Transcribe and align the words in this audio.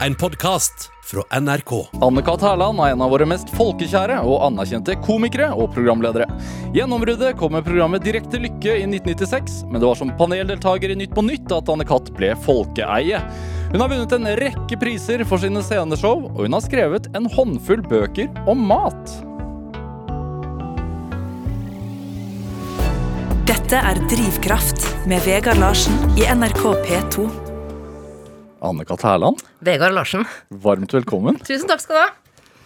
En 0.00 0.14
podkast 0.14 0.90
fra 1.04 1.40
NRK. 1.40 1.86
Anne-Kat. 2.02 2.42
Hærland 2.42 2.80
er 2.82 2.92
en 2.92 3.02
av 3.04 3.12
våre 3.14 3.26
mest 3.30 3.50
folkekjære 3.54 4.16
og 4.26 4.40
anerkjente 4.48 4.96
komikere 5.04 5.52
og 5.54 5.70
programledere. 5.76 6.26
Gjennombruddet 6.74 7.36
kom 7.38 7.54
med 7.54 7.62
programmet 7.66 8.02
Direkte 8.02 8.40
lykke 8.42 8.74
i 8.74 8.88
1996, 8.88 9.60
men 9.70 9.78
det 9.78 9.86
var 9.86 10.00
som 10.00 10.10
paneldeltaker 10.18 10.90
i 10.90 10.96
Nytt 10.98 11.14
på 11.14 11.22
Nytt 11.22 11.54
at 11.54 11.70
Anne-Kat. 11.70 12.10
ble 12.18 12.32
folkeeie. 12.42 13.22
Hun 13.70 13.84
har 13.84 13.92
vunnet 13.92 14.16
en 14.18 14.26
rekke 14.42 14.80
priser 14.82 15.22
for 15.30 15.38
sine 15.38 15.62
sceneshow, 15.62 16.26
og 16.32 16.42
hun 16.42 16.58
har 16.58 16.66
skrevet 16.66 17.06
en 17.14 17.30
håndfull 17.30 17.86
bøker 17.86 18.34
om 18.50 18.66
mat. 18.66 19.16
Dette 23.46 23.78
er 23.78 24.02
Drivkraft 24.10 24.90
med 25.06 25.22
Vegard 25.22 25.62
Larsen 25.62 26.18
i 26.18 26.26
NRK 26.34 26.66
P2. 26.82 27.43
Anne-Kat. 28.64 29.02
Hærland, 29.04 29.42
Vegard 29.64 29.92
Larsen. 29.96 30.24
varmt 30.48 30.94
velkommen. 30.96 31.36
Tusen 31.44 31.68
takk 31.68 31.82
skal 31.84 31.98
du 31.98 32.00
ha. 32.00 32.08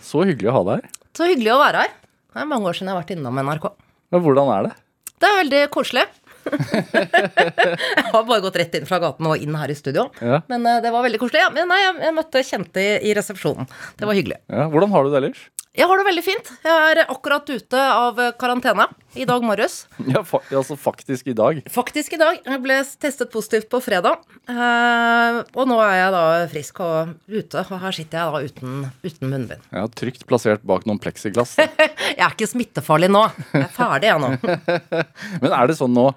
Så 0.05 0.23
hyggelig 0.29 0.53
å 0.53 0.57
ha 0.59 0.63
deg 0.69 0.85
her. 0.85 0.95
Så 1.19 1.27
hyggelig 1.27 1.53
å 1.57 1.59
være 1.61 1.83
her. 1.85 1.97
Det 2.35 2.45
er 2.45 2.49
mange 2.49 2.71
år 2.71 2.79
siden 2.79 2.91
jeg 2.91 2.95
har 2.95 3.03
vært 3.03 3.13
innom 3.17 3.41
NRK. 3.43 3.67
Men 4.15 4.25
hvordan 4.25 4.53
er 4.55 4.69
det? 4.69 4.73
Det 5.19 5.29
er 5.29 5.39
veldig 5.43 5.63
koselig. 5.75 6.05
jeg 6.49 8.05
har 8.13 8.23
bare 8.25 8.41
gått 8.45 8.57
rett 8.61 8.77
inn 8.79 8.87
fra 8.89 9.01
gaten 9.03 9.27
og 9.29 9.43
inn 9.43 9.57
her 9.59 9.73
i 9.73 9.77
studio. 9.77 10.07
Ja. 10.23 10.41
Men 10.49 10.65
eh, 10.71 10.79
det 10.85 10.93
var 10.95 11.05
veldig 11.05 11.21
koselig. 11.21 11.43
Ja, 11.43 11.51
men 11.53 11.69
nei, 11.69 11.81
jeg, 11.83 12.15
møtte 12.17 12.45
kjente 12.47 12.85
i, 12.85 12.93
i 13.11 13.15
resepsjonen. 13.19 13.69
Det 13.99 14.09
var 14.09 14.17
hyggelig. 14.17 14.39
Ja, 14.47 14.69
hvordan 14.73 14.95
har 14.95 15.05
du 15.05 15.13
det 15.13 15.21
ellers? 15.21 15.43
Jeg 15.79 15.87
har 15.87 16.01
det 16.01 16.07
veldig 16.09 16.23
fint. 16.27 16.49
Jeg 16.67 16.87
er 16.91 16.99
akkurat 17.05 17.47
ute 17.47 17.79
av 17.79 18.17
eh, 18.19 18.33
karantene 18.41 18.89
i 19.15 19.23
dag 19.29 19.45
morges. 19.47 19.85
Ja, 20.11 20.25
fa 20.27 20.41
altså 20.51 20.75
faktisk 20.81 21.29
i 21.31 21.35
dag. 21.39 21.61
Faktisk 21.71 22.17
i 22.17 22.19
dag. 22.19 22.41
Jeg 22.43 22.63
ble 22.65 22.79
testet 22.99 23.31
positivt 23.31 23.69
på 23.71 23.79
fredag. 23.85 24.25
Eh, 24.51 25.39
og 25.55 25.69
nå 25.71 25.77
er 25.85 25.95
jeg 26.01 26.15
da 26.17 26.23
frisk 26.51 26.81
og 26.83 27.13
ute, 27.31 27.63
og 27.63 27.79
her 27.85 27.95
sitter 27.95 28.19
jeg 28.19 28.35
da 28.35 28.51
uten, 28.51 28.81
uten 29.07 29.31
munnbind. 29.31 29.69
Ja, 29.71 29.85
Trygt 30.01 30.27
plassert 30.27 30.67
bak 30.67 30.89
noen 30.89 30.99
pleksiglass. 31.03 31.55
Jeg 31.63 32.25
er 32.25 32.35
ikke 32.35 32.51
smittefarlig 32.51 33.13
nå. 33.15 33.23
Jeg 33.53 33.69
er 33.69 33.73
ferdig, 33.77 34.11
jeg 34.11 34.23
nå. 34.25 34.59
Men 35.45 35.55
er 35.55 35.71
det 35.71 35.77
sånn 35.79 35.95
nå 35.95 36.09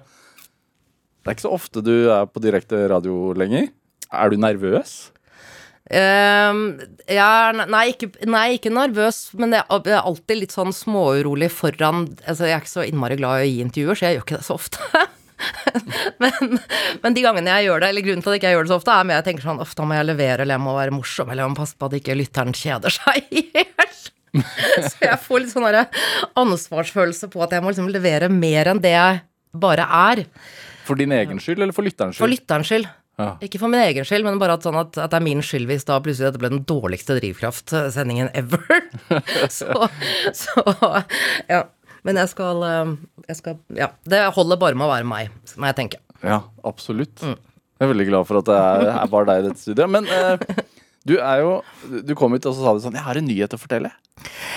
Det 1.22 1.28
er 1.30 1.36
ikke 1.36 1.44
så 1.46 1.52
ofte 1.54 1.82
du 1.86 1.92
er 2.10 2.26
på 2.26 2.42
direkte 2.42 2.80
radio 2.90 3.30
lenger. 3.38 3.68
Er 4.10 4.32
du 4.32 4.40
nervøs? 4.42 5.12
Jeg 5.92 7.20
er, 7.20 7.58
nei, 7.68 7.82
ikke, 7.92 8.08
nei, 8.28 8.46
ikke 8.56 8.72
nervøs, 8.72 9.18
men 9.36 9.52
jeg 9.52 9.64
er 9.68 9.98
alltid 10.00 10.38
litt 10.38 10.54
sånn 10.54 10.72
småurolig 10.72 11.50
foran 11.52 12.06
altså 12.24 12.48
Jeg 12.48 12.56
er 12.56 12.62
ikke 12.62 12.72
så 12.72 12.86
innmari 12.86 13.18
glad 13.20 13.42
i 13.42 13.44
å 13.44 13.50
gi 13.50 13.58
intervjuer, 13.66 13.98
så 13.98 14.06
jeg 14.08 14.16
gjør 14.16 14.24
ikke 14.24 14.38
det 14.38 14.46
så 14.46 14.56
ofte. 14.56 15.02
men, 16.22 16.56
men 17.02 17.16
de 17.16 17.24
gangene 17.24 17.58
jeg 17.58 17.68
gjør 17.68 17.84
det, 17.84 17.90
eller 17.92 18.06
grunnen 18.06 18.24
til 18.24 18.32
at 18.32 18.36
jeg 18.36 18.42
ikke 18.42 18.54
gjør 18.54 18.68
det 18.68 18.72
så 18.72 18.78
ofte, 18.80 18.94
er 18.96 19.08
med 19.10 19.18
jeg 19.18 19.26
tenker 19.28 19.46
sånn 19.50 19.62
ofte 19.66 19.86
må 19.88 19.98
jeg 19.98 20.08
levere, 20.08 20.46
eller 20.46 20.56
jeg 20.56 20.64
må 20.64 20.76
være 20.78 20.96
morsom, 20.96 21.32
eller 21.32 21.44
jeg 21.44 21.52
må 21.52 21.60
passe 21.60 21.76
på 21.78 21.90
at 21.90 21.98
ikke 22.00 22.18
lytteren 22.22 22.56
kjeder 22.56 22.96
seg 22.96 23.28
i 23.42 23.44
hjel. 23.52 24.00
så 24.88 24.96
jeg 25.04 25.20
får 25.26 25.42
litt 25.44 25.52
sånn 25.52 25.68
ansvarsfølelse 26.40 27.28
på 27.32 27.44
at 27.44 27.52
jeg 27.52 27.64
må 27.64 27.72
liksom 27.74 27.90
levere 27.92 28.32
mer 28.32 28.72
enn 28.72 28.80
det 28.80 28.94
jeg 28.94 29.20
bare 29.52 29.84
er. 29.84 30.24
For 30.86 30.96
din 30.98 31.12
egen 31.14 31.42
skyld, 31.42 31.60
eller 31.60 31.76
for 31.76 31.84
lytterens 31.86 32.16
For 32.16 32.24
skyld? 32.24 32.40
lytterens 32.40 32.70
skyld. 32.72 32.88
Ja. 33.22 33.34
Ikke 33.46 33.60
for 33.62 33.72
min 33.72 33.82
egen 33.84 34.06
skyld, 34.08 34.26
men 34.26 34.40
bare 34.42 34.56
at, 34.58 34.66
sånn 34.66 34.78
at, 34.80 34.96
at 34.98 35.12
det 35.12 35.20
er 35.20 35.24
min 35.24 35.42
skyld 35.44 35.68
hvis 35.70 35.86
da 35.88 36.00
plutselig 36.02 36.30
dette 36.30 36.42
ble 36.42 36.50
den 36.52 36.64
dårligste 36.68 37.16
drivkraftsendingen 37.20 38.32
ever. 38.38 38.82
så, 39.58 39.86
så 40.36 40.66
ja. 41.50 41.64
Men 42.02 42.18
jeg 42.18 42.32
skal, 42.32 42.64
eh, 42.66 42.94
jeg 43.30 43.38
skal 43.38 43.58
Ja. 43.78 43.92
Det 44.02 44.24
holder 44.34 44.58
bare 44.58 44.78
med 44.78 44.88
å 44.88 44.92
være 44.92 45.06
meg, 45.06 45.32
må 45.54 45.70
jeg 45.70 45.78
tenke. 45.78 46.02
Ja, 46.22 46.42
absolutt. 46.66 47.14
Mm. 47.22 47.38
Jeg 47.78 47.86
er 47.86 47.90
veldig 47.94 48.08
glad 48.12 48.26
for 48.28 48.38
at 48.38 48.46
det 48.46 48.56
er, 48.58 48.88
er 48.94 49.10
bare 49.10 49.28
deg 49.30 49.40
i 49.40 49.46
dette 49.48 49.62
studiet. 49.62 49.90
Men 49.90 50.06
eh, 50.06 50.66
du 51.08 51.16
er 51.18 51.42
jo 51.42 51.52
Du 52.06 52.14
kom 52.18 52.34
hit 52.36 52.46
og 52.46 52.54
så 52.54 52.64
sa 52.64 52.72
du 52.74 52.82
sånn 52.84 52.96
Jeg 52.98 53.06
har 53.06 53.18
en 53.18 53.28
nyhet 53.28 53.54
å 53.56 53.60
fortelle. 53.60 53.90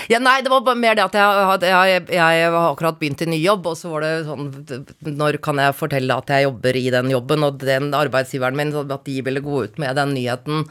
Ja, 0.06 0.20
nei, 0.22 0.38
det 0.44 0.50
var 0.52 0.62
bare 0.62 0.78
mer 0.78 0.94
det 0.94 1.02
at 1.06 1.16
jeg, 1.18 1.70
jeg, 1.90 2.02
jeg 2.14 2.50
har 2.54 2.68
akkurat 2.70 2.98
begynt 3.00 3.24
i 3.24 3.30
ny 3.32 3.38
jobb, 3.40 3.66
og 3.66 3.78
så 3.78 3.90
var 3.90 4.04
det 4.04 4.12
sånn 4.28 4.50
Når 5.08 5.40
kan 5.42 5.58
jeg 5.62 5.74
fortelle 5.78 6.18
at 6.22 6.30
jeg 6.30 6.46
jobber 6.46 6.78
i 6.78 6.84
den 6.94 7.10
jobben, 7.10 7.46
og 7.46 7.58
den 7.64 7.90
arbeidsgiveren 7.96 8.58
min, 8.58 8.74
at 8.76 9.08
de 9.08 9.16
ville 9.26 9.42
gå 9.42 9.64
ut 9.66 9.80
med 9.82 9.98
den 9.98 10.14
nyheten 10.14 10.68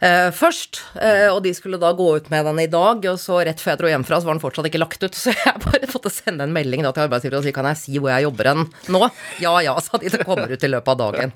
eh, 0.00 0.30
først. 0.34 0.80
Eh, 0.98 1.28
og 1.32 1.42
de 1.44 1.52
skulle 1.54 1.78
da 1.82 1.92
gå 1.96 2.06
ut 2.16 2.30
med 2.32 2.44
den 2.48 2.60
i 2.64 2.66
dag, 2.70 3.04
og 3.10 3.18
så 3.20 3.40
rett 3.46 3.60
før 3.62 3.74
jeg 3.74 3.80
dro 3.82 3.90
hjemmefra, 3.92 4.20
så 4.22 4.28
var 4.30 4.36
den 4.38 4.42
fortsatt 4.44 4.68
ikke 4.70 4.80
lagt 4.82 5.02
ut. 5.06 5.14
Så 5.24 5.32
jeg 5.34 5.60
bare 5.64 5.88
måtte 5.92 6.10
sende 6.12 6.44
en 6.48 6.52
melding 6.54 6.82
da 6.84 6.92
til 6.96 7.04
arbeidsgiver 7.06 7.38
og 7.38 7.46
si 7.46 7.52
kan 7.56 7.68
jeg 7.70 7.80
si 7.80 7.98
hvor 7.98 8.10
jeg 8.12 8.26
jobber 8.26 8.50
hen 8.50 8.64
nå? 8.92 9.00
Ja 9.42 9.54
ja, 9.64 9.76
sa 9.84 10.00
de. 10.02 10.10
Det 10.12 10.24
kommer 10.26 10.50
ut 10.52 10.64
i 10.66 10.70
løpet 10.72 10.92
av 10.94 11.00
dagen. 11.00 11.32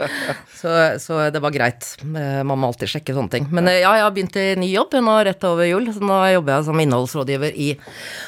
Så, 0.55 0.73
så 1.03 1.21
det 1.35 1.43
var 1.45 1.55
greit. 1.55 1.93
Eh, 2.03 2.43
Man 2.47 2.59
må 2.59 2.69
alltid 2.73 2.91
sjekke 2.97 3.17
sånne 3.17 3.33
ting. 3.37 3.49
Men 3.55 3.71
eh, 3.71 3.81
ja, 3.85 3.95
jeg 3.99 4.07
har 4.09 4.15
begynt 4.17 4.37
i 4.41 4.49
ny 4.61 4.73
jobb 4.75 4.99
nå 5.03 5.17
rett 5.29 5.45
over 5.49 5.69
jul, 5.69 5.89
så 5.95 6.03
nå 6.05 6.19
jobber 6.35 6.57
jeg 6.59 6.69
som 6.69 6.85
innholdsrådgiver 6.85 7.57
i, 7.57 7.71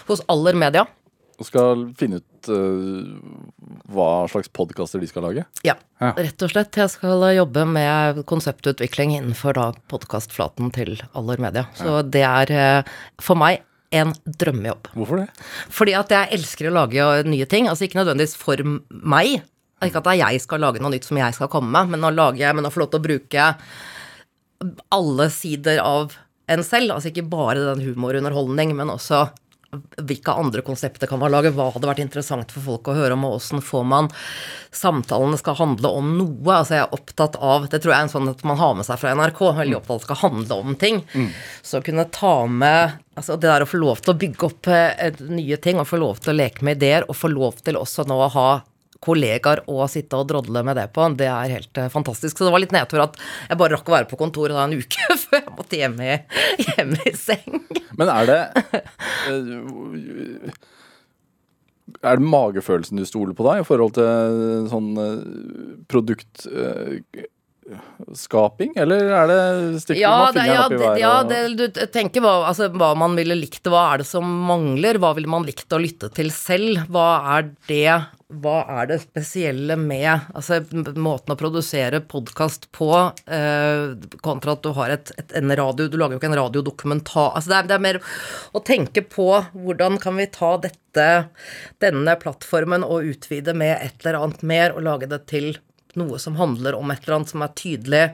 hos 0.08 0.22
Aller 0.30 0.56
Media. 0.58 0.86
Og 1.40 1.46
skal 1.48 1.86
finne 1.96 2.18
ut 2.20 2.48
uh, 2.52 3.16
hva 3.88 4.08
slags 4.28 4.50
podkaster 4.52 5.00
de 5.00 5.08
skal 5.08 5.24
lage. 5.24 5.46
Ja, 5.64 5.78
Ja. 6.00 6.10
rett 6.16 6.42
og 6.44 6.52
slett. 6.52 6.76
Jeg 6.76 6.92
skal 6.92 7.24
jobbe 7.36 7.64
med 7.68 8.20
konseptutvikling 8.28 9.14
innenfor 9.16 9.56
da 9.56 9.70
podkastflaten 9.88 10.68
til 10.76 10.98
Aller 11.16 11.40
Media. 11.40 11.64
Så 11.76 12.02
det 12.04 12.22
er 12.28 12.52
uh, 12.52 12.90
for 13.24 13.40
meg 13.40 13.62
en 13.90 14.12
drømmejobb. 14.24 14.92
Hvorfor 14.94 15.22
det? 15.24 15.28
Fordi 15.72 15.96
at 15.98 16.12
jeg 16.14 16.30
elsker 16.36 16.68
å 16.70 16.74
lage 16.76 17.06
nye 17.26 17.48
ting. 17.50 17.66
Altså 17.72 17.88
ikke 17.88 17.98
nødvendigvis 18.02 18.36
for 18.38 18.60
meg. 18.62 19.40
Ikke 19.82 19.98
at 19.98 20.06
det 20.06 20.12
er 20.12 20.22
jeg 20.28 20.44
skal 20.44 20.60
lage 20.62 20.78
noe 20.84 20.92
nytt 20.92 21.08
som 21.08 21.18
jeg 21.18 21.34
skal 21.34 21.48
komme 21.50 21.72
med, 21.72 21.96
men 21.96 22.04
å 22.04 22.12
lage, 22.14 22.52
men 22.54 22.68
å 22.68 22.70
få 22.70 22.82
lov 22.84 22.92
til 22.92 23.00
å 23.00 23.06
bruke 23.08 23.46
alle 24.92 25.26
sider 25.32 25.80
av 25.82 26.14
en 26.52 26.62
selv. 26.66 26.92
Altså 26.94 27.10
ikke 27.10 27.24
bare 27.32 27.62
den 27.72 27.82
humorunderholdning, 27.88 28.74
men 28.76 28.92
også 28.92 29.24
hvilke 30.02 30.32
andre 30.34 30.62
konsepter 30.66 31.06
kan 31.06 31.20
man 31.20 31.30
lage, 31.30 31.52
hva 31.54 31.68
hadde 31.70 31.86
vært 31.86 32.02
interessant 32.02 32.50
for 32.50 32.64
folk 32.64 32.90
å 32.90 32.96
høre 32.96 33.14
om, 33.14 33.26
og 33.28 33.36
åssen 33.38 33.62
får 33.62 33.84
man 33.86 34.08
Samtalene 34.74 35.38
skal 35.38 35.58
handle 35.58 35.90
om 35.98 36.12
noe. 36.18 36.54
Altså 36.54 36.76
jeg 36.76 36.84
er 36.84 36.94
opptatt 36.94 37.36
av 37.42 37.68
Det 37.70 37.80
tror 37.82 37.92
jeg 37.92 37.98
er 37.98 38.06
en 38.06 38.12
sånn 38.12 38.30
at 38.30 38.42
man 38.46 38.58
har 38.60 38.76
med 38.78 38.86
seg 38.86 39.00
fra 39.02 39.14
NRK. 39.18 39.40
Veldig 39.60 39.78
opptatt 39.78 39.90
av 39.90 39.96
at 39.96 40.02
det 40.04 40.08
skal 40.08 40.20
handle 40.22 40.58
om 40.62 40.76
ting. 40.78 41.00
Så 41.62 41.82
kunne 41.86 42.06
ta 42.14 42.34
med 42.46 42.98
Altså 43.18 43.34
det 43.36 43.50
der 43.50 43.66
å 43.66 43.68
få 43.68 43.76
lov 43.76 43.98
til 44.00 44.14
å 44.14 44.16
bygge 44.16 44.46
opp 44.46 44.68
eh, 44.72 45.18
nye 45.28 45.58
ting, 45.60 45.76
og 45.76 45.88
få 45.90 45.98
lov 46.00 46.22
til 46.22 46.32
å 46.32 46.38
leke 46.38 46.64
med 46.64 46.78
ideer, 46.78 47.04
og 47.04 47.18
få 47.18 47.28
lov 47.28 47.58
til 47.60 47.76
også 47.76 48.06
nå 48.08 48.16
å 48.16 48.30
ha 48.32 48.48
kollegaer 49.00 49.62
å 49.70 49.86
sitte 49.88 50.18
og 50.18 50.28
drodle 50.28 50.62
med 50.66 50.76
det 50.76 50.86
på, 50.94 51.06
det 51.16 51.28
er 51.32 51.54
helt 51.54 51.80
eh, 51.80 51.88
fantastisk. 51.92 52.36
Så 52.36 52.46
det 52.46 52.52
var 52.54 52.62
litt 52.62 52.74
nedtur 52.76 53.02
at 53.04 53.16
jeg 53.48 53.60
bare 53.60 53.76
rakk 53.76 53.88
å 53.88 53.96
være 53.96 54.08
på 54.10 54.18
kontoret 54.20 54.56
da 54.56 54.66
en 54.66 54.76
uke 54.76 55.16
før 55.24 55.40
jeg 55.40 55.56
måtte 55.56 55.80
hjem 55.80 55.96
i, 56.04 56.16
hjem 56.66 56.96
i 57.00 57.14
seng. 57.16 57.60
Men 57.96 58.12
er 58.12 58.28
det 58.28 58.40
Er 62.06 62.20
det 62.20 62.22
magefølelsen 62.22 63.00
du 63.00 63.04
stoler 63.08 63.34
på 63.34 63.42
da, 63.46 63.56
i 63.60 63.64
forhold 63.66 63.92
til 63.96 64.68
sånn 64.70 64.90
uh, 64.94 65.24
produktskaping? 65.90 68.70
eller 68.78 69.10
er 69.10 69.26
det 69.30 69.40
stikker 69.82 70.02
Ja, 70.02 70.12
man 70.22 70.32
fingeren 70.36 70.54
ja, 70.54 70.66
opp 70.66 70.72
i 70.72 70.74
været? 70.84 71.00
ja 71.02 71.14
det, 71.26 71.40
du 71.58 71.64
tenker 71.90 72.20
hva, 72.24 72.34
altså, 72.52 72.64
hva 72.70 72.90
man 72.98 73.12
ville 73.18 73.34
likt, 73.40 73.64
hva 73.66 73.82
er 73.94 73.98
det 74.04 74.08
som 74.10 74.24
mangler, 74.48 74.94
hva 75.02 75.10
ville 75.18 75.30
man 75.30 75.46
likt 75.48 75.72
å 75.74 75.82
lytte 75.82 76.08
til 76.14 76.30
selv, 76.34 76.78
hva 76.94 77.08
er 77.38 77.42
det 77.68 77.96
hva 78.30 78.60
er 78.78 78.90
det 78.90 79.00
spesielle 79.02 79.74
med 79.80 80.08
altså, 80.36 80.60
måten 80.94 81.34
å 81.34 81.38
produsere 81.38 82.02
podkast 82.06 82.68
på, 82.76 82.90
eh, 83.26 83.96
kontra 84.22 84.54
at 84.54 84.62
du 84.64 84.70
har 84.76 84.94
et, 84.94 85.12
et, 85.18 85.34
en 85.40 85.54
radio 85.58 85.88
Du 85.90 85.96
lager 85.98 86.16
jo 86.16 86.20
ikke 86.20 86.30
en 86.30 86.38
radiodokumentar. 86.38 87.32
Altså, 87.34 87.50
det, 87.50 87.58
er, 87.58 87.68
det 87.70 87.76
er 87.76 87.86
mer 87.88 88.00
å 88.54 88.62
tenke 88.64 89.04
på 89.06 89.28
hvordan 89.54 89.98
kan 90.02 90.18
vi 90.20 90.28
ta 90.30 90.54
dette, 90.62 91.08
denne 91.82 92.16
plattformen 92.22 92.86
og 92.86 93.10
utvide 93.10 93.54
med 93.56 93.76
et 93.78 94.04
eller 94.04 94.20
annet 94.22 94.46
mer, 94.46 94.76
og 94.76 94.86
lage 94.86 95.10
det 95.10 95.24
til 95.30 95.52
noe 95.98 96.20
som 96.22 96.38
handler 96.38 96.76
om 96.78 96.90
et 96.92 97.02
eller 97.02 97.20
annet 97.20 97.32
som 97.32 97.42
er 97.42 97.54
tydelig. 97.58 98.04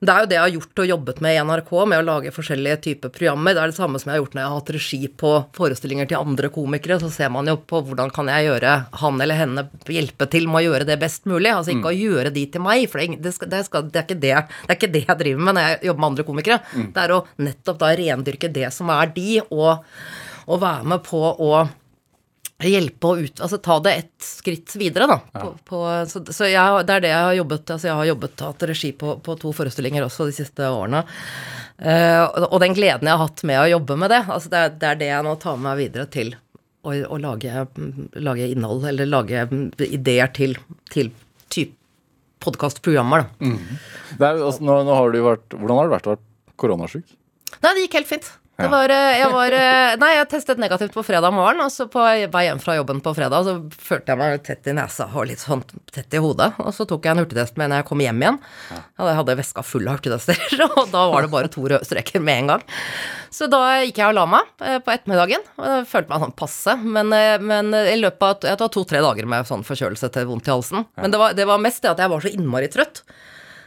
Det 0.00 0.08
er 0.08 0.22
jo 0.24 0.28
det 0.30 0.36
jeg 0.36 0.42
har 0.46 0.52
gjort 0.54 0.80
og 0.80 0.86
jobbet 0.88 1.18
med 1.20 1.34
i 1.34 1.40
NRK, 1.44 1.70
med 1.92 2.00
å 2.00 2.04
lage 2.06 2.30
forskjellige 2.32 2.78
typer 2.86 3.10
programmer. 3.12 3.52
Det 3.52 3.60
er 3.60 3.72
det 3.72 3.76
samme 3.76 4.00
som 4.00 4.08
jeg 4.08 4.16
har 4.16 4.22
gjort 4.22 4.36
når 4.36 4.40
jeg 4.40 4.48
har 4.48 4.60
hatt 4.62 4.72
regi 4.76 5.00
på 5.22 5.32
forestillinger 5.58 6.08
til 6.08 6.22
andre 6.22 6.48
komikere. 6.54 6.96
Så 7.02 7.10
ser 7.12 7.28
man 7.34 7.50
jo 7.50 7.58
på 7.60 7.82
hvordan 7.84 8.12
kan 8.16 8.30
jeg 8.32 8.46
gjøre 8.46 8.76
han 9.02 9.20
eller 9.20 9.36
henne 9.36 9.66
hjelpe 9.92 10.28
til 10.32 10.48
med 10.48 10.62
å 10.62 10.64
gjøre 10.70 10.86
det 10.88 10.96
best 11.02 11.28
mulig. 11.28 11.50
Altså 11.52 11.74
ikke 11.74 11.92
å 11.92 11.98
gjøre 11.98 12.32
de 12.32 12.46
til 12.54 12.64
meg, 12.64 12.86
for 12.88 13.04
det 13.04 13.34
skal, 13.36 13.52
det, 13.52 13.60
skal, 13.68 13.90
det, 13.90 14.00
er 14.00 14.08
ikke 14.08 14.22
det, 14.24 14.32
det 14.40 14.72
er 14.72 14.80
ikke 14.80 14.92
det 14.96 15.04
jeg 15.04 15.20
driver 15.20 15.44
med 15.44 15.58
når 15.58 15.68
jeg 15.68 15.82
jobber 15.90 16.00
med 16.00 16.10
andre 16.10 16.26
komikere. 16.30 16.60
Det 16.96 17.04
er 17.04 17.14
å 17.18 17.20
nettopp 17.44 17.84
da 17.84 17.92
rendyrke 18.00 18.52
det 18.56 18.72
som 18.72 18.94
er 18.96 19.12
de, 19.20 19.28
og, 19.52 19.84
og 20.48 20.64
være 20.64 20.90
med 20.94 21.04
på 21.04 21.20
å 21.20 21.52
hjelpe 22.68 23.08
å 23.08 23.16
ut, 23.16 23.40
altså 23.40 23.58
ta 23.62 23.78
det 23.80 23.94
ett 24.02 24.26
skritt 24.26 24.74
videre, 24.76 25.06
da. 25.08 25.16
På, 25.32 25.54
på, 25.64 25.80
så 26.10 26.20
så 26.28 26.48
jeg, 26.50 26.84
det 26.88 26.96
er 26.98 27.04
det 27.04 27.12
jeg 27.12 27.24
har 27.24 27.36
jobbet 27.38 27.72
Altså 27.72 27.88
jeg 27.88 27.96
har 27.96 28.08
jobbet 28.10 28.44
hatt 28.44 28.64
regi 28.68 28.90
på, 29.00 29.14
på 29.24 29.36
to 29.40 29.52
forestillinger 29.56 30.04
også 30.04 30.26
de 30.28 30.36
siste 30.36 30.68
årene. 30.68 31.00
Uh, 31.80 32.26
og, 32.50 32.58
den 32.60 32.76
gleden 32.76 33.08
jeg 33.08 33.16
har 33.16 33.24
hatt 33.24 33.42
med 33.48 33.62
å 33.62 33.70
jobbe 33.70 33.96
med 34.02 34.12
det, 34.12 34.20
altså 34.28 34.52
det, 34.52 34.64
det 34.82 34.88
er 34.90 35.00
det 35.00 35.08
jeg 35.08 35.24
nå 35.24 35.34
tar 35.40 35.56
med 35.56 35.70
meg 35.70 35.80
videre 35.80 36.06
til 36.12 36.34
å, 36.36 36.92
å 36.92 37.20
lage, 37.20 37.64
lage 38.20 38.48
innhold, 38.52 38.84
eller 38.90 39.08
lage 39.08 39.46
ideer 39.88 40.28
til, 40.36 40.58
til 40.92 41.12
type 41.48 41.76
podkastprogrammer, 42.40 43.24
da. 43.24 43.48
Det 44.16 44.26
er, 44.26 44.38
altså, 44.40 44.64
nå, 44.64 44.76
nå 44.88 44.96
har 44.96 45.12
du 45.12 45.18
vært, 45.24 45.56
hvordan 45.56 45.80
har 45.80 45.88
det 45.88 45.94
vært 45.96 46.08
å 46.08 46.14
være 46.14 46.54
koronasyk? 46.60 47.16
Nei, 47.60 47.72
det 47.74 47.84
gikk 47.84 47.98
helt 48.00 48.08
fint. 48.08 48.30
Det 48.60 48.68
var, 48.72 48.92
eh, 48.92 49.18
jeg 49.20 49.30
var 49.32 49.54
eh, 49.56 49.94
Nei, 50.00 50.10
jeg 50.16 50.28
testet 50.32 50.60
negativt 50.60 50.94
på 50.94 51.04
fredag 51.06 51.32
morgen, 51.34 51.62
og 51.64 51.72
så 51.72 51.86
på 51.90 52.02
vei 52.02 52.42
hjem 52.46 52.60
fra 52.62 52.76
jobben 52.76 53.00
på 53.04 53.12
fredag, 53.16 53.46
så 53.46 53.54
følte 53.88 54.12
jeg 54.12 54.20
meg 54.20 54.42
tett 54.46 54.68
i 54.70 54.74
nesa 54.76 55.06
og 55.14 55.28
litt 55.30 55.42
sånn 55.42 55.62
tett 55.94 56.16
i 56.16 56.20
hodet. 56.22 56.50
Og 56.62 56.74
så 56.76 56.86
tok 56.88 57.06
jeg 57.06 57.14
en 57.14 57.22
hurtigtest 57.22 57.56
med 57.60 57.72
når 57.72 57.82
jeg 57.82 57.88
kom 57.90 58.04
hjem 58.04 58.24
igjen. 58.24 58.38
Jeg 59.00 59.16
hadde 59.20 59.38
veska 59.40 59.64
full 59.66 59.88
av 59.88 59.98
hurtigtester, 59.98 60.44
og 60.68 60.92
da 60.92 61.06
var 61.12 61.26
det 61.26 61.32
bare 61.32 61.52
to 61.52 61.64
røde 61.64 61.88
streker 61.88 62.22
med 62.24 62.44
en 62.44 62.52
gang. 62.54 62.66
Så 63.32 63.48
da 63.50 63.62
gikk 63.84 64.02
jeg 64.02 64.12
og 64.12 64.18
la 64.18 64.26
meg 64.36 64.52
eh, 64.66 64.78
på 64.84 64.94
ettermiddagen. 64.94 65.46
og 65.56 65.88
følte 65.90 66.12
meg 66.12 66.24
sånn 66.26 66.36
passe, 66.44 66.76
men, 66.84 67.14
men 67.46 67.74
i 67.80 67.96
løpet 68.00 68.26
av 68.26 68.48
Jeg 68.50 68.60
tar 68.60 68.72
to-tre 68.74 69.00
dager 69.04 69.28
med 69.30 69.48
sånn 69.48 69.64
forkjølelse 69.66 70.12
til 70.14 70.28
vondt 70.28 70.48
i 70.50 70.54
halsen. 70.54 70.86
Men 71.00 71.14
det 71.14 71.20
var, 71.20 71.36
det 71.36 71.48
var 71.48 71.62
mest 71.62 71.82
det 71.84 71.94
at 71.94 72.02
jeg 72.02 72.12
var 72.12 72.24
så 72.24 72.32
innmari 72.32 72.70
trøtt. 72.72 73.04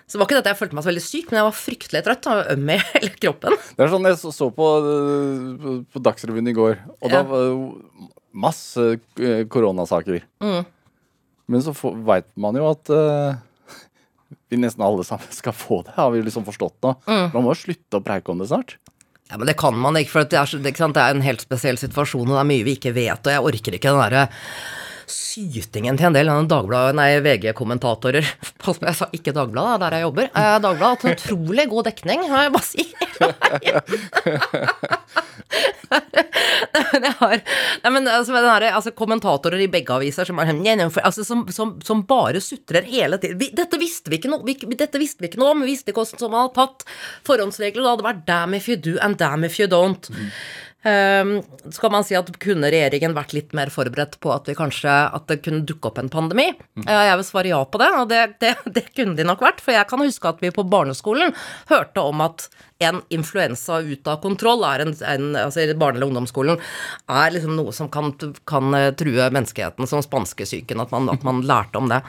Så 0.03 0.17
det 0.17 0.21
var 0.21 0.27
ikke 0.27 0.35
det 0.37 0.43
at 0.43 0.51
jeg 0.51 0.59
følte 0.59 0.77
meg 0.77 0.83
så 0.85 0.91
veldig 0.91 1.05
syk, 1.05 1.29
men 1.29 1.39
jeg 1.39 1.47
var 1.47 1.55
fryktelig 1.57 2.01
trøtt 2.05 2.27
og 2.31 2.51
øm 2.53 2.69
i 2.73 2.77
hele 2.91 3.13
kroppen. 3.15 3.55
Det 3.77 3.85
er 3.85 3.93
sånn 3.93 4.09
jeg 4.09 4.19
så, 4.21 4.49
på, 4.53 4.67
øh, 4.83 5.79
på 5.93 6.03
Dagsrevyen 6.03 6.51
i 6.51 6.55
går, 6.57 6.77
og 6.99 7.13
da 7.13 7.23
var 7.27 7.47
det 7.47 8.11
masse 8.43 8.85
øh, 8.97 9.41
koronasaker. 9.53 10.25
Mm. 10.43 10.61
Men 11.53 11.65
så 11.65 11.73
veit 12.07 12.29
man 12.39 12.55
jo 12.57 12.69
at 12.69 12.91
uh, 12.93 13.35
vi 14.49 14.59
nesten 14.61 14.83
alle 14.85 15.05
sammen 15.07 15.33
skal 15.41 15.55
få 15.55 15.81
det, 15.87 15.95
har 15.97 16.13
vi 16.13 16.23
liksom 16.25 16.47
forstått 16.47 16.77
nå. 16.85 16.95
Mm. 17.07 17.25
Man 17.35 17.45
må 17.45 17.53
jo 17.53 17.61
slutte 17.65 17.99
å 17.99 18.05
preike 18.05 18.33
om 18.33 18.43
det 18.43 18.51
snart. 18.51 18.77
Ja, 19.31 19.39
men 19.39 19.47
det 19.49 19.55
kan 19.57 19.75
man 19.79 19.97
ikke, 19.97 20.17
for 20.17 20.29
det, 20.29 20.37
er, 20.37 20.61
det 20.61 20.77
er 20.77 21.15
en 21.15 21.25
helt 21.25 21.41
spesiell 21.41 21.79
situasjon, 21.79 22.27
og 22.27 22.35
det 22.35 22.41
er 22.43 22.49
mye 22.49 22.65
vi 22.67 22.75
ikke 22.77 22.93
vet, 22.93 23.23
og 23.23 23.33
jeg 23.33 23.45
orker 23.49 23.77
ikke 23.79 23.93
den 23.93 24.03
derre 24.03 24.25
sytingen 25.09 25.97
til 25.99 26.07
en 26.09 26.15
del 26.17 26.27
Dagbladet, 26.49 26.95
nei, 26.97 27.09
VG-kommentatorer. 27.25 28.25
Pass 28.63 28.77
på, 28.79 28.85
jeg 28.89 28.97
sa 28.99 29.05
ikke 29.15 29.35
Dagbladet, 29.35 29.73
det 29.75 29.75
er 29.75 29.81
der 29.83 29.95
jeg 29.99 30.05
jobber. 30.07 30.25
Eh, 30.31 30.57
Dagbladet 30.63 30.83
har 30.83 30.93
hatt 30.97 31.07
en 31.07 31.15
utrolig 31.17 31.65
god 31.71 31.83
dekning, 31.89 32.19
må 32.29 32.37
jeg 32.43 32.53
bare 32.57 32.67
si. 32.67 32.83
nei, 35.93 37.37
nei, 37.83 37.91
men 37.93 38.07
altså, 38.09 38.35
her, 38.37 38.65
altså, 38.71 38.93
kommentatorer 38.97 39.61
i 39.63 39.69
begge 39.71 39.93
aviser 39.95 40.27
som, 40.29 40.39
er, 40.41 40.51
for- 40.93 41.05
altså, 41.05 41.25
som, 41.27 41.45
som, 41.53 41.75
som 41.85 42.03
bare 42.09 42.41
sutrer 42.43 42.85
hele 42.87 43.19
tiden. 43.21 43.39
Vi, 43.41 43.51
dette 43.55 43.79
visste 43.81 44.11
vi 44.13 44.19
ikke 44.21 44.31
noe 44.33 44.45
vi, 44.47 44.55
dette 44.79 45.01
visste 45.01 45.23
vi 45.23 45.29
ikke 45.31 45.41
noe 45.41 45.53
om, 45.55 45.63
vi 45.65 45.73
visste 45.73 45.93
ikke 45.93 46.03
hvordan 46.03 46.33
man 46.33 46.47
hadde 46.47 46.57
tatt 46.59 46.87
forhåndsregler, 47.29 47.83
det 47.83 47.91
hadde 47.93 48.07
vært 48.09 48.25
damn 48.29 48.57
if 48.57 48.69
you 48.71 48.77
do 48.79 48.97
and 49.03 49.19
damn 49.21 49.45
if 49.47 49.59
you 49.61 49.69
don't. 49.71 50.09
Um, 50.83 51.37
skal 51.71 51.93
man 51.93 52.03
si 52.03 52.15
at 52.17 52.27
kunne 52.43 52.67
regjeringen 52.67 53.13
vært 53.15 53.31
litt 53.31 53.53
mer 53.55 53.69
forberedt 53.71 54.17
på 54.19 54.33
at 54.35 54.49
vi 54.49 54.55
kanskje 54.57 54.91
at 55.15 55.29
det 55.31 55.39
kunne 55.45 55.63
dukke 55.63 55.87
opp 55.87 56.01
en 56.01 56.11
pandemi? 56.11 56.49
Eh, 56.83 57.03
Jeg 57.07 57.15
vil 57.21 57.27
svare 57.29 57.53
ja 57.53 57.61
på 57.63 57.79
det, 57.79 57.87
og 58.01 58.09
det, 58.11 58.21
det, 58.43 58.55
det 58.75 58.85
kunne 58.91 59.15
de 59.15 59.23
nok 59.27 59.43
vært. 59.45 59.63
For 59.63 59.71
jeg 59.75 59.87
kan 59.87 60.03
huske 60.03 60.27
at 60.33 60.43
vi 60.43 60.51
på 60.51 60.67
barneskolen 60.67 61.31
hørte 61.71 62.03
om 62.03 62.25
at 62.27 62.49
en 62.87 63.01
influensa 63.13 63.79
ut 63.83 64.07
av 64.09 64.21
kontroll 64.23 64.63
er 64.67 64.85
en, 64.85 64.93
en 65.07 65.29
altså 65.45 65.63
i 65.63 65.73
barne- 65.73 65.99
eller 65.99 66.11
ungdomsskolen 66.11 66.59
er 67.11 67.33
liksom 67.35 67.55
noe 67.57 67.73
som 67.75 67.89
kan, 67.93 68.13
kan 68.49 68.73
eh, 68.77 68.91
true 68.97 69.29
menneskeheten, 69.33 69.87
som 69.89 70.03
spanskesyken, 70.03 70.81
at 70.83 70.93
man, 70.93 71.09
at 71.13 71.25
man 71.27 71.41
lærte 71.47 71.79
om 71.79 71.89
det. 71.91 72.01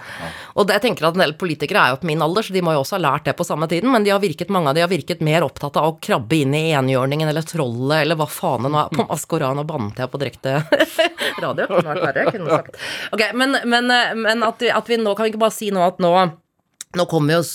Og 0.54 0.66
det, 0.66 0.78
jeg 0.78 0.86
tenker 0.88 1.08
at 1.08 1.18
en 1.18 1.24
del 1.24 1.36
politikere 1.40 1.82
er 1.82 1.94
jo 1.94 2.00
på 2.02 2.10
min 2.10 2.22
alder, 2.24 2.46
så 2.46 2.54
de 2.56 2.62
må 2.64 2.74
jo 2.76 2.82
også 2.84 2.98
ha 2.98 3.02
lært 3.06 3.28
det 3.28 3.36
på 3.38 3.46
samme 3.46 3.68
tiden, 3.70 3.92
men 3.92 4.06
de 4.06 4.12
har 4.14 4.22
virket, 4.22 4.52
mange 4.54 4.72
av 4.72 4.78
de 4.78 4.84
har 4.84 4.92
virket 4.92 5.24
mer 5.24 5.46
opptatt 5.46 5.78
av 5.80 5.90
å 5.90 5.96
krabbe 6.02 6.40
inn 6.40 6.54
i 6.56 6.66
enhjørningen 6.76 7.30
eller 7.30 7.46
trollet 7.48 8.04
eller 8.04 8.18
hva 8.20 8.28
faen 8.30 8.68
det 8.68 8.72
nå 8.74 8.84
er. 8.84 8.94
På 8.94 9.08
og 9.54 9.66
bannet 9.68 10.00
jeg 10.00 10.10
på 10.10 10.20
direkte 10.20 10.54
radio. 11.44 11.66
Kunne 11.68 11.90
vært 11.90 12.06
verre, 12.08 12.24
kunne 12.34 12.58
sagt. 12.58 12.80
Ok, 13.14 13.26
men, 13.38 13.58
men, 13.68 13.92
men 14.20 14.46
at, 14.46 14.62
vi, 14.62 14.70
at 14.72 14.88
vi 14.90 14.98
nå 15.00 15.14
kan 15.14 15.26
vi 15.26 15.34
ikke 15.34 15.44
bare 15.44 15.54
si 15.54 15.70
nå 15.74 15.84
at 15.84 16.00
nå 16.02 16.14
nå 16.98 17.06
kommer 17.10 17.34
vi 17.34 17.38
oss 17.40 17.54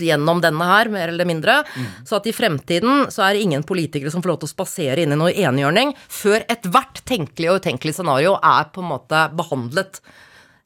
gjennom 0.00 0.40
denne 0.44 0.70
her, 0.70 0.90
mer 0.92 1.12
eller 1.12 1.28
mindre. 1.28 1.60
Så 2.08 2.18
at 2.20 2.28
i 2.30 2.34
fremtiden 2.36 3.06
så 3.12 3.26
er 3.26 3.36
det 3.36 3.44
ingen 3.46 3.66
politikere 3.66 4.12
som 4.12 4.24
får 4.24 4.34
lov 4.34 4.40
til 4.42 4.50
å 4.50 4.54
spasere 4.54 5.04
inn 5.04 5.14
i 5.14 5.20
noe 5.20 5.34
enhjørning 5.34 5.94
før 6.08 6.44
ethvert 6.50 7.04
tenkelig 7.08 7.52
og 7.52 7.62
utenkelig 7.62 7.96
scenario 7.98 8.36
er 8.38 8.68
på 8.74 8.84
en 8.84 8.90
måte 8.94 9.24
behandlet. 9.38 10.02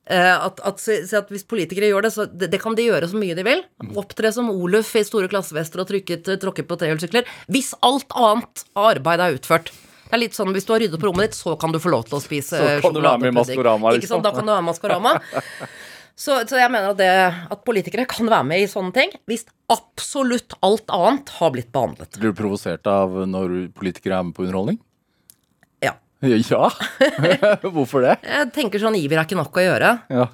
Eh, 0.05 0.35
at, 0.47 0.61
at, 0.61 0.83
at 1.17 1.31
Hvis 1.33 1.47
politikere 1.49 1.89
gjør 1.89 2.05
det, 2.05 2.13
så 2.13 2.27
det, 2.29 2.51
det 2.53 2.61
kan 2.61 2.77
de 2.77 2.85
gjøre 2.85 3.09
så 3.09 3.17
mye 3.21 3.37
de 3.37 3.47
vil. 3.47 3.65
Opptre 4.01 4.33
som 4.37 4.51
Oluf 4.53 4.93
i 4.99 5.05
store 5.07 5.31
klassevester 5.33 5.81
og 5.81 5.89
tråkke 5.89 6.67
på 6.69 6.79
trehjulssykler. 6.81 7.29
Hvis 7.49 7.73
alt 7.85 8.13
annet 8.13 8.67
av 8.77 8.93
arbeid 8.95 9.25
er 9.25 9.39
utført. 9.39 9.73
Det 10.05 10.19
er 10.19 10.21
litt 10.21 10.37
sånn, 10.37 10.53
Hvis 10.55 10.69
du 10.69 10.75
har 10.75 10.83
ryddet 10.85 11.01
på 11.01 11.09
rommet 11.09 11.31
ditt, 11.31 11.39
så 11.39 11.57
kan 11.59 11.73
du 11.73 11.81
få 11.83 11.91
lov 11.91 12.05
til 12.07 12.19
å 12.19 12.23
spise 12.23 12.61
sjokoladepudding. 12.85 13.57
Liksom. 13.97 14.13
sant, 14.13 14.27
Da 14.27 14.35
kan 14.37 14.45
du 14.47 14.53
være 14.53 14.63
med 14.63 14.71
Maskorama. 14.75 15.17
Så, 16.15 16.37
så 16.47 16.59
jeg 16.61 16.71
mener 16.71 16.93
at, 16.93 16.99
det, 17.01 17.11
at 17.51 17.63
politikere 17.67 18.07
kan 18.07 18.29
være 18.31 18.47
med 18.47 18.63
i 18.63 18.71
sånne 18.71 18.95
ting 18.95 19.15
hvis 19.31 19.43
absolutt 19.73 20.55
alt 20.63 20.91
annet 20.95 21.33
har 21.41 21.51
blitt 21.55 21.73
behandlet. 21.75 22.19
Blir 22.21 22.31
du 22.35 22.39
provosert 22.39 22.87
av 22.91 23.17
når 23.27 23.57
politikere 23.75 24.21
er 24.21 24.29
med 24.29 24.37
på 24.37 24.47
underholdning? 24.47 24.79
Ja. 25.83 25.97
Ja? 26.55 26.71
Hvorfor 27.75 28.07
det? 28.07 28.19
Jeg 28.23 28.53
tenker 28.55 28.83
sånn 28.83 28.99
Iver 29.01 29.21
er 29.21 29.27
ikke 29.27 29.41
nok 29.41 29.59
å 29.59 29.67
gjøre. 29.67 29.93
Ja. 30.15 30.29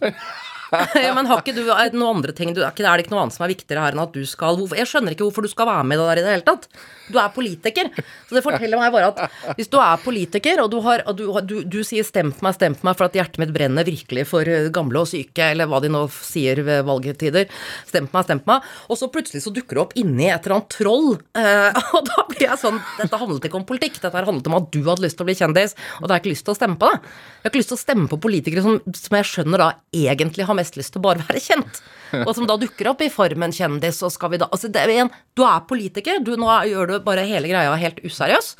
Ja, 1.04 1.12
men 1.16 1.28
har 1.30 1.42
ikke 1.42 1.54
du 1.56 1.64
noen 1.66 2.06
andre 2.16 2.34
ting 2.36 2.52
du, 2.54 2.62
er, 2.62 2.72
det 2.74 3.04
ikke 3.04 3.14
noe 3.14 3.24
annet 3.24 3.36
som 3.36 3.44
er 3.46 3.52
viktigere 3.52 3.84
her 3.84 3.96
enn 3.96 4.02
at 4.04 4.14
du 4.14 4.22
skal 4.28 4.58
Jeg 4.76 4.88
skjønner 4.88 5.14
ikke 5.14 5.26
hvorfor 5.26 5.46
du 5.46 5.50
skal 5.50 5.68
være 5.70 5.86
med 5.88 5.98
i 5.98 6.00
det 6.00 6.08
der 6.10 6.20
i 6.20 6.24
det 6.24 6.34
hele 6.34 6.46
tatt. 6.46 6.68
Du 7.10 7.18
er 7.18 7.32
politiker. 7.34 7.90
Så 8.28 8.36
det 8.36 8.42
forteller 8.44 8.78
meg 8.78 8.92
bare 8.94 9.10
at 9.10 9.56
hvis 9.58 9.70
du 9.70 9.78
er 9.82 9.98
politiker, 10.02 10.60
og 10.62 10.70
du, 10.72 10.78
har, 10.84 11.02
og 11.10 11.16
du, 11.18 11.24
du, 11.46 11.56
du 11.66 11.80
sier 11.86 12.06
'stem 12.06 12.30
på 12.34 12.44
meg, 12.46 12.54
stem 12.54 12.76
på 12.78 12.86
meg' 12.86 12.98
for 12.98 13.08
at 13.08 13.16
hjertet 13.18 13.40
mitt 13.42 13.52
brenner 13.54 13.86
virkelig 13.86 14.26
for 14.30 14.46
eh, 14.46 14.68
gamle 14.74 15.02
og 15.02 15.10
syke, 15.10 15.50
eller 15.50 15.66
hva 15.70 15.80
de 15.82 15.90
nå 15.90 16.04
sier 16.14 16.62
ved 16.66 16.84
valgtider, 16.86 17.50
'stem 17.88 18.06
på 18.06 18.18
meg, 18.18 18.28
stem 18.28 18.42
på 18.44 18.52
meg', 18.52 18.68
og 18.88 19.00
så 19.00 19.10
plutselig 19.12 19.42
så 19.42 19.54
dukker 19.54 19.78
du 19.78 19.82
opp 19.82 19.96
inni 19.98 20.28
et 20.30 20.46
eller 20.46 20.60
annet 20.60 20.76
troll, 20.76 21.10
eh, 21.34 21.82
og 21.98 22.06
da 22.06 22.26
blir 22.30 22.46
jeg 22.46 22.60
sånn 22.62 22.78
Dette 23.00 23.18
handlet 23.20 23.48
ikke 23.48 23.58
om 23.58 23.66
politikk, 23.66 23.98
dette 24.02 24.24
handlet 24.30 24.46
om 24.50 24.58
at 24.60 24.70
du 24.70 24.80
hadde 24.86 25.04
lyst 25.04 25.18
til 25.18 25.26
å 25.26 25.30
bli 25.30 25.38
kjendis, 25.38 25.74
og 25.98 26.06
da 26.06 26.14
har 26.14 26.20
jeg 26.20 26.26
ikke 26.28 26.34
lyst 26.36 26.46
til 26.46 26.54
å 26.54 26.58
stemme 26.60 26.78
på 26.80 26.90
deg. 26.90 27.10
Jeg 27.40 27.42
har 27.42 27.52
ikke 27.52 27.62
lyst 27.62 27.72
til 27.72 27.78
å 27.78 27.82
stemme 27.82 28.08
på 28.10 28.20
politikere 28.22 28.64
som, 28.64 28.78
som 28.94 29.18
jeg 29.18 29.30
skjønner 29.30 29.64
da 29.64 29.68
egentlig 29.96 30.46
har 30.46 30.59
mest 30.60 30.78
lyst 30.78 30.94
til 30.94 31.02
å 31.02 31.08
bare 31.08 31.26
være 31.26 31.42
kjent. 31.42 31.82
Og 32.24 32.32
som 32.36 32.46
da 32.48 32.58
dukker 32.60 32.92
opp 32.92 33.02
i 33.04 33.10
formen 33.12 33.54
kjendis, 33.54 34.00
og 34.06 34.14
skal 34.14 34.32
vi 34.32 34.40
da 34.42 34.48
Altså, 34.50 34.70
det 34.72 34.82
er 34.82 34.94
en, 35.00 35.10
du 35.38 35.44
er 35.46 35.66
politiker, 35.68 36.22
du 36.24 36.34
nå 36.38 36.48
gjør 36.70 36.94
du 36.94 36.96
bare 37.04 37.26
hele 37.28 37.50
greia 37.50 37.74
helt 37.80 38.00
useriøs. 38.06 38.54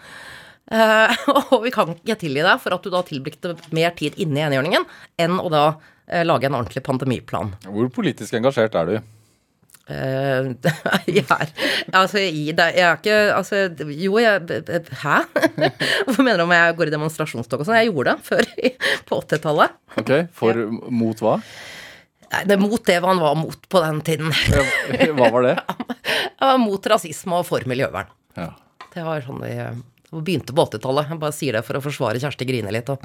Uh, 0.70 1.11
og 1.50 1.64
vi 1.64 1.73
kan 1.75 1.97
ikke 1.97 2.19
tilgi 2.20 2.44
deg 2.47 2.61
for 2.62 2.76
at 2.76 2.85
du 2.85 2.93
da 2.94 3.00
tilbrakte 3.06 3.56
mer 3.75 3.94
tid 3.99 4.19
inne 4.23 4.38
i 4.38 4.44
enhjørningen 4.47 4.85
enn 5.19 5.41
å 5.43 5.49
da 5.50 5.64
uh, 5.75 6.20
lage 6.23 6.47
en 6.47 6.61
ordentlig 6.61 6.85
pandemiplan. 6.87 7.56
Hvor 7.67 7.91
politisk 7.94 8.37
engasjert 8.38 8.79
er 8.79 8.93
du? 8.93 9.08
Uh, 9.91 10.52
jeg 11.11 11.25
er 11.25 11.49
Altså, 11.91 12.20
jeg, 12.23 12.55
jeg 12.55 12.85
er 12.85 13.00
ikke 13.00 13.17
Altså, 13.35 13.64
jo, 13.91 14.20
jeg 14.23 14.61
Hæ? 15.00 15.16
Hvorfor 16.04 16.23
mener 16.23 16.38
du 16.38 16.45
om 16.45 16.54
jeg 16.54 16.76
går 16.78 16.92
i 16.92 16.95
demonstrasjonstog 16.95 17.64
og 17.64 17.66
sånn? 17.66 17.80
Jeg 17.80 17.90
gjorde 17.90 18.14
det 18.14 18.28
før, 18.28 18.50
på 19.09 19.19
80-tallet. 19.25 19.75
Ok, 19.99 20.12
For 20.37 20.62
mot 20.95 21.25
hva? 21.25 21.40
Nei, 22.30 22.42
det 22.46 22.56
er 22.56 22.62
mot 22.62 22.82
det 22.87 22.99
han 23.02 23.22
var 23.22 23.38
mot 23.38 23.68
på 23.68 23.82
den 23.84 24.00
tiden. 24.06 24.34
Hva 25.18 25.30
var 25.34 25.46
det? 25.49 25.56
Han 26.40 26.54
var 26.54 26.60
mot 26.62 26.87
rasisme 26.88 27.37
og 27.37 27.44
for 27.44 27.64
miljøvern. 27.68 28.08
Ja. 28.38 28.52
Det 28.94 29.02
var 29.04 29.20
sånn 29.26 29.42
vi 29.42 29.52
vi 30.10 30.20
begynte 30.26 30.54
på 30.54 30.64
80-tallet. 30.66 31.10
Jeg 31.12 31.20
bare 31.22 31.34
sier 31.34 31.54
det 31.54 31.62
for 31.62 31.78
å 31.78 31.82
forsvare 31.84 32.18
Kjersti 32.18 32.46
Grine 32.49 32.72
litt. 32.75 32.88
Og 32.90 33.04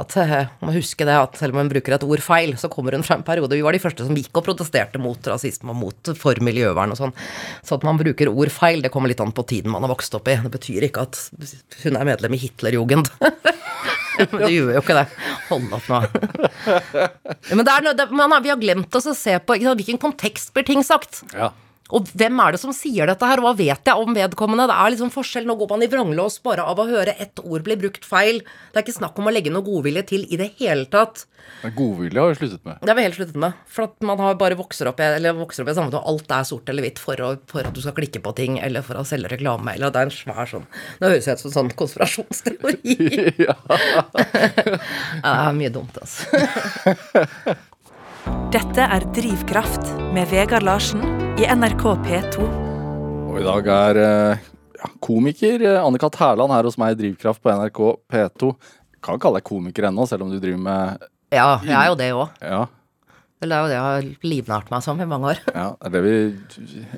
at 0.00 0.16
eh, 0.22 0.48
Man 0.64 0.72
husker 0.72 1.08
det 1.08 1.18
at 1.20 1.36
selv 1.36 1.52
om 1.52 1.60
hun 1.60 1.72
bruker 1.72 1.96
et 1.96 2.06
ord 2.06 2.22
feil, 2.24 2.54
så 2.60 2.70
kommer 2.72 2.96
hun 2.96 3.04
fra 3.04 3.18
en 3.18 3.26
periode 3.26 3.58
Vi 3.58 3.64
var 3.66 3.76
de 3.76 3.82
første 3.82 4.06
som 4.06 4.16
gikk 4.16 4.32
og 4.40 4.46
protesterte 4.48 5.00
mot 5.02 5.28
rasisme 5.28 5.74
og 5.74 5.80
mot 5.82 6.12
for 6.16 6.40
miljøvern 6.40 6.96
og 6.96 7.00
sånn. 7.02 7.14
Så 7.60 7.76
at 7.76 7.84
man 7.84 8.00
bruker 8.00 8.32
ord 8.32 8.52
feil, 8.54 8.80
det 8.80 8.92
kommer 8.94 9.12
litt 9.12 9.20
an 9.20 9.36
på 9.36 9.44
tiden 9.52 9.74
man 9.74 9.84
har 9.84 9.92
vokst 9.92 10.16
opp 10.16 10.32
i. 10.32 10.38
Det 10.40 10.54
betyr 10.56 10.88
ikke 10.88 11.04
at 11.04 11.20
hun 11.84 12.00
er 12.00 12.08
medlem 12.08 12.38
i 12.38 12.44
Hitlerjugend. 12.46 13.12
Men 14.32 14.44
det 14.44 14.52
gjør 14.52 14.74
jo 14.74 14.82
ikke 14.82 14.96
det. 14.98 15.06
Hold 15.48 15.74
opp 15.76 15.88
nå. 15.90 16.00
Men 17.56 17.64
det 17.66 17.74
er 17.74 17.86
noe, 17.86 17.96
det, 17.96 18.06
man 18.14 18.34
har, 18.34 18.44
vi 18.44 18.52
har 18.52 18.60
glemt 18.60 19.00
oss 19.00 19.08
å 19.10 19.16
se 19.16 19.36
på 19.38 19.56
ikke 19.56 19.70
sant, 19.70 19.82
hvilken 19.82 20.00
kontekst 20.02 20.54
blir 20.56 20.66
ting 20.68 20.86
sagt. 20.86 21.22
ja. 21.34 21.52
Og 21.96 22.10
hvem 22.14 22.42
er 22.42 22.54
det 22.54 22.60
som 22.62 22.74
sier 22.76 23.10
dette 23.10 23.26
her, 23.26 23.40
og 23.42 23.48
hva 23.48 23.54
vet 23.58 23.90
jeg 23.90 24.04
om 24.04 24.14
vedkommende? 24.16 24.68
Det 24.70 24.76
er 24.76 24.94
liksom 24.94 25.12
forskjell. 25.14 25.48
Nå 25.48 25.56
går 25.60 25.72
man 25.72 25.84
i 25.86 25.90
vranglås 25.90 26.38
bare 26.44 26.66
av 26.66 26.80
å 26.80 26.88
høre 26.88 27.16
ett 27.18 27.42
ord 27.42 27.66
bli 27.66 27.76
brukt 27.80 28.06
feil. 28.06 28.42
Det 28.70 28.80
er 28.80 28.86
ikke 28.86 29.00
snakk 29.00 29.18
om 29.20 29.30
å 29.30 29.34
legge 29.34 29.52
noe 29.52 29.66
godvilje 29.66 30.06
til 30.12 30.26
i 30.30 30.38
det 30.40 30.52
hele 30.60 30.86
tatt. 30.92 31.26
Men 31.62 31.72
Godvilje 31.76 32.20
har 32.20 32.30
vi 32.30 32.38
sluttet 32.38 32.64
med. 32.68 32.78
Det 32.80 32.92
har 32.92 32.98
vi 32.98 33.04
helt 33.06 33.16
sluttet 33.16 33.38
med. 33.42 33.56
For 33.68 33.88
at 33.88 34.06
man 34.06 34.20
har 34.22 34.36
bare 34.40 34.58
vokser 34.58 34.90
opp 34.90 35.00
eller 35.04 35.36
vokser 35.38 35.64
opp 35.64 35.72
i 35.72 35.76
samfunnet, 35.76 35.98
og 36.00 36.12
alt 36.12 36.34
er 36.36 36.46
sort 36.48 36.70
eller 36.72 36.84
hvitt 36.86 37.00
for, 37.02 37.20
å, 37.24 37.32
for 37.50 37.66
at 37.66 37.74
du 37.76 37.80
skal 37.82 37.96
klikke 37.96 38.22
på 38.24 38.34
ting, 38.38 38.58
eller 38.62 38.84
for 38.86 39.00
å 39.00 39.06
selge 39.08 39.32
reklame, 39.32 39.74
eller 39.74 39.90
at 39.90 39.96
det 39.96 40.04
er 40.04 40.10
en 40.10 40.14
svær 40.14 40.50
sånn 40.52 40.68
Det 41.00 41.10
høres 41.10 41.28
ut 41.28 41.44
som 41.46 41.56
sånn 41.56 41.72
konspirasjonsteori. 41.80 42.96
Ja, 43.40 43.56
det 45.24 45.32
er 45.32 45.56
mye 45.56 45.72
dumt, 45.74 45.96
altså. 46.00 47.56
Dette 48.50 48.82
er 48.82 49.04
Drivkraft 49.14 49.86
med 50.14 50.28
Vegard 50.30 50.64
Larsen 50.66 51.02
i 51.38 51.46
NRK 51.46 51.84
P2. 52.04 52.46
Og 53.30 53.36
i 53.38 53.44
dag 53.46 53.68
er 53.74 54.00
eh, 54.02 54.48
ja, 54.80 54.90
komiker 55.04 55.62
eh, 55.62 55.78
Anne-Kat. 55.78 56.18
Hærland 56.18 56.54
her 56.54 56.66
hos 56.66 56.78
meg 56.80 56.96
i 56.96 56.98
Drivkraft 56.98 57.42
på 57.44 57.52
NRK 57.54 57.80
P2. 58.10 58.50
Kan 59.06 59.20
kalle 59.22 59.38
deg 59.40 59.46
komiker 59.46 59.86
ennå, 59.90 60.06
selv 60.10 60.26
om 60.26 60.32
du 60.32 60.40
driver 60.42 60.62
med 60.66 61.06
Ja, 61.34 61.60
jeg 61.62 61.76
er 61.76 61.90
jo 61.92 61.98
det 62.00 62.10
òg. 62.16 62.40
ja, 62.42 62.64
det 63.40 63.48
er 63.54 63.62
jo 63.62 63.70
det 63.70 63.76
jeg 63.78 63.86
har 63.86 64.08
livnært 64.34 64.72
meg 64.74 64.82
som 64.84 65.00
i 65.00 65.08
mange 65.08 65.30
år. 65.34 65.44
Ja, 65.54 65.68
det 65.86 66.02
er 66.02 66.08
vi 66.08 66.16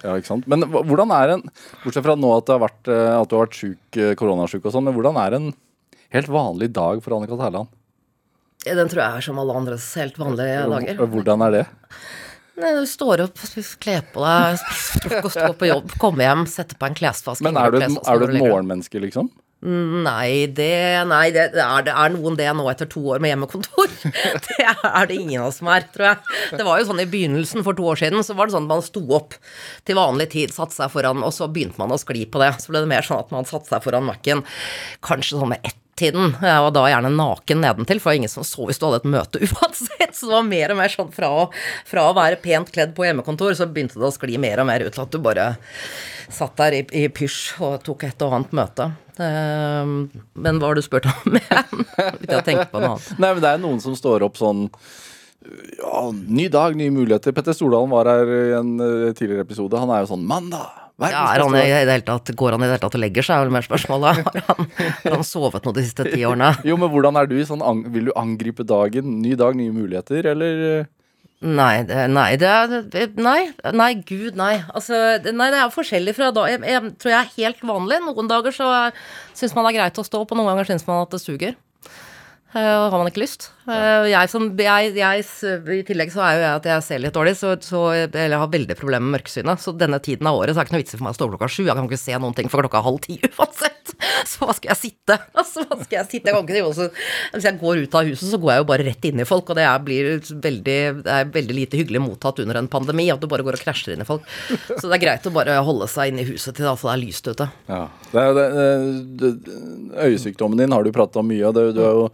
Ja, 0.02 0.16
ikke 0.16 0.30
sant. 0.32 0.48
Men 0.50 0.64
hvordan 0.72 1.12
er 1.18 1.36
en 1.36 1.44
Bortsett 1.84 2.06
fra 2.08 2.16
nå 2.16 2.32
at, 2.38 2.48
det 2.48 2.56
har 2.56 2.64
vært, 2.64 2.82
eh, 2.88 3.12
at 3.20 3.28
du 3.28 3.36
har 3.38 3.46
vært 3.46 3.60
syk, 3.60 4.02
koronasjuk 4.18 4.64
og 4.64 4.74
sånn, 4.74 4.88
men 4.88 4.96
hvordan 4.96 5.20
er 5.26 5.38
en 5.38 5.52
helt 6.16 6.32
vanlig 6.32 6.72
dag 6.72 7.04
for 7.04 7.18
Annika 7.18 7.38
Terland? 7.38 7.70
Den 8.66 8.90
tror 8.90 9.02
jeg 9.02 9.20
er 9.20 9.24
som 9.26 9.40
alle 9.42 9.54
andres 9.58 9.86
helt 9.98 10.18
vanlige 10.20 10.66
dager. 10.70 11.06
Hvordan 11.14 11.46
er 11.48 11.56
det? 11.56 11.64
Nei, 12.62 12.74
Du 12.76 12.84
står 12.86 13.24
opp, 13.24 13.40
kler 13.82 14.02
på 14.12 14.22
deg, 14.22 14.58
spiser 14.60 15.06
frokost, 15.06 15.40
går 15.40 15.54
på 15.58 15.70
jobb, 15.70 15.94
kommer 16.02 16.28
hjem, 16.28 16.44
setter 16.50 16.78
på 16.78 16.90
en 16.90 16.98
klesvask. 16.98 17.42
Men 17.44 17.56
er 17.58 17.72
du 17.72 17.80
et, 17.80 17.96
er 17.96 18.20
du 18.20 18.26
et 18.28 18.36
morgenmenneske, 18.38 19.00
liksom? 19.02 19.32
Nei, 19.62 20.48
det, 20.50 21.04
nei 21.06 21.28
det, 21.30 21.44
det, 21.54 21.62
er, 21.62 21.84
det 21.86 21.92
er 21.94 22.10
noen 22.10 22.34
det 22.34 22.48
nå 22.58 22.64
etter 22.72 22.88
to 22.90 22.98
år 23.14 23.20
med 23.22 23.30
hjemmekontor. 23.30 23.92
Det 24.48 24.56
er 24.66 25.06
det 25.06 25.14
ingen 25.14 25.44
av 25.44 25.52
oss 25.52 25.60
som 25.60 25.68
er, 25.70 25.84
tror 25.94 26.08
jeg. 26.08 26.38
Det 26.58 26.66
var 26.66 26.80
jo 26.80 26.88
sånn 26.88 27.02
i 27.04 27.06
begynnelsen 27.06 27.62
for 27.62 27.78
to 27.78 27.86
år 27.92 28.00
siden, 28.00 28.24
så 28.26 28.34
var 28.34 28.50
det 28.50 28.56
sånn 28.56 28.66
at 28.66 28.72
man 28.74 28.82
sto 28.82 29.04
opp 29.14 29.36
til 29.86 29.98
vanlig 30.00 30.32
tid, 30.34 30.50
satte 30.54 30.74
seg 30.74 30.90
foran, 30.90 31.22
og 31.22 31.30
så 31.34 31.46
begynte 31.46 31.78
man 31.78 31.94
å 31.94 32.00
skli 32.02 32.24
på 32.26 32.42
det. 32.42 32.50
Så 32.58 32.74
ble 32.74 32.82
det 32.82 32.90
mer 32.90 33.06
sånn 33.06 33.22
at 33.22 33.30
man 33.34 33.46
satte 33.46 33.70
seg 33.70 33.86
foran 33.86 34.08
Mac-en 34.08 34.42
kanskje 35.06 35.38
sånn 35.38 35.54
med 35.54 35.62
ett 35.62 35.78
tiden, 35.98 36.32
og 36.40 36.70
da 36.74 36.86
gjerne 36.88 37.12
naken 37.12 37.60
nedentil, 37.62 38.00
for 38.00 38.10
det 38.10 38.14
var 38.14 38.20
ingen 38.22 38.32
som 38.32 38.46
så 38.46 38.66
hvis 38.68 38.80
du 38.80 38.86
hadde 38.86 39.02
et 39.02 39.10
møte 39.12 39.42
uansett. 39.46 40.16
Så 40.16 40.28
det 40.28 40.34
var 40.34 40.48
mer 40.48 40.74
og 40.74 40.80
mer 40.80 40.92
sånn 40.92 41.12
fra 41.14 41.30
å, 41.42 41.46
fra 41.88 42.08
å 42.08 42.16
være 42.16 42.40
pent 42.42 42.72
kledd 42.74 42.94
på 42.96 43.06
hjemmekontor, 43.06 43.54
så 43.58 43.68
begynte 43.68 44.00
det 44.00 44.08
å 44.08 44.14
skli 44.14 44.40
mer 44.40 44.62
og 44.62 44.68
mer 44.70 44.86
ut 44.86 44.94
til 44.94 45.04
at 45.04 45.12
du 45.12 45.20
bare 45.22 45.52
satt 46.32 46.56
der 46.60 46.78
i, 46.80 46.82
i 47.04 47.06
pysj 47.12 47.62
og 47.62 47.80
tok 47.86 48.06
et 48.08 48.24
og 48.24 48.36
annet 48.38 48.56
møte. 48.56 48.88
Ehm, 49.20 49.96
men 50.32 50.60
hva 50.60 50.70
har 50.70 50.78
du 50.78 50.84
spurt 50.84 51.08
om 51.10 51.36
igjen? 51.40 51.86
Nei, 53.18 53.32
men 53.32 53.42
det 53.44 53.50
er 53.52 53.62
noen 53.62 53.82
som 53.84 53.96
står 53.98 54.24
opp 54.28 54.40
sånn 54.40 54.68
ja, 55.42 56.04
Ny 56.14 56.46
dag, 56.54 56.76
nye 56.78 56.92
muligheter. 56.94 57.34
Petter 57.34 57.56
Stordalen 57.56 57.90
var 57.90 58.08
her 58.10 58.30
i 58.30 58.44
en 58.60 58.76
eh, 58.78 59.10
tidligere 59.10 59.42
episode. 59.42 59.80
Han 59.82 59.90
er 59.90 60.04
jo 60.04 60.12
sånn 60.14 60.24
Mandag! 60.28 60.81
Ja, 61.10 61.24
er 61.34 61.42
han 61.42 61.56
i 61.58 61.64
det 61.66 61.80
hele 61.80 62.06
tatt, 62.06 62.32
går 62.38 62.54
han 62.54 62.62
i 62.62 62.68
det 62.68 62.76
hele 62.76 62.84
tatt 62.84 62.96
og 62.98 63.02
legger 63.02 63.26
seg, 63.26 63.36
er 63.40 63.48
vel 63.48 63.54
mer 63.56 63.66
spørsmålet. 63.66 64.22
Har 64.36 64.48
han, 64.48 64.68
har 65.02 65.16
han 65.16 65.26
sovet 65.26 65.66
noe 65.66 65.76
de 65.76 65.84
siste 65.86 66.06
ti 66.06 66.22
årene? 66.28 66.52
Jo, 66.68 66.76
men 66.80 66.90
hvordan 66.92 67.18
er 67.18 67.28
du 67.30 67.36
sånn 67.46 67.62
Vil 67.92 68.10
du 68.10 68.12
angripe 68.18 68.64
dagen? 68.66 69.18
Ny 69.24 69.34
dag, 69.40 69.56
nye 69.58 69.74
muligheter, 69.74 70.28
eller? 70.32 70.86
Nei, 71.42 71.82
det, 71.88 72.04
nei, 72.14 72.28
det 72.38 72.48
er 72.48 73.16
Nei, 73.18 73.40
nei, 73.74 73.90
gud, 74.06 74.36
nei. 74.38 74.54
Altså, 74.70 74.94
nei, 75.26 75.48
det 75.50 75.58
er 75.58 75.74
forskjellig 75.74 76.14
fra 76.14 76.30
da. 76.34 76.46
Jeg, 76.52 76.62
jeg 76.70 76.92
tror 77.02 77.14
jeg 77.16 77.18
er 77.18 77.32
helt 77.40 77.64
vanlig. 77.66 77.98
Noen 78.06 78.30
dager 78.30 78.54
så 78.54 78.68
syns 79.34 79.56
man 79.56 79.66
det 79.66 79.72
er 79.72 79.80
greit 79.80 79.98
å 79.98 80.06
stå 80.06 80.22
opp, 80.22 80.34
og 80.34 80.38
noen 80.38 80.52
ganger 80.52 80.70
syns 80.70 80.86
man 80.86 81.02
at 81.02 81.16
det 81.16 81.22
suger. 81.24 81.58
Og 82.52 82.90
har 82.92 82.98
man 83.00 83.08
ikke 83.08 83.22
lyst. 83.22 83.46
Uh, 83.64 84.04
Jeg 84.10 84.28
som, 84.28 84.50
jeg, 84.60 84.92
jeg, 84.98 85.24
I 85.24 85.82
tillegg 85.88 86.12
så 86.12 86.20
er 86.26 86.34
jo 86.36 86.42
jeg 86.42 86.58
at 86.58 86.66
jeg 86.68 86.84
ser 86.84 87.00
litt 87.00 87.16
dårlig, 87.16 87.32
så, 87.38 87.54
så 87.64 87.80
eller 87.94 88.34
jeg 88.36 88.42
har 88.42 88.50
veldig 88.52 88.76
problemer 88.76 89.06
med 89.08 89.16
mørkesynet. 89.20 89.62
Så 89.62 89.72
denne 89.78 90.00
tiden 90.04 90.28
av 90.28 90.36
året 90.36 90.52
så 90.52 90.60
er 90.60 90.66
det 90.66 90.68
ikke 90.68 90.76
noe 90.76 90.84
vits 90.84 90.94
i 90.94 90.98
for 91.00 91.06
meg 91.08 91.14
å 91.14 91.18
stå 91.20 91.30
klokka 91.32 91.48
sju. 91.48 91.62
Jeg 91.64 91.78
kan 91.78 91.88
ikke 91.88 92.02
se 92.04 92.18
noen 92.20 92.36
ting 92.36 92.52
for 92.52 92.66
klokka 92.66 92.84
halv 92.84 93.00
ti 93.06 93.16
uansett. 93.30 93.81
Så 94.32 94.46
hva 94.46 94.54
skal 94.56 94.72
jeg 94.72 94.80
sitte? 94.80 95.16
Altså, 95.42 95.64
hva 95.68 95.78
skal 95.82 95.96
jeg 95.98 96.08
sitte? 96.10 96.30
Jeg 96.30 96.34
kan 96.36 96.44
ikke 96.46 96.54
drive 96.54 96.70
og 96.70 96.76
så- 96.78 96.88
Hvis 97.34 97.46
jeg 97.48 97.58
går 97.60 97.82
ut 97.84 97.96
av 97.98 98.08
huset, 98.10 98.28
så 98.32 98.40
går 98.42 98.52
jeg 98.52 98.62
jo 98.62 98.68
bare 98.72 98.86
rett 98.88 99.08
inn 99.10 99.22
i 99.22 99.26
folk, 99.28 99.50
og 99.52 99.58
det 99.58 99.64
er, 99.68 99.82
blir 99.86 100.10
veldig, 100.46 100.78
det 101.02 101.14
er 101.16 101.30
veldig 101.34 101.56
lite 101.58 101.80
hyggelig 101.80 102.02
mottatt 102.04 102.42
under 102.44 102.60
en 102.60 102.70
pandemi 102.72 103.08
at 103.14 103.20
du 103.22 103.28
bare 103.30 103.46
går 103.46 103.58
og 103.58 103.64
krasjer 103.64 103.94
inn 103.96 104.04
i 104.04 104.08
folk. 104.08 104.26
Så 104.80 104.86
det 104.86 104.96
er 104.98 105.04
greit 105.06 105.28
å 105.28 105.34
bare 105.34 105.58
holde 105.66 105.88
seg 105.90 106.12
inne 106.12 106.24
i 106.24 106.30
huset 106.30 106.52
til 106.54 106.64
det 106.64 106.70
iallfall 106.70 106.94
er 106.94 107.02
lyst 107.02 107.28
ute. 107.30 107.48
Ja. 107.70 107.82
Det 108.12 108.26
er 108.26 108.38
det, 108.38 108.46
det, 109.22 109.32
øyesykdommen 110.06 110.60
din 110.60 110.72
har 110.74 110.84
du 110.86 110.92
pratet 110.94 111.20
om 111.22 111.28
mye, 111.30 111.44
og 111.48 111.56
det, 111.58 111.66
du 111.76 111.82
har 111.84 111.98
jo 111.98 112.06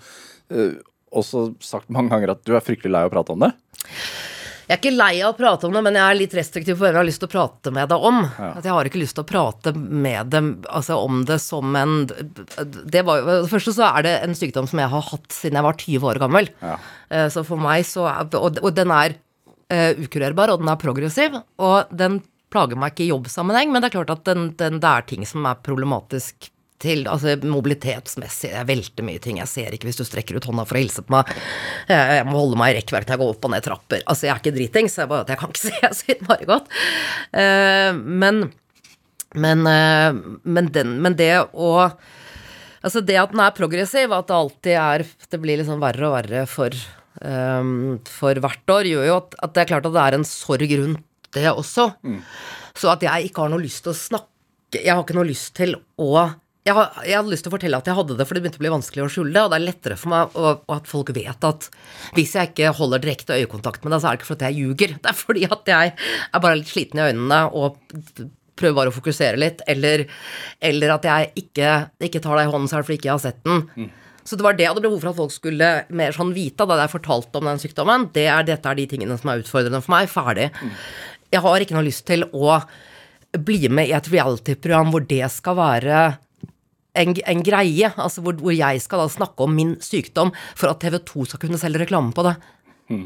eh, 0.54 0.74
også 1.18 1.48
sagt 1.64 1.88
mange 1.94 2.12
ganger 2.12 2.34
at 2.34 2.42
du 2.46 2.54
er 2.56 2.64
fryktelig 2.64 2.92
lei 2.94 3.04
av 3.06 3.12
å 3.12 3.14
prate 3.16 3.34
om 3.34 3.46
det. 3.46 3.52
Jeg 4.68 4.74
er 4.74 4.80
ikke 4.82 4.98
lei 4.98 5.14
av 5.24 5.32
å 5.32 5.36
prate 5.38 5.64
om 5.64 5.72
det, 5.72 5.80
men 5.86 5.96
jeg 5.96 6.04
er 6.04 6.16
litt 6.18 6.34
restriktiv 6.36 6.76
på 6.76 6.84
hvem 6.84 6.92
jeg 6.92 7.00
har 7.00 7.06
lyst 7.08 7.22
til 7.22 7.28
å 7.30 7.32
prate 7.32 7.70
med 7.72 7.88
deg 7.88 8.02
om. 8.04 8.18
At 8.50 8.66
jeg 8.66 8.74
har 8.76 8.88
ikke 8.90 9.00
lyst 9.00 9.16
til 9.16 9.24
å 9.24 9.28
prate 9.30 9.72
med 9.74 10.28
dem, 10.34 10.50
altså 10.68 10.98
om 11.00 11.22
det 11.28 11.38
som 11.40 11.78
en 11.80 11.94
det, 12.04 13.00
var, 13.08 13.24
det 13.24 13.48
første 13.48 13.72
så 13.78 13.86
er 13.88 14.04
det 14.04 14.12
en 14.26 14.36
sykdom 14.36 14.68
som 14.68 14.82
jeg 14.82 14.92
har 14.92 15.06
hatt 15.08 15.32
siden 15.32 15.56
jeg 15.56 15.66
var 15.68 15.78
20 15.80 16.10
år 16.12 16.20
gammel. 16.20 16.50
Ja. 16.60 16.76
Eh, 17.08 17.30
Så 17.32 17.46
for 17.48 17.64
meg 17.64 17.86
så 17.88 18.04
og, 18.04 18.60
og 18.60 18.68
den 18.76 18.92
er 18.92 19.16
uh, 19.72 19.92
ukurerbar, 20.04 20.52
og 20.52 20.60
den 20.60 20.68
er 20.74 20.84
progressiv. 20.84 21.40
Og 21.64 21.88
den 21.88 22.20
plager 22.52 22.76
meg 22.80 22.92
ikke 22.92 23.06
i 23.06 23.10
jobbsammenheng, 23.14 23.72
men 23.72 23.80
det 23.80 23.90
er 23.90 23.96
klart 23.98 24.12
at 24.12 24.28
den, 24.28 24.50
den, 24.60 24.80
det 24.84 24.92
er 24.92 25.08
ting 25.08 25.24
som 25.28 25.48
er 25.48 25.64
problematisk 25.64 26.52
til, 26.82 27.02
altså 27.10 27.34
mobilitetsmessig. 27.42 28.52
Jeg 28.54 28.68
velter 28.68 29.06
mye 29.06 29.22
ting. 29.22 29.40
Jeg 29.42 29.50
ser 29.50 29.74
ikke 29.74 29.88
hvis 29.90 29.98
du 29.98 30.04
strekker 30.06 30.38
ut 30.38 30.46
hånda 30.48 30.64
for 30.68 30.78
å 30.78 30.82
hilse 30.82 31.04
på 31.04 31.14
meg. 31.16 31.32
Jeg, 31.90 32.26
må 32.28 32.38
holde 32.38 32.60
meg 32.60 32.72
i 32.72 32.78
rekkverk 32.78 33.08
til 33.08 33.16
jeg 33.16 33.22
går 33.22 33.34
opp 33.34 33.48
og 33.48 33.54
ned 33.54 33.66
trapper. 33.66 34.04
Altså, 34.04 34.28
jeg 34.28 34.34
er 34.34 34.42
ikke 34.42 34.54
dritings, 34.56 34.96
jeg 35.00 35.10
bare 35.10 35.26
at 35.26 35.34
jeg 35.34 35.42
kan 35.42 35.54
ikke 35.54 35.64
se 35.68 35.92
så 36.00 36.14
innmari 36.14 36.48
godt. 36.48 36.72
Eh, 37.42 37.90
men 37.98 38.48
men, 39.36 39.66
eh, 39.68 40.14
men, 40.48 40.70
den, 40.72 40.94
men 41.04 41.18
det 41.18 41.34
å 41.52 41.72
Altså 42.78 43.02
det 43.02 43.16
at 43.20 43.32
den 43.34 43.42
er 43.42 43.56
progressiv, 43.56 44.12
at 44.14 44.28
det 44.30 44.36
alltid 44.36 44.76
er 44.78 45.02
Det 45.28 45.40
blir 45.42 45.58
liksom 45.60 45.82
verre 45.82 46.06
og 46.06 46.14
verre 46.14 46.44
for, 46.48 46.72
ehm, 47.26 47.98
for 48.06 48.38
hvert 48.38 48.72
år, 48.72 48.88
gjør 48.88 49.08
jo 49.08 49.16
at, 49.18 49.34
at 49.44 49.54
det 49.54 49.62
er 49.62 49.70
klart 49.72 49.88
at 49.88 49.96
det 49.96 50.04
er 50.04 50.16
en 50.16 50.26
sorg 50.28 50.74
rundt 50.78 51.04
det 51.36 51.44
også. 51.50 51.90
Så 52.78 52.88
at 52.92 53.02
jeg 53.04 53.28
ikke 53.28 53.44
har 53.44 53.52
noe 53.52 53.64
lyst 53.64 53.82
til 53.84 53.92
å 53.92 53.98
snakke 53.98 54.78
Jeg 54.78 54.92
har 54.92 55.02
ikke 55.02 55.16
noe 55.16 55.28
lyst 55.28 55.54
til 55.56 55.74
å 56.00 56.28
jeg, 56.68 56.86
jeg 57.08 57.16
hadde 57.18 57.32
lyst 57.32 57.44
til 57.46 57.50
å 57.50 57.54
fortelle 57.54 57.78
at 57.80 57.88
jeg 57.88 57.96
hadde 57.98 58.16
det, 58.18 58.26
for 58.28 58.36
det 58.36 58.42
begynte 58.44 58.60
å 58.60 58.64
bli 58.64 58.72
vanskelig 58.72 59.04
å 59.04 59.10
skjule 59.12 59.34
det. 59.34 59.42
Og 59.44 59.52
det 59.52 59.58
er 59.58 59.66
lettere 59.66 59.98
for 59.98 60.12
meg 60.12 60.38
å, 60.38 60.54
at 60.76 60.90
folk 60.90 61.12
vet 61.16 61.46
at 61.48 61.68
hvis 62.16 62.34
jeg 62.36 62.52
ikke 62.52 62.72
holder 62.78 63.02
direkte 63.04 63.38
øyekontakt 63.38 63.84
med 63.84 63.94
deg, 63.94 64.02
så 64.02 64.10
er 64.10 64.16
det 64.16 64.20
ikke 64.20 64.32
fordi 64.32 64.50
jeg 64.50 64.58
ljuger. 64.62 64.98
Det 64.98 65.12
er 65.12 65.18
fordi 65.18 65.46
at 65.48 65.72
jeg 65.74 65.94
er 65.96 66.44
bare 66.44 66.60
litt 66.60 66.72
sliten 66.72 67.00
i 67.00 67.06
øynene 67.08 67.40
og 67.56 67.78
prøver 68.58 68.76
bare 68.80 68.92
å 68.92 68.96
fokusere 68.98 69.40
litt. 69.40 69.62
Eller, 69.70 70.04
eller 70.70 70.94
at 70.96 71.08
jeg 71.08 71.32
ikke, 71.44 71.72
ikke 72.10 72.22
tar 72.24 72.38
deg 72.40 72.48
i 72.48 72.52
hånden, 72.52 72.68
så 72.70 72.78
er 72.78 72.84
det 72.84 72.90
fordi 72.90 73.00
ikke 73.00 73.10
jeg 73.10 73.16
har 73.16 73.24
sett 73.24 73.40
den. 73.48 73.90
Så 74.28 74.36
det 74.36 74.44
var 74.44 74.56
det 74.58 74.66
jeg 74.66 74.74
hadde 74.74 74.84
behov 74.84 75.00
for 75.00 75.12
at 75.12 75.16
folk 75.22 75.32
skulle 75.32 75.68
mer 75.96 76.12
sånn 76.12 76.34
vite 76.36 76.66
da 76.68 76.76
jeg 76.82 76.92
fortalte 76.92 77.40
om 77.40 77.48
den 77.48 77.60
sykdommen. 77.62 78.10
Det 78.12 78.26
er, 78.28 78.44
dette 78.44 78.68
er 78.68 78.76
de 78.76 78.88
tingene 78.90 79.16
som 79.16 79.30
er 79.32 79.40
utfordrende 79.40 79.80
for 79.80 79.94
meg. 79.94 80.10
Ferdig. 80.12 80.50
Jeg 81.32 81.44
har 81.44 81.64
ikke 81.64 81.76
noe 81.78 81.86
lyst 81.86 82.04
til 82.08 82.26
å 82.36 82.58
bli 83.38 83.68
med 83.72 83.88
i 83.88 83.94
et 83.96 84.08
reality-program 84.12 84.92
hvor 84.92 85.04
det 85.08 85.24
skal 85.32 85.56
være 85.56 86.02
en, 86.96 87.14
en 87.14 87.42
greie, 87.44 87.92
altså 87.96 88.24
hvor, 88.24 88.38
hvor 88.40 88.54
jeg 88.54 88.80
skal 88.82 89.04
da 89.04 89.08
snakke 89.12 89.44
om 89.44 89.52
min 89.54 89.76
sykdom 89.84 90.32
for 90.54 90.70
at 90.72 90.80
TV 90.82 90.98
2 91.04 91.28
skal 91.30 91.42
kunne 91.44 91.60
selge 91.60 91.84
reklame 91.84 92.14
på 92.16 92.24
det. 92.26 92.38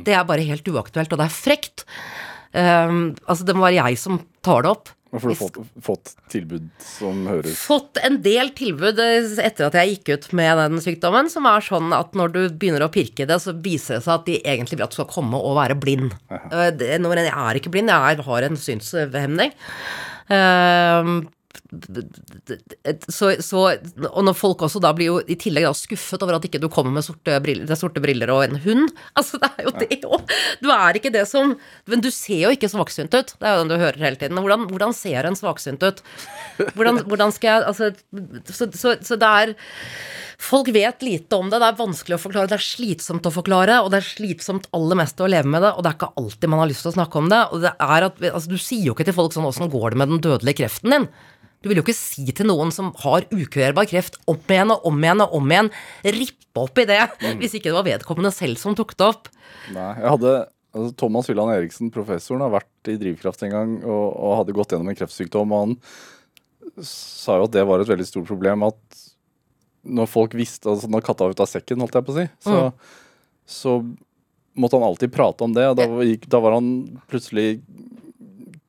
Det 0.06 0.14
er 0.14 0.26
bare 0.26 0.46
helt 0.46 0.68
uaktuelt, 0.70 1.10
og 1.10 1.18
det 1.18 1.26
er 1.26 1.34
frekt. 1.34 1.86
Um, 2.54 3.14
altså, 3.26 3.46
det 3.48 3.56
må 3.56 3.64
være 3.66 3.80
jeg 3.80 3.98
som 3.98 4.20
tar 4.44 4.62
det 4.62 4.70
opp. 4.76 4.92
Hvorfor 5.12 5.28
har 5.28 5.34
du 5.34 5.40
fått, 5.42 5.56
fått 5.84 6.10
tilbud 6.32 6.68
som 6.80 7.26
høres 7.28 7.58
Fått 7.60 7.98
en 8.00 8.14
del 8.24 8.48
tilbud 8.56 8.96
eh, 9.02 9.26
etter 9.44 9.66
at 9.66 9.74
jeg 9.76 9.90
gikk 9.90 10.08
ut 10.14 10.28
med 10.38 10.56
den 10.56 10.80
sykdommen, 10.80 11.28
som 11.28 11.44
er 11.50 11.66
sånn 11.66 11.92
at 11.92 12.16
når 12.16 12.32
du 12.32 12.40
begynner 12.48 12.86
å 12.86 12.88
pirke 12.92 13.26
i 13.26 13.28
det, 13.28 13.36
så 13.42 13.52
viser 13.52 13.98
det 13.98 14.06
seg 14.06 14.14
at 14.14 14.24
de 14.30 14.38
egentlig 14.40 14.78
vil 14.78 14.86
at 14.86 14.94
du 14.94 14.96
skal 14.96 15.10
komme 15.12 15.36
og 15.36 15.58
være 15.58 15.76
blind. 15.82 16.16
Eh, 16.32 16.70
det, 16.80 16.94
når 17.04 17.26
jeg 17.26 17.34
er 17.34 17.60
ikke 17.60 17.74
blind, 17.74 17.92
jeg 17.92 18.24
har 18.30 18.48
en 18.48 18.58
synshemning. 18.62 19.52
Um, 20.32 21.14
så, 23.08 23.30
så, 23.40 23.60
og 24.10 24.24
når 24.26 24.34
folk 24.36 24.64
også 24.66 24.80
da 24.82 24.90
blir 24.96 25.08
jo 25.08 25.14
i 25.24 25.36
tillegg 25.40 25.64
da 25.64 25.72
skuffet 25.76 26.20
over 26.24 26.36
at 26.36 26.44
ikke 26.44 26.60
du 26.60 26.68
kommer 26.72 26.92
med 26.92 27.06
sorte 27.06 27.38
briller, 27.44 27.64
er 27.64 27.80
sorte 27.80 28.02
briller 28.04 28.32
og 28.34 28.44
en 28.44 28.58
hund 28.60 28.90
Altså, 29.18 29.38
det 29.40 29.48
er 29.56 29.66
jo 29.66 29.72
det 29.80 29.98
òg. 30.04 30.34
Du 30.60 30.68
er 30.74 30.98
ikke 30.98 31.12
det 31.14 31.24
som 31.30 31.54
Men 31.88 32.04
du 32.04 32.10
ser 32.12 32.44
jo 32.44 32.52
ikke 32.52 32.70
svaksynt 32.70 33.14
ut. 33.16 33.32
Det 33.38 33.48
er 33.48 33.56
jo 33.56 33.62
den 33.62 33.72
du 33.72 33.78
hører 33.80 34.04
hele 34.04 34.20
tiden. 34.20 34.40
Hvordan, 34.42 34.66
hvordan 34.70 34.96
ser 34.96 35.28
en 35.28 35.38
svaksynt 35.38 35.84
ut? 35.86 36.02
Hvordan, 36.76 37.02
hvordan 37.08 37.32
skal 37.32 37.54
jeg 37.54 37.70
Altså, 37.72 37.92
så, 38.50 38.68
så, 38.76 38.96
så 39.00 39.20
det 39.20 39.32
er 39.42 39.54
Folk 40.42 40.72
vet 40.74 41.04
lite 41.06 41.38
om 41.38 41.50
det, 41.52 41.60
det 41.62 41.68
er 41.70 41.78
vanskelig 41.78 42.16
å 42.16 42.22
forklare, 42.24 42.50
det 42.50 42.56
er 42.56 42.64
slitsomt 42.64 43.26
å 43.28 43.30
forklare, 43.30 43.76
og 43.84 43.92
det 43.92 44.00
er 44.00 44.08
slitsomt 44.08 44.64
aller 44.74 44.98
mest 44.98 45.20
å 45.22 45.28
leve 45.30 45.46
med 45.46 45.62
det, 45.62 45.70
og 45.70 45.84
det 45.84 45.92
er 45.92 45.98
ikke 46.00 46.08
alltid 46.18 46.50
man 46.50 46.62
har 46.64 46.70
lyst 46.72 46.82
til 46.82 46.90
å 46.90 46.96
snakke 46.96 47.20
om 47.20 47.28
det. 47.30 47.38
Og 47.54 47.62
det 47.62 47.70
er 47.70 48.06
at, 48.08 48.18
altså, 48.26 48.50
du 48.50 48.58
sier 48.58 48.88
jo 48.88 48.96
ikke 48.96 49.06
til 49.06 49.14
folk 49.14 49.36
sånn 49.36 49.46
'åssen 49.46 49.70
går 49.70 49.94
det 49.94 50.00
med 50.02 50.10
den 50.10 50.24
dødelige 50.24 50.64
kreften 50.64 50.96
din'? 50.96 51.06
Du 51.62 51.68
vil 51.70 51.78
jo 51.78 51.84
ikke 51.86 51.96
si 51.96 52.24
til 52.34 52.48
noen 52.50 52.72
som 52.74 52.90
har 53.04 53.26
ukurerbar 53.30 53.86
kreft, 53.90 54.18
om 54.30 54.40
igjen 54.50 54.74
og 54.74 54.88
om 54.90 54.98
igjen 55.02 55.24
og 55.24 55.36
om 55.38 55.52
igjen, 55.54 55.70
rippe 56.18 56.64
opp 56.64 56.82
i 56.82 56.88
det, 56.88 57.02
hvis 57.40 57.54
ikke 57.58 57.70
det 57.70 57.76
var 57.78 57.86
vedkommende 57.86 58.32
selv 58.34 58.58
som 58.60 58.74
tok 58.78 58.96
det 58.98 59.06
opp. 59.06 59.30
Nei, 59.72 59.92
jeg 60.00 60.10
hadde 60.16 60.34
altså 60.72 60.96
Thomas 60.98 61.28
Hylland 61.30 61.54
Eriksen, 61.54 61.92
professoren, 61.94 62.42
har 62.44 62.54
vært 62.56 62.90
i 62.90 62.98
Drivkraft 63.00 63.46
en 63.46 63.54
gang 63.54 63.76
og, 63.84 64.06
og 64.10 64.36
hadde 64.40 64.56
gått 64.56 64.74
gjennom 64.74 64.90
en 64.90 64.98
kreftsykdom, 64.98 65.54
og 65.54 65.66
han 65.66 66.84
sa 66.88 67.38
jo 67.38 67.46
at 67.48 67.54
det 67.54 67.64
var 67.68 67.82
et 67.82 67.90
veldig 67.90 68.06
stort 68.08 68.30
problem 68.30 68.64
at 68.66 69.00
når 69.82 70.06
folk 70.06 70.34
visste 70.38 70.70
altså 70.70 70.86
Når 70.86 71.02
katta 71.02 71.26
var 71.26 71.34
ute 71.34 71.42
av 71.42 71.50
sekken, 71.50 71.80
holdt 71.82 71.96
jeg 71.98 72.06
på 72.06 72.12
å 72.14 72.18
si, 72.20 72.26
så, 72.46 72.58
så 73.50 73.72
måtte 74.54 74.78
han 74.78 74.86
alltid 74.86 75.10
prate 75.10 75.42
om 75.42 75.56
det. 75.56 75.64
Da, 75.78 75.86
gikk, 76.06 76.28
da 76.30 76.38
var 76.44 76.54
han 76.54 76.68
plutselig 77.10 77.62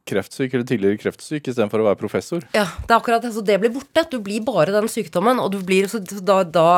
kreftsyk, 0.10 0.54
eller 0.54 0.68
tidligere 0.68 1.00
kreftsyk, 1.02 1.48
istedenfor 1.48 1.84
å 1.84 1.90
være 1.90 2.00
professor. 2.02 2.46
Ja, 2.56 2.68
det 2.84 2.92
er 2.92 3.00
akkurat 3.00 3.24
det. 3.24 3.34
Så 3.36 3.44
det 3.46 3.60
blir 3.62 3.74
borte. 3.74 4.06
Du 4.12 4.20
blir 4.24 4.44
bare 4.46 4.76
den 4.76 4.90
sykdommen, 4.92 5.42
og 5.42 5.54
du 5.54 5.62
blir 5.64 5.90
så 5.92 6.02
da, 6.04 6.44
da 6.44 6.70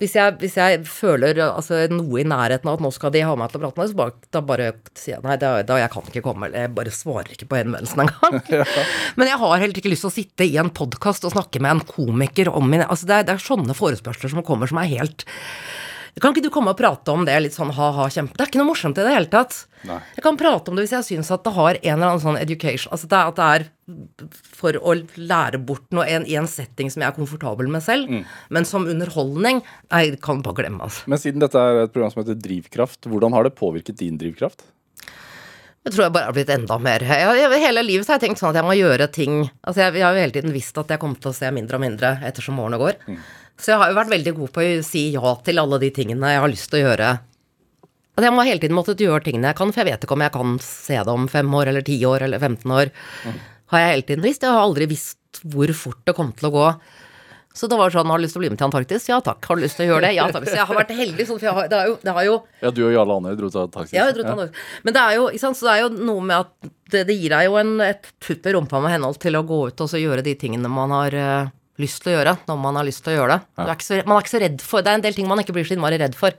Hvis 0.00 0.16
jeg, 0.18 0.34
hvis 0.40 0.56
jeg 0.58 0.80
føler 0.90 1.38
altså, 1.44 1.84
noe 1.92 2.18
i 2.20 2.24
nærheten 2.26 2.66
av 2.68 2.76
at 2.76 2.82
nå 2.82 2.90
skal 2.92 3.12
de 3.14 3.22
ha 3.24 3.36
meg 3.38 3.52
til 3.52 3.60
å 3.60 3.68
prate 3.68 3.80
med, 3.80 3.90
så 3.92 3.98
bare, 4.00 4.16
da 4.34 4.40
bare 4.42 4.66
sier 4.98 5.14
jeg 5.14 5.24
nei, 5.24 5.36
da, 5.38 5.52
da 5.62 5.78
jeg 5.78 5.92
kan 5.92 6.10
ikke 6.10 6.24
komme, 6.24 6.48
eller 6.48 6.66
jeg 6.66 6.72
bare 6.74 6.92
svarer 6.92 7.30
ikke 7.36 7.48
på 7.52 7.60
henvendelsen 7.60 8.02
engang. 8.02 8.40
Men 9.20 9.30
jeg 9.30 9.40
har 9.44 9.54
heller 9.62 9.80
ikke 9.80 9.92
lyst 9.92 10.04
til 10.04 10.10
å 10.10 10.16
sitte 10.16 10.48
i 10.48 10.58
en 10.60 10.72
podkast 10.74 11.24
og 11.28 11.36
snakke 11.36 11.62
med 11.62 11.76
en 11.76 11.86
komiker 11.86 12.50
om 12.50 12.66
min 12.68 12.82
Altså, 12.84 13.06
det 13.06 13.20
er, 13.20 13.28
det 13.30 13.36
er 13.36 13.46
sånne 13.46 13.78
forespørsler 13.78 14.34
som 14.34 14.44
kommer 14.44 14.68
som 14.68 14.82
er 14.82 14.90
helt 14.96 15.24
kan 16.22 16.34
ikke 16.34 16.44
du 16.44 16.50
komme 16.54 16.70
og 16.70 16.78
prate 16.78 17.10
om 17.10 17.24
det 17.26 17.34
litt 17.42 17.56
sånn 17.56 17.72
ha-ha, 17.74 18.06
kjempe 18.12 18.36
Det 18.36 18.44
er 18.44 18.50
ikke 18.52 18.60
noe 18.60 18.68
morsomt 18.68 18.98
i 19.00 19.06
det 19.06 19.14
hele 19.16 19.30
tatt. 19.32 19.56
Nei. 19.88 19.96
Jeg 20.14 20.24
kan 20.24 20.38
prate 20.38 20.70
om 20.70 20.78
det 20.78 20.84
hvis 20.84 20.94
jeg 20.94 21.06
syns 21.08 21.32
at 21.34 21.42
det 21.44 21.52
har 21.56 21.78
en 21.80 21.96
eller 21.96 22.12
annen 22.12 22.22
sånn 22.22 22.38
education 22.40 22.94
Altså 22.94 23.10
det, 23.10 23.22
at 23.32 23.40
det 23.40 23.48
er 23.56 23.64
for 24.54 24.78
å 24.78 24.94
lære 25.18 25.60
bort 25.66 25.90
noe 25.92 26.06
en, 26.08 26.24
i 26.30 26.38
en 26.40 26.48
setting 26.48 26.92
som 26.92 27.02
jeg 27.02 27.10
er 27.10 27.16
komfortabel 27.18 27.68
med 27.68 27.84
selv. 27.84 28.08
Mm. 28.08 28.22
Men 28.54 28.68
som 28.68 28.86
underholdning 28.88 29.60
Nei, 29.90 30.04
det 30.14 30.22
kan 30.24 30.40
bare 30.44 30.62
glemme, 30.62 30.86
altså. 30.86 31.04
Men 31.10 31.20
siden 31.20 31.42
dette 31.42 31.60
er 31.60 31.82
et 31.82 31.92
program 31.92 32.14
som 32.14 32.22
heter 32.22 32.38
Drivkraft, 32.38 33.10
hvordan 33.10 33.34
har 33.36 33.48
det 33.48 33.56
påvirket 33.58 33.98
din 34.00 34.16
drivkraft? 34.20 34.64
Jeg 35.84 35.92
tror 35.92 36.06
jeg 36.06 36.14
bare 36.14 36.30
har 36.30 36.36
blitt 36.36 36.52
enda 36.54 36.78
mer 36.80 37.02
jeg, 37.04 37.60
Hele 37.60 37.84
livet 37.84 38.06
så 38.06 38.14
har 38.14 38.22
jeg 38.22 38.30
tenkt 38.30 38.40
sånn 38.40 38.54
at 38.54 38.62
jeg 38.62 38.64
må 38.64 38.76
gjøre 38.78 39.08
ting 39.12 39.42
Altså 39.44 39.82
jeg, 39.82 39.98
jeg 39.98 40.06
har 40.06 40.16
jo 40.16 40.22
hele 40.22 40.36
tiden 40.38 40.54
visst 40.54 40.78
at 40.80 40.94
jeg 40.94 41.02
kommer 41.02 41.20
til 41.20 41.34
å 41.34 41.36
se 41.36 41.50
mindre 41.52 41.76
og 41.76 41.84
mindre 41.84 42.14
ettersom 42.24 42.60
årene 42.62 42.80
går. 42.80 43.00
Så 43.60 43.70
jeg 43.72 43.80
har 43.80 43.92
jo 43.92 43.98
vært 44.00 44.12
veldig 44.12 44.34
god 44.40 44.52
på 44.54 44.64
å 44.64 44.82
si 44.84 45.04
ja 45.14 45.34
til 45.46 45.62
alle 45.62 45.78
de 45.82 45.90
tingene 45.94 46.32
jeg 46.34 46.42
har 46.42 46.50
lyst 46.52 46.70
til 46.72 46.80
å 46.80 46.88
gjøre. 46.88 47.12
Altså 48.14 48.28
jeg 48.28 48.34
må 48.36 48.44
hele 48.46 48.62
tiden 48.62 48.76
måttet 48.78 49.02
gjøre 49.02 49.24
tingene 49.26 49.50
jeg 49.50 49.58
kan, 49.58 49.72
for 49.74 49.82
jeg 49.82 49.90
vet 49.92 50.04
ikke 50.06 50.14
om 50.16 50.22
jeg 50.22 50.34
kan 50.34 50.58
se 50.62 50.98
det 51.06 51.14
om 51.14 51.24
fem 51.30 51.54
år 51.58 51.70
eller 51.72 51.86
ti 51.86 51.96
år 52.06 52.26
eller 52.26 52.42
15 52.42 52.74
år. 52.76 52.92
Har 53.72 53.82
jeg 53.82 53.94
hele 53.94 54.06
tiden 54.10 54.26
visst. 54.26 54.44
Jeg 54.46 54.54
har 54.54 54.62
aldri 54.62 54.86
visst 54.90 55.40
hvor 55.50 55.70
fort 55.74 56.02
det 56.06 56.14
kom 56.14 56.30
til 56.36 56.50
å 56.50 56.54
gå. 56.54 56.68
Så 57.54 57.68
det 57.70 57.76
var 57.78 57.92
sånn, 57.94 58.10
har 58.10 58.18
du 58.18 58.24
lyst 58.24 58.34
til 58.34 58.40
å 58.40 58.42
bli 58.42 58.50
med 58.50 58.58
til 58.58 58.66
Antarktis? 58.66 59.04
Ja 59.06 59.20
takk. 59.22 59.46
Har 59.46 59.58
du 59.58 59.62
lyst 59.62 59.78
til 59.78 59.86
å 59.86 59.92
gjøre 59.92 60.08
det? 60.08 60.16
Ja 60.16 60.26
takk. 60.34 60.46
Så 60.50 60.56
jeg 60.58 60.66
har 60.66 60.78
vært 60.78 60.90
heldig 60.98 61.26
sånn, 61.26 61.38
for 61.38 61.46
jeg 61.46 61.54
har, 61.54 61.68
det, 61.70 61.78
har 61.78 61.90
jo, 61.90 61.96
det 62.02 62.14
har 62.16 62.26
jo 62.26 62.32
Ja, 62.64 62.72
du 62.74 62.80
og 62.82 62.94
Jarle 62.96 63.18
Andøy 63.20 63.36
dro 63.38 63.50
til 63.54 63.60
Antarktis. 63.62 63.94
ja, 63.94 64.06
jeg 64.08 64.16
dro 64.16 64.24
til 64.24 64.32
Antarktis. 64.32 64.64
Men 64.82 64.96
det 64.96 65.02
er 65.04 65.18
jo, 65.20 65.26
ikke 65.30 65.42
sant, 65.44 65.58
så 65.60 65.68
det 65.68 65.74
er 65.76 65.82
jo 65.84 65.90
noe 66.10 66.24
med 66.30 66.34
at 66.40 66.72
det, 66.90 67.04
det 67.10 67.14
gir 67.18 67.34
deg 67.34 67.46
jo 67.46 67.58
en, 67.62 67.74
et 67.86 68.08
putt 68.26 68.48
i 68.50 68.54
rumpa 68.56 68.80
med 68.82 68.94
henhold 68.96 69.20
til 69.22 69.38
å 69.38 69.44
gå 69.46 69.60
ut 69.70 69.84
og 69.86 69.90
så 69.92 70.02
gjøre 70.02 70.24
de 70.26 70.34
tingene 70.38 70.70
man 70.70 70.94
har 70.94 71.14
eh, 71.14 71.52
lyst 71.82 72.04
til 72.04 72.12
å 72.12 72.16
gjøre, 72.18 72.36
når 72.48 72.60
man 72.60 72.78
har 72.78 72.86
lyst 72.86 73.02
til 73.04 73.14
å 73.14 73.16
gjøre 73.18 73.36
det. 73.36 73.46
Du 73.58 73.64
er 73.72 73.82
så, 73.82 73.98
man 74.06 74.18
er 74.18 74.24
ikke 74.24 74.34
så 74.34 74.42
redd 74.44 74.62
for 74.62 74.84
Det 74.84 74.92
er 74.92 75.00
en 75.00 75.06
del 75.06 75.16
ting 75.16 75.28
man 75.30 75.42
ikke 75.42 75.56
blir 75.56 75.66
så 75.66 75.76
innmari 75.76 75.98
redd 76.02 76.14
for. 76.18 76.36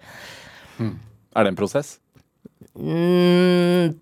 Er 1.35 1.47
det 1.47 1.51
en 1.51 1.59
prosess? 1.59 1.97
Mm, 2.75 3.95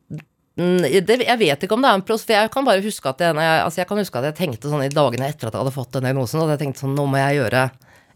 mm, 0.60 0.86
det, 1.06 1.18
jeg 1.26 1.40
vet 1.42 1.66
ikke 1.66 1.78
om 1.78 1.84
det 1.84 1.90
er 1.90 1.98
en 2.00 2.06
prosess, 2.06 2.28
for 2.30 2.38
jeg 2.38 2.54
kan 2.54 2.68
bare 2.68 2.86
huske 2.86 3.10
at 3.10 3.26
jeg, 3.26 3.38
altså 3.38 3.82
jeg 3.82 3.90
kan 3.90 4.02
huske 4.02 4.22
at 4.22 4.30
jeg 4.30 4.38
tenkte 4.38 4.70
sånn 4.70 4.86
i 4.86 4.94
dagene 4.94 5.32
etter 5.32 5.50
at 5.50 5.56
jeg 5.56 5.64
hadde 5.64 5.76
fått 5.76 5.96
den 5.98 6.08
diagnosen, 6.08 6.44
at 6.46 6.54
jeg 6.56 6.64
tenkte 6.68 6.86
sånn 6.86 6.96
Nå 6.98 7.08
må 7.10 7.22
jeg 7.22 7.42
gjøre 7.42 7.66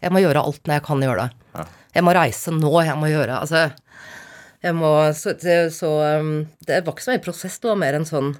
Jeg 0.04 0.14
må 0.14 0.22
gjøre 0.22 0.46
alt 0.46 0.62
når 0.62 0.78
jeg 0.78 0.86
kan 0.86 1.04
gjøre 1.08 1.26
det. 1.26 1.66
Jeg 1.98 2.06
må 2.06 2.14
reise 2.14 2.54
nå, 2.54 2.72
jeg 2.86 2.98
må 3.00 3.10
gjøre 3.10 3.42
Altså 3.42 3.66
jeg 4.58 4.74
må, 4.74 4.90
så, 5.14 5.36
så 5.70 5.88
um, 6.18 6.32
det 6.66 6.80
var 6.82 6.94
ikke 6.94 7.04
så 7.04 7.14
mye 7.14 7.22
prosess, 7.22 7.60
det 7.62 7.70
var 7.70 7.78
mer 7.78 7.94
en 7.94 8.06
sånn 8.08 8.32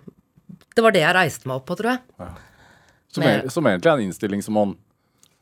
Det 0.74 0.82
var 0.82 0.94
det 0.94 1.04
jeg 1.04 1.14
reiste 1.14 1.46
meg 1.50 1.60
opp 1.60 1.68
på, 1.70 1.76
tror 1.78 1.92
jeg. 1.94 2.00
Som, 3.14 3.24
er, 3.24 3.48
som 3.48 3.66
egentlig 3.66 3.90
er 3.90 3.96
en 3.96 4.10
innstilling 4.10 4.44
som 4.44 4.56
man 4.58 4.76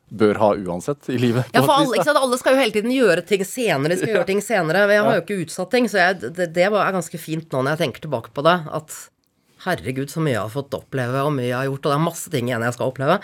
bør 0.07 0.39
ha 0.39 0.53
uansett 0.55 1.09
i 1.11 1.17
livet. 1.19 1.49
Ja, 1.51 1.65
for 1.65 1.73
alle, 1.81 1.99
alle 1.99 2.37
skal 2.39 2.55
jo 2.55 2.61
hele 2.61 2.71
tiden 2.71 2.93
gjøre 2.95 3.25
ting 3.27 3.43
senere. 3.45 3.91
De 3.91 3.99
skal 3.99 4.13
gjøre 4.15 4.29
ting 4.29 4.41
senere. 4.43 4.85
Jeg 4.93 5.03
har 5.03 5.17
jo 5.19 5.23
ikke 5.25 5.39
utsatt 5.43 5.71
ting, 5.73 5.89
så 5.91 5.99
jeg, 5.99 6.19
det, 6.37 6.49
det 6.55 6.67
er 6.69 6.95
ganske 6.95 7.19
fint 7.19 7.51
nå 7.51 7.63
når 7.63 7.75
jeg 7.75 7.81
tenker 7.83 8.05
tilbake 8.07 8.31
på 8.35 8.45
det. 8.47 8.55
At 8.77 8.95
herregud, 9.65 10.07
så 10.11 10.23
mye 10.23 10.35
jeg 10.37 10.45
har 10.45 10.53
fått 10.53 10.77
oppleve, 10.77 11.25
og 11.25 11.33
mye 11.35 11.49
jeg 11.49 11.57
har 11.57 11.67
gjort. 11.67 11.83
Og 11.83 11.91
det 11.91 11.97
er 11.97 12.05
masse 12.05 12.31
ting 12.33 12.47
igjen 12.47 12.63
jeg 12.63 12.77
skal 12.77 12.93
oppleve. 12.93 13.19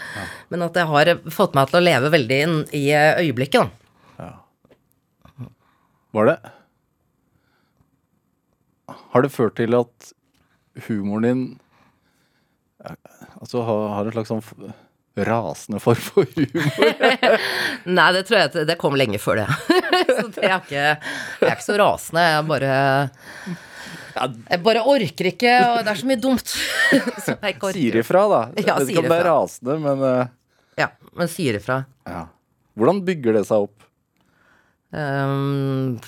Men 0.51 0.67
at 0.67 0.81
jeg 0.81 0.91
har 0.91 1.13
fått 1.31 1.55
meg 1.57 1.71
til 1.71 1.79
å 1.79 1.85
leve 1.85 2.11
veldig 2.17 2.41
inn 2.47 2.59
i 2.75 2.83
øyeblikket. 2.91 3.71
da. 4.19 4.29
Var 6.13 6.29
det 6.29 6.37
Har 9.13 9.23
det 9.23 9.31
ført 9.33 9.55
til 9.57 9.73
at 9.77 10.13
humoren 10.87 11.25
din 11.25 11.43
Altså 13.43 13.61
har, 13.67 13.81
har 13.97 14.07
en 14.09 14.15
slags 14.15 14.31
sånn 14.31 14.73
rasende 15.27 15.77
form 15.83 15.99
for 16.01 16.25
humor? 16.33 17.41
Nei, 17.99 18.05
det 18.15 18.23
tror 18.25 18.37
jeg 18.39 18.49
at 18.49 18.55
det 18.71 18.77
kom 18.81 18.95
lenge 18.97 19.19
før 19.21 19.43
det. 19.43 19.47
så 20.15 20.25
det 20.33 20.47
er 20.47 20.55
ikke, 20.57 20.85
jeg 20.87 21.49
er 21.49 21.51
ikke 21.53 21.65
så 21.67 21.75
rasende. 21.81 22.23
Jeg 22.33 22.47
bare 22.49 22.71
Jeg 24.15 24.61
bare 24.65 24.85
orker 24.89 25.29
ikke, 25.33 25.53
og 25.69 25.83
det 25.85 25.91
er 25.93 25.99
så 26.01 26.09
mye 26.09 26.21
dumt. 26.23 26.55
orker. 27.43 27.75
Sier 27.77 27.99
ifra, 28.01 28.23
da. 28.31 28.41
Jeg 28.57 28.65
Ja, 28.71 28.77
vet 28.79 28.93
ikke 28.95 29.03
om 29.03 29.11
det 29.11 29.19
er 29.19 29.27
rasende, 29.29 29.77
men 29.83 30.03
uh... 30.07 30.31
Ja, 30.79 30.87
men 31.19 31.29
sier 31.29 31.59
ifra. 31.59 31.83
ja. 32.09 32.23
Hvordan 32.73 33.03
bygger 33.05 33.35
det 33.37 33.43
seg 33.45 33.67
opp? 33.67 33.83
Um, 34.97 35.99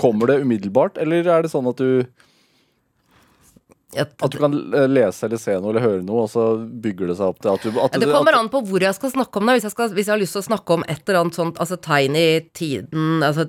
Kommer 0.00 0.32
det 0.32 0.40
umiddelbart, 0.42 0.98
eller 0.98 1.28
er 1.30 1.44
det 1.46 1.50
sånn 1.52 1.68
at 1.70 1.78
du 1.78 2.02
jeg, 3.96 4.04
At 4.20 4.34
du 4.34 4.36
kan 4.36 4.52
eh, 4.76 4.86
lese 4.90 5.24
eller 5.24 5.40
se 5.40 5.54
noe 5.56 5.72
eller 5.72 5.84
høre 5.84 6.02
noe, 6.04 6.26
og 6.26 6.28
så 6.28 6.44
bygger 6.60 7.08
det 7.08 7.14
seg 7.16 7.30
opp 7.32 7.38
til 7.40 7.54
at 7.54 7.64
du 7.64 7.78
at 7.80 7.96
Det 7.96 8.10
kommer 8.10 8.36
at, 8.36 8.42
an 8.42 8.50
på 8.52 8.60
hvor 8.68 8.84
jeg 8.84 8.96
skal 8.98 9.14
snakke 9.14 9.40
om 9.40 9.48
det. 9.48 9.54
Hvis 9.58 9.68
jeg, 9.70 9.74
skal, 9.74 9.92
hvis 9.96 10.10
jeg 10.10 10.12
har 10.12 10.20
lyst 10.20 10.36
til 10.36 10.42
å 10.42 10.48
snakke 10.50 10.76
om 10.76 10.84
et 10.84 11.00
eller 11.00 11.22
annet 11.22 11.38
sånt, 11.38 11.60
altså 11.62 11.78
tegn 11.80 12.18
i 12.20 12.28
tiden, 12.52 13.24
altså, 13.24 13.46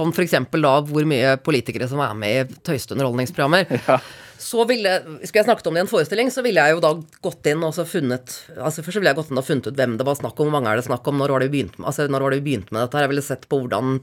for 0.00 0.24
eksempel 0.24 0.64
da 0.64 0.78
hvor 0.88 1.08
mye 1.08 1.36
politikere 1.44 1.88
som 1.90 2.00
er 2.00 2.16
med 2.16 2.54
i 2.54 2.60
tøyste 2.64 2.96
underholdningsprogrammer, 2.96 3.68
så 4.48 4.64
ville 4.68 4.96
Skulle 5.22 5.42
jeg 5.42 5.46
snakket 5.50 5.68
om 5.68 5.76
det 5.76 5.82
i 5.82 5.84
en 5.84 5.92
forestilling, 5.92 6.32
så 6.32 6.42
ville 6.44 6.64
jeg 6.64 6.76
jo 6.76 6.82
da 6.84 6.90
gått 7.24 7.46
inn 7.48 7.62
og 7.64 7.72
så 7.76 7.86
funnet 7.88 8.34
Altså 8.58 8.82
Først 8.84 8.98
ville 8.98 9.12
jeg 9.12 9.16
gått 9.16 9.30
inn 9.32 9.40
og 9.40 9.46
funnet 9.46 9.68
ut 9.70 9.78
hvem 9.78 9.94
det 10.00 10.04
var 10.08 10.18
snakk 10.18 10.36
om, 10.36 10.48
hvor 10.48 10.56
mange 10.58 10.72
er 10.72 10.80
det 10.80 10.88
snakk 10.88 11.06
om, 11.08 11.20
når 11.20 11.36
var 11.36 11.44
det 11.44 11.52
vi 11.52 11.58
begynte 11.58 11.80
med, 11.80 11.88
altså, 11.92 12.08
når 12.08 12.24
var 12.24 12.34
det 12.34 12.40
vi 12.40 12.48
begynte 12.48 12.74
med 12.74 12.86
dette 12.86 12.98
her. 12.98 13.06
Jeg 13.06 13.14
ville 13.14 13.28
sett 13.28 13.48
på 13.52 13.60
hvordan, 13.60 13.98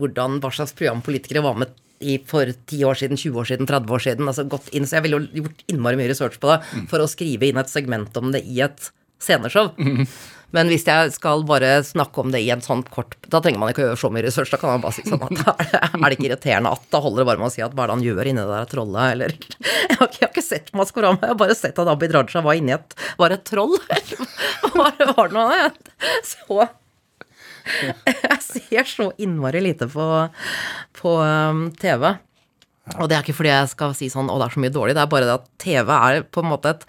hvordan 0.00 0.40
hva 0.40 0.52
slags 0.56 0.76
program 0.76 1.04
politikere 1.04 1.44
var 1.44 1.60
med 1.60 1.76
i 2.00 2.18
for 2.28 2.50
10 2.52 2.84
år 2.88 2.98
siden, 3.00 3.20
20 3.20 3.40
år 3.42 3.50
siden, 3.50 3.68
30 3.68 3.96
år 3.96 4.04
siden. 4.04 4.28
altså 4.28 4.46
gått 4.48 4.68
inn, 4.72 4.86
Så 4.86 4.98
jeg 4.98 5.06
ville 5.06 5.20
jo 5.20 5.42
gjort 5.42 5.66
innmari 5.72 5.96
mye 6.00 6.10
research 6.12 6.38
på 6.40 6.52
det 6.52 6.86
for 6.90 7.02
å 7.02 7.10
skrive 7.10 7.48
inn 7.48 7.60
et 7.60 7.72
segment 7.72 8.16
om 8.16 8.32
det 8.32 8.44
i 8.44 8.60
et 8.64 8.90
sceneshow. 9.22 9.72
Men 10.54 10.70
hvis 10.70 10.86
jeg 10.86 11.10
skal 11.16 11.42
bare 11.48 11.80
snakke 11.84 12.22
om 12.22 12.30
det 12.32 12.40
i 12.44 12.50
en 12.54 12.62
sånn 12.62 12.84
kort 12.92 13.16
Da 13.26 13.40
trenger 13.42 13.58
man 13.58 13.72
ikke 13.72 13.82
å 13.82 13.88
gjøre 13.88 13.98
så 13.98 14.10
mye 14.14 14.22
research. 14.24 14.52
Da 14.52 14.60
kan 14.60 14.76
man 14.76 14.84
bare 14.84 14.94
si 14.94 15.02
sånn 15.02 15.24
at 15.26 15.42
er 15.66 15.96
det, 15.98 16.12
ikke 16.14 16.28
irriterende 16.28 16.72
at 16.76 16.86
Da 16.92 17.00
holder 17.02 17.24
det 17.24 17.28
bare 17.32 17.42
med 17.42 17.50
å 17.50 17.54
si 17.56 17.64
at 17.66 17.74
hva 17.74 17.84
er 17.84 17.90
det 17.90 17.96
han 17.96 18.06
gjør 18.06 18.30
inni 18.30 18.46
der 18.52 18.70
trollet, 18.70 19.12
eller 19.16 19.34
Jeg 19.90 19.98
har 19.98 20.06
ikke, 20.06 20.20
jeg 20.20 20.26
har 20.26 20.32
ikke 20.32 20.46
sett 20.46 20.72
Maskorama, 20.76 21.20
jeg 21.22 21.34
har 21.34 21.40
bare 21.42 21.58
sett 21.58 21.82
at 21.82 21.90
Abid 21.90 22.14
Raja 22.14 22.42
var 22.46 22.58
inni 22.58 22.76
et 22.76 22.96
Var 23.18 23.36
et 23.36 23.46
troll? 23.48 23.76
eller 23.96 24.26
var 24.76 25.16
var 25.16 25.30
det 25.32 25.36
noe 25.36 25.46
annet? 25.50 25.94
Så 26.26 26.68
Jeg 28.26 28.38
ser 28.44 28.88
så 28.90 29.10
innmari 29.22 29.62
lite 29.64 29.88
på, 29.90 30.06
på 31.00 31.16
um, 31.20 31.66
TV. 31.80 32.08
Og 32.94 33.08
det 33.10 33.16
er 33.16 33.24
ikke 33.24 33.34
fordi 33.34 33.50
jeg 33.50 33.70
skal 33.72 33.94
si 33.98 34.06
sånn 34.12 34.28
'å, 34.30 34.36
det 34.38 34.46
er 34.46 34.54
så 34.54 34.60
mye 34.62 34.74
dårlig', 34.74 34.94
det 34.94 35.02
er 35.02 35.10
bare 35.10 35.26
det 35.26 35.34
at 35.40 35.46
TV 35.58 35.88
er 35.90 36.20
på 36.22 36.44
en 36.44 36.50
måte 36.52 36.70
et 36.70 36.84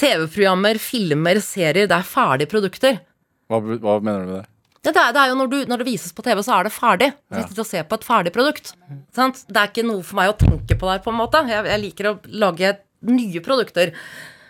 TV-programmer, 0.00 0.80
filmer, 0.82 1.38
serier, 1.44 1.86
det 1.86 1.94
er 1.94 2.08
ferdige 2.08 2.50
produkter. 2.50 2.98
hva, 3.46 3.60
hva 3.62 4.00
mener 4.02 4.24
du 4.24 4.32
med 4.32 4.40
det? 4.40 4.48
Ja, 4.80 4.92
det, 4.94 5.00
er, 5.00 5.12
det 5.12 5.20
er 5.20 5.28
jo 5.28 5.36
når, 5.36 5.48
du, 5.52 5.58
når 5.68 5.82
det 5.82 5.86
vises 5.90 6.12
på 6.16 6.24
TV, 6.24 6.40
så 6.40 6.56
er 6.56 6.66
det 6.66 6.72
ferdig. 6.72 7.10
Du 7.28 7.36
sitter 7.36 7.62
og 7.62 7.68
ser 7.68 7.82
på 7.84 7.98
et 8.00 8.06
ferdig 8.06 8.32
produkt. 8.32 8.72
Sant? 9.12 9.42
Det 9.46 9.60
er 9.60 9.68
ikke 9.68 9.84
noe 9.84 10.00
for 10.06 10.16
meg 10.16 10.32
å 10.32 10.38
tenke 10.40 10.78
på 10.80 10.88
der, 10.88 11.02
på 11.04 11.12
en 11.12 11.18
måte. 11.18 11.42
Jeg, 11.50 11.66
jeg 11.68 11.82
liker 11.82 12.08
å 12.08 12.14
lage 12.32 12.72
nye 13.10 13.42
produkter. 13.44 13.92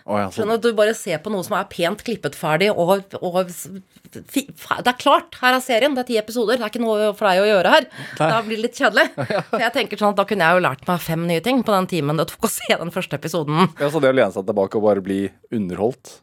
Å, 0.01 0.17
ja, 0.17 0.29
sånn. 0.33 0.53
Du 0.61 0.71
bare 0.77 0.93
ser 0.97 1.19
på 1.21 1.29
noe 1.33 1.45
som 1.45 1.53
er 1.57 1.67
pent 1.69 2.01
klippet 2.05 2.37
ferdig, 2.37 2.71
og, 2.73 3.13
og 3.21 3.51
Det 3.51 4.89
er 4.89 4.97
klart, 4.99 5.37
her 5.43 5.55
er 5.55 5.61
serien, 5.63 5.93
det 5.95 6.03
er 6.03 6.09
ti 6.09 6.17
episoder, 6.21 6.57
det 6.57 6.65
er 6.65 6.73
ikke 6.73 6.81
noe 6.81 7.11
for 7.17 7.29
deg 7.29 7.43
å 7.43 7.49
gjøre 7.49 7.73
her. 7.75 7.87
Da 8.17 8.39
blir 8.45 8.57
det 8.57 8.65
litt 8.65 8.79
kjedelig. 8.81 9.05
For 9.51 9.61
jeg 9.61 9.73
tenker 9.75 10.01
sånn 10.01 10.15
at 10.15 10.19
da 10.19 10.25
kunne 10.29 10.47
jeg 10.47 10.57
jo 10.57 10.63
lært 10.65 10.87
meg 10.89 11.05
fem 11.05 11.27
nye 11.29 11.43
ting 11.45 11.61
på 11.67 11.75
den 11.75 11.87
timen 11.91 12.19
det 12.19 12.27
tok 12.31 12.47
å 12.49 12.51
se 12.51 12.69
den 12.71 12.93
første 12.93 13.19
episoden. 13.19 13.69
Ja, 13.79 13.91
så 13.93 14.01
det 14.03 14.11
å 14.11 14.17
lene 14.17 14.33
seg 14.33 14.47
tilbake 14.49 14.79
og 14.79 14.87
bare 14.87 15.03
bli 15.05 15.21
underholdt 15.53 16.17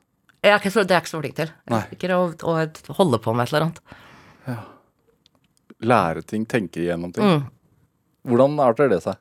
Jeg 0.44 0.52
er 0.52 0.58
ikke 0.60 0.74
så, 0.74 0.84
det 0.84 0.96
er 0.96 1.00
jeg 1.00 1.06
ikke 1.06 1.14
så 1.14 1.22
flink 1.22 1.38
til. 1.38 1.54
Nei. 1.70 1.84
Jeg 1.86 1.96
liker 1.96 2.16
å, 2.16 2.20
å 2.34 2.98
holde 2.98 3.22
på 3.22 3.34
med 3.36 3.46
et 3.46 3.54
eller 3.54 3.68
annet. 3.68 4.66
Lære 5.88 6.26
ting, 6.26 6.44
tenke 6.50 6.82
igjennom 6.82 7.14
ting. 7.14 7.24
Mm. 7.38 7.46
Hvordan 8.28 8.58
arter 8.62 8.90
det 8.90 9.00
seg? 9.04 9.18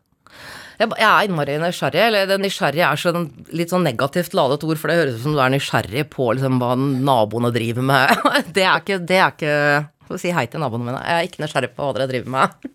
Jeg, 0.77 0.91
jeg 0.93 1.07
er 1.09 1.27
innmari 1.27 1.57
nysgjerrig. 1.61 2.01
Eller 2.07 2.29
det 2.29 2.37
nysgjerrig 2.43 2.83
er 2.85 3.01
sånn, 3.01 3.27
litt 3.57 3.73
sånn 3.73 3.85
negativt 3.87 4.35
ladet 4.37 4.63
ord, 4.67 4.79
for 4.79 4.91
det 4.91 4.97
høres 5.01 5.19
ut 5.19 5.23
som 5.25 5.37
du 5.37 5.41
er 5.41 5.53
nysgjerrig 5.53 6.07
på 6.13 6.31
liksom, 6.37 6.59
hva 6.61 6.73
naboene 6.77 7.53
driver 7.55 7.87
med. 7.91 8.27
Det 8.55 8.65
er 8.65 8.81
ikke, 8.81 8.99
det 9.05 9.21
er 9.21 9.31
ikke 9.35 9.53
Få 10.07 10.15
si 10.15 10.29
hei 10.31 10.45
til 10.47 10.61
naboene 10.63 10.85
mine. 10.87 10.99
Jeg 11.03 11.19
er 11.19 11.25
ikke 11.27 11.41
nysgjerrig 11.43 11.69
på 11.75 11.83
hva 11.83 11.95
dere 11.97 12.05
driver 12.07 12.31
med. 12.31 12.67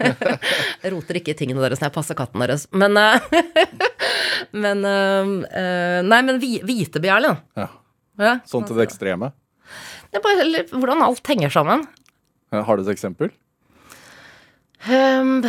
Jeg 0.82 0.92
roter 0.94 1.18
ikke 1.20 1.34
i 1.34 1.36
tingene 1.36 1.60
deres 1.60 1.82
når 1.82 1.90
jeg 1.90 1.94
passer 1.98 2.16
katten 2.16 2.40
deres. 2.40 2.64
Men 2.72 2.96
eh, 2.96 3.26
Men 4.64 4.80
eh, 4.88 5.34
eh, 5.60 5.98
Nei, 6.06 6.20
men 6.24 6.40
hvitebegjærlig, 6.40 7.34
da. 7.34 7.60
Ja. 7.60 7.66
Ja. 8.24 8.32
Sånn 8.48 8.64
til 8.64 8.80
det 8.80 8.88
ekstreme? 8.88 9.34
Det 10.08 10.22
er 10.22 10.24
bare 10.24 10.64
hvordan 10.72 11.04
alt 11.04 11.28
henger 11.28 11.52
sammen. 11.52 11.84
Har 12.56 12.80
du 12.80 12.86
et 12.86 12.94
eksempel? 12.94 13.34
Ehm, 14.88 15.42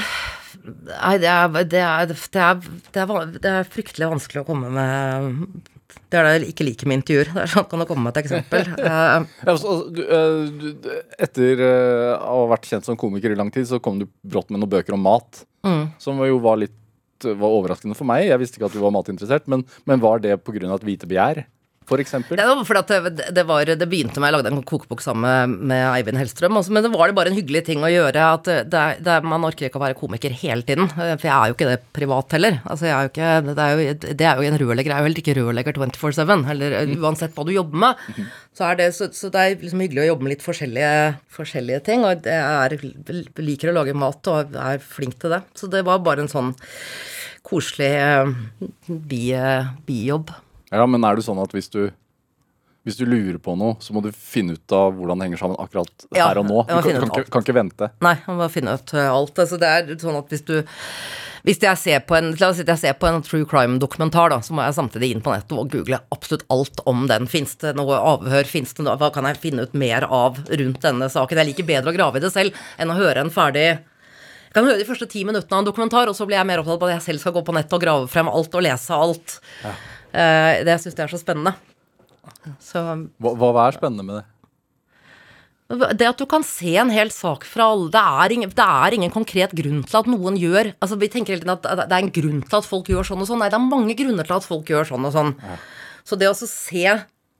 Nei, 0.64 1.18
det 1.22 1.30
er, 1.30 1.50
det, 1.64 1.82
er, 1.82 2.08
det, 2.10 2.46
er, 2.46 2.62
det, 2.94 3.52
er, 3.52 3.68
fryktelig 3.70 4.10
vanskelig 4.14 4.44
å 4.44 4.48
komme 4.48 4.72
med 4.74 5.68
det 6.10 6.18
er 6.18 6.26
det 6.26 6.32
jeg 6.34 6.54
ikke 6.54 6.66
liker 6.66 6.90
med 6.90 7.00
intervjuer. 7.00 7.30
Det 7.36 7.42
er 7.44 7.52
sånn, 7.52 7.66
kan 7.70 7.82
du 7.82 7.86
komme 7.90 8.08
med 8.08 8.16
et 8.18 8.24
eksempel? 8.24 8.66
Eh, 8.90 9.16
eh, 9.54 10.98
etter 11.22 11.62
eh, 11.66 12.14
å 12.18 12.44
ha 12.44 12.48
vært 12.50 12.66
kjent 12.70 12.88
som 12.88 12.98
komiker 12.98 13.34
i 13.34 13.38
lang 13.38 13.52
tid, 13.54 13.68
så 13.70 13.80
kom 13.84 14.00
du 14.02 14.08
brått 14.26 14.50
med 14.50 14.62
noen 14.62 14.72
bøker 14.72 14.98
om 14.98 15.04
mat. 15.06 15.44
Som 16.02 16.22
jo 16.26 16.40
var 16.42 16.62
litt 16.62 16.76
var 17.26 17.52
overraskende 17.52 17.98
for 17.98 18.08
meg. 18.10 18.26
Jeg 18.30 18.42
visste 18.42 18.58
ikke 18.58 18.70
at 18.70 18.78
du 18.78 18.82
var 18.82 18.94
matinteressert. 18.96 19.50
Men, 19.52 19.66
men 19.90 20.02
var 20.02 20.22
det 20.24 20.38
pga. 20.46 20.74
et 20.74 20.86
hvite 20.88 21.10
begjær, 21.10 21.44
f.eks.? 21.90 22.14
Det 22.30 22.46
var 22.46 22.62
fordi 22.68 23.00
det, 23.10 23.30
det, 23.36 23.44
var, 23.50 23.66
det 23.66 23.88
begynte 23.90 24.22
med 24.22 24.30
Jeg 24.30 24.38
lagde 24.38 24.52
en 24.54 24.64
kokebok 24.70 25.02
sammen 25.04 25.56
med, 25.70 25.84
Eivind 25.90 26.20
Hellstrøm, 26.22 26.56
men 26.60 26.86
det 26.86 26.92
var 26.94 27.10
det 27.12 27.18
bare 27.18 27.34
en 27.34 27.38
hyggelig 27.40 27.64
ting 27.68 27.84
å 27.84 27.92
gjøre. 27.92 28.28
At 28.38 28.50
det, 28.70 28.84
det, 29.06 29.18
man 29.26 29.46
orker 29.48 29.68
ikke 29.70 29.80
å 29.82 29.84
være 29.84 29.98
komiker 30.00 30.34
hele 30.44 30.66
tiden. 30.68 30.88
eh, 30.96 31.16
For 31.20 31.28
jeg 31.30 31.36
er 31.36 31.52
jo 31.52 31.58
ikke 31.58 31.70
det 31.72 31.80
privat 31.96 32.36
heller. 32.38 32.60
Altså, 32.70 32.88
jeg 32.90 32.96
er 32.96 33.08
jo 33.08 33.14
ikke, 33.14 33.32
det, 33.50 33.66
er 33.66 33.74
jo, 33.74 34.14
det 34.22 34.30
er 34.30 34.42
jo 34.44 34.50
en 34.52 34.60
rørlegger. 34.64 34.92
Jeg 34.94 34.98
er 34.98 35.04
jo 35.04 35.10
heller 35.10 35.24
ikke 35.24 35.38
rørlegger 35.40 35.80
24-7. 35.82 36.46
Eller 36.56 36.78
eh, 36.82 36.94
uansett 37.00 37.36
hva 37.38 37.48
du 37.48 37.54
jobber 37.56 37.84
med. 37.86 38.04
Så, 38.56 38.66
er 38.70 38.80
det, 38.82 38.90
så, 38.98 39.10
så 39.16 39.30
det 39.34 39.46
er 39.46 39.56
liksom 39.64 39.84
hyggelig 39.86 40.04
å 40.04 40.10
jobbe 40.12 40.28
med 40.28 40.34
litt 40.36 40.46
forskjellige, 40.46 40.94
forskjellige 41.36 41.84
ting. 41.88 42.04
Og 42.08 42.28
jeg 42.28 42.36
er, 42.36 42.78
liker 43.40 43.72
å 43.72 43.78
lage 43.80 43.96
mat 43.98 44.30
og 44.34 44.60
er 44.60 44.84
flink 44.84 45.18
til 45.22 45.36
det. 45.38 45.44
Så 45.58 45.72
det 45.72 45.86
var 45.88 46.04
bare 46.06 46.26
en 46.26 46.32
sånn 46.32 46.54
koselig 47.50 47.94
eh, 47.98 48.36
bi, 48.88 49.24
bijobb. 49.88 50.34
Ja, 50.70 50.86
men 50.86 51.06
er 51.06 51.18
det 51.18 51.26
sånn 51.26 51.42
at 51.42 51.56
hvis 51.56 51.72
du 51.74 51.90
hvis 52.88 52.96
du 52.96 53.04
lurer 53.06 53.38
på 53.44 53.54
noe, 53.60 53.76
så 53.84 53.94
må 53.94 54.02
du 54.02 54.08
finne 54.16 54.56
ut 54.56 54.74
av 54.74 54.94
hvordan 54.96 55.20
det 55.20 55.28
henger 55.28 55.42
sammen 55.42 55.58
akkurat 55.60 56.06
Ja, 56.16 56.30
her 56.30 56.40
og 56.42 56.48
nå. 56.48 56.62
Du 56.64 56.72
kan, 56.72 56.86
kan, 56.88 57.10
ikke, 57.12 57.32
kan 57.36 57.44
ikke 57.44 57.58
vente. 57.58 57.90
Nei, 58.02 58.16
man 58.24 58.40
må 58.40 58.48
finne 58.50 58.78
ut 58.80 58.94
uh, 58.96 59.10
alt. 59.12 59.34
Altså, 59.36 59.60
det 59.62 59.68
er 59.70 59.92
sånn 60.00 60.18
at 60.18 60.32
hvis 60.32 60.46
du 60.48 60.56
hvis 61.48 61.60
jeg 61.64 61.80
ser 61.80 62.02
på 62.04 62.18
en, 62.18 62.34
la 62.36 62.50
oss 62.52 62.58
si 62.60 62.66
jeg 62.68 62.82
ser 62.82 62.96
på 63.00 63.08
en 63.08 63.22
true 63.24 63.48
crime-dokumentar, 63.48 64.32
da, 64.34 64.42
så 64.44 64.56
må 64.56 64.64
jeg 64.66 64.76
samtidig 64.76 65.12
inn 65.14 65.22
på 65.24 65.32
nettet 65.32 65.56
og 65.56 65.70
google 65.72 66.02
absolutt 66.12 66.44
alt 66.52 66.82
om 66.90 67.06
den. 67.10 67.30
Fins 67.32 67.56
det 67.62 67.76
noe 67.80 67.96
avhør? 67.96 68.50
Finnes 68.50 68.76
det 68.76 68.84
noe, 68.84 68.98
hva 69.00 69.12
kan 69.16 69.28
jeg 69.30 69.40
finne 69.40 69.64
ut 69.64 69.78
mer 69.78 70.04
av 70.04 70.42
rundt 70.50 70.82
denne 70.84 71.08
saken? 71.12 71.40
Jeg 71.40 71.52
liker 71.52 71.70
bedre 71.70 71.94
å 71.94 71.96
grave 71.96 72.20
i 72.20 72.26
det 72.26 72.34
selv 72.34 72.60
enn 72.78 72.92
å 72.92 72.98
høre 73.00 73.24
en 73.24 73.32
ferdig 73.32 73.70
Jeg 73.70 74.56
kan 74.58 74.68
høre 74.68 74.82
de 74.82 74.88
første 74.90 75.08
ti 75.08 75.24
minuttene 75.24 75.56
av 75.56 75.64
en 75.64 75.70
dokumentar, 75.70 76.12
og 76.12 76.18
så 76.18 76.28
blir 76.28 76.40
jeg 76.40 76.50
mer 76.50 76.64
opptatt 76.64 76.82
av 76.82 76.90
at 76.90 76.96
jeg 76.98 77.08
selv 77.08 77.24
skal 77.24 77.38
gå 77.38 77.46
på 77.48 77.56
nettet 77.56 77.78
og 77.78 77.86
grave 77.86 78.12
frem 78.12 78.32
alt 78.34 78.60
og 78.60 78.66
lese 78.66 79.00
alt. 79.08 79.40
Eh, 79.64 79.88
det 80.12 80.80
syns 80.82 80.96
jeg 80.96 81.06
er 81.06 81.14
så 81.14 81.22
spennende. 81.22 81.56
Så 82.64 82.82
Hva, 83.22 83.34
hva 83.38 83.68
er 83.68 83.78
spennende 83.78 84.06
med 84.06 84.20
det? 84.20 84.26
det 85.70 86.08
at 86.10 86.18
du 86.18 86.26
kan 86.26 86.42
se 86.42 86.72
en 86.82 86.90
hel 86.90 87.12
sak 87.14 87.44
fra 87.46 87.68
alle 87.70 87.92
det 87.94 88.02
er, 88.02 88.34
ingen, 88.34 88.50
det 88.58 88.66
er 88.66 88.96
ingen 88.98 89.12
konkret 89.14 89.52
grunn 89.54 89.84
til 89.86 90.00
at 90.00 90.08
noen 90.10 90.40
gjør 90.42 90.72
Altså 90.82 90.98
Vi 90.98 91.10
tenker 91.14 91.36
hele 91.36 91.44
tiden 91.44 91.54
at 91.54 91.68
det 91.84 91.94
er 91.94 92.02
en 92.02 92.10
grunn 92.16 92.42
til 92.42 92.58
at 92.58 92.66
folk 92.66 92.90
gjør 92.90 93.06
sånn 93.06 93.22
og 93.22 93.30
sånn. 93.30 93.44
Nei, 93.44 93.52
det 93.54 93.60
er 93.60 93.68
mange 93.70 93.96
grunner 94.00 94.26
til 94.26 94.38
at 94.40 94.48
folk 94.48 94.72
gjør 94.72 94.90
sånn 94.90 95.06
og 95.06 95.14
sånn. 95.14 95.36
Så 96.08 96.18
det 96.18 96.32
å 96.32 96.34
se 96.40 96.86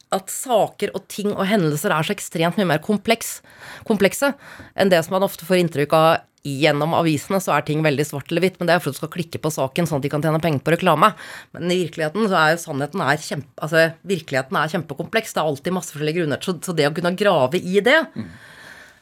at 0.10 0.32
saker 0.34 0.94
og 0.98 1.04
ting 1.10 1.32
og 1.34 1.46
hendelser 1.46 1.94
er 1.94 2.06
så 2.06 2.14
ekstremt 2.16 2.58
mye 2.58 2.70
mer 2.70 2.82
kompleks, 2.86 3.40
komplekse 3.86 4.32
enn 4.78 4.90
det 4.94 5.02
som 5.06 5.16
man 5.18 5.26
ofte 5.26 5.46
får 5.46 5.62
inntrykk 5.64 5.94
av 5.98 6.08
gjennom 6.48 6.94
avisene, 6.98 7.42
så 7.44 7.56
er 7.56 7.66
ting 7.68 7.82
veldig 7.86 8.06
svart 8.08 8.32
eller 8.32 8.46
hvitt. 8.46 8.60
Men 8.60 8.70
det 8.70 8.76
er 8.76 8.84
for 8.84 8.92
at 8.92 8.98
du 8.98 9.02
skal 9.02 9.14
klikke 9.16 9.42
på 9.44 9.52
saken 9.54 9.90
sånn 9.90 10.00
at 10.00 10.06
de 10.08 10.14
kan 10.14 10.24
tjene 10.24 10.42
penger 10.44 10.64
på 10.66 10.76
reklame. 10.76 11.12
Men 11.56 11.74
i 11.74 11.82
virkeligheten 11.84 12.30
så 12.30 12.38
er 12.40 12.54
jo 12.54 12.62
sannheten 12.64 13.04
er 13.06 13.26
kjempe, 13.26 13.52
altså, 13.66 13.90
virkeligheten 14.14 14.62
er 14.62 14.72
kjempekompleks. 14.76 15.36
Det 15.36 15.44
er 15.44 15.52
alltid 15.52 15.76
masse 15.76 15.96
forskjellige 15.96 16.22
grunner. 16.22 16.46
Så, 16.46 16.56
så 16.64 16.78
det 16.78 16.88
å 16.88 16.96
kunne 16.96 17.18
grave 17.20 17.60
i 17.60 17.84
det 17.84 18.00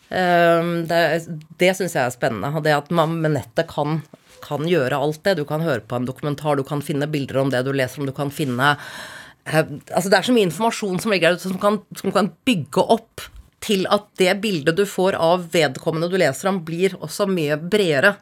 Ehm, 0.10 0.86
det, 0.88 1.28
det 1.60 1.74
syns 1.76 1.96
jeg 1.98 2.06
er 2.06 2.16
spennende. 2.16 2.52
Og 2.56 2.64
det 2.66 2.76
at 2.76 2.92
man 2.96 3.18
med 3.22 3.36
nettet 3.36 3.70
kan, 3.72 4.02
kan 4.46 4.68
gjøre 4.70 5.00
alt 5.00 5.24
det. 5.28 5.38
Du 5.40 5.46
kan 5.50 5.64
høre 5.66 5.84
på 5.84 6.00
en 6.00 6.08
dokumentar, 6.08 6.58
du 6.58 6.66
kan 6.68 6.84
finne 6.86 7.10
bilder 7.12 7.42
om 7.44 7.54
det 7.54 7.64
du 7.68 7.74
leser 7.76 8.02
om, 8.02 8.10
du 8.10 8.16
kan 8.16 8.32
finne 8.34 8.76
eh, 9.48 9.64
Altså 9.64 10.12
det 10.12 10.20
er 10.20 10.30
så 10.30 10.36
mye 10.36 10.48
informasjon 10.50 11.02
som 11.04 11.14
ligger 11.14 11.34
der 11.34 11.42
ute 11.42 11.50
som 11.50 11.82
som 11.98 12.16
kan 12.16 12.32
bygge 12.48 12.84
opp 12.84 13.28
til 13.64 13.88
at 13.90 14.08
det 14.20 14.36
bildet 14.44 14.78
du 14.78 14.86
får 14.88 15.18
av 15.18 15.48
vedkommende 15.54 16.10
du 16.12 16.18
leser 16.20 16.52
om, 16.52 16.62
blir 16.66 16.96
også 17.00 17.28
mye 17.30 17.58
bredere 17.58 18.16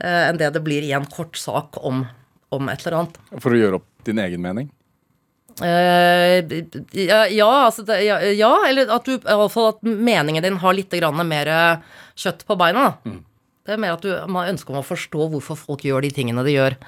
eh, 0.00 0.28
enn 0.28 0.40
det 0.40 0.52
det 0.54 0.62
blir 0.64 0.84
i 0.86 0.94
en 0.96 1.08
kort 1.08 1.36
sak 1.38 1.80
om, 1.84 2.04
om 2.52 2.70
et 2.72 2.86
eller 2.86 3.02
annet. 3.02 3.18
For 3.38 3.52
å 3.52 3.60
gjøre 3.60 3.82
opp 3.82 4.06
din 4.06 4.22
egen 4.22 4.42
mening? 4.44 4.70
Eh, 5.60 6.40
ja, 6.96 7.26
ja, 7.28 7.50
altså 7.66 7.84
det, 7.84 8.00
ja, 8.06 8.16
ja, 8.32 8.54
eller 8.68 8.88
at 8.96 9.04
du 9.04 9.18
fall 9.52 9.68
at 9.74 9.82
meningen 9.84 10.44
din 10.44 10.56
har 10.62 10.76
litt 10.76 10.94
grann 10.96 11.20
mer 11.28 11.52
kjøtt 12.16 12.46
på 12.48 12.56
beina. 12.56 12.88
Da. 12.88 13.18
Det 13.62 13.74
er 13.76 13.82
mer 13.82 13.94
at 13.94 14.06
du 14.06 14.10
man 14.32 14.50
ønsker 14.50 14.74
om 14.74 14.80
å 14.80 14.86
forstå 14.86 15.28
hvorfor 15.34 15.58
folk 15.60 15.84
gjør 15.86 16.02
de 16.02 16.10
tingene 16.14 16.42
de 16.46 16.56
gjør. 16.56 16.78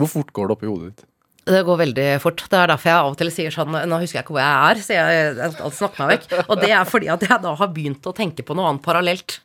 Hvor 0.00 0.10
fort 0.10 0.32
går 0.34 0.48
det 0.48 0.56
opp 0.56 0.64
i 0.64 0.70
hodet 0.70 0.88
ditt? 0.90 1.06
Det 1.46 1.62
går 1.62 1.78
veldig 1.78 2.06
fort. 2.22 2.42
Det 2.50 2.58
er 2.58 2.70
derfor 2.72 2.90
jeg 2.90 2.98
av 2.98 3.12
og 3.12 3.18
til 3.20 3.30
sier 3.30 3.54
sånn 3.54 3.76
Nå 3.86 4.00
husker 4.02 4.18
jeg 4.18 4.26
ikke 4.26 4.34
hvor 4.34 4.42
jeg 4.42 4.70
er, 4.70 4.80
så 4.82 4.96
jeg, 4.96 5.34
jeg, 5.38 5.74
snakker 5.78 6.02
meg 6.02 6.16
vekk. 6.16 6.32
Og 6.50 6.62
det 6.62 6.72
er 6.74 6.88
fordi 6.90 7.10
at 7.14 7.26
jeg 7.28 7.42
da 7.44 7.52
har 7.60 7.70
begynt 7.74 8.08
å 8.10 8.14
tenke 8.16 8.46
på 8.46 8.56
noe 8.58 8.72
annet 8.72 8.82
parallelt. 8.86 9.38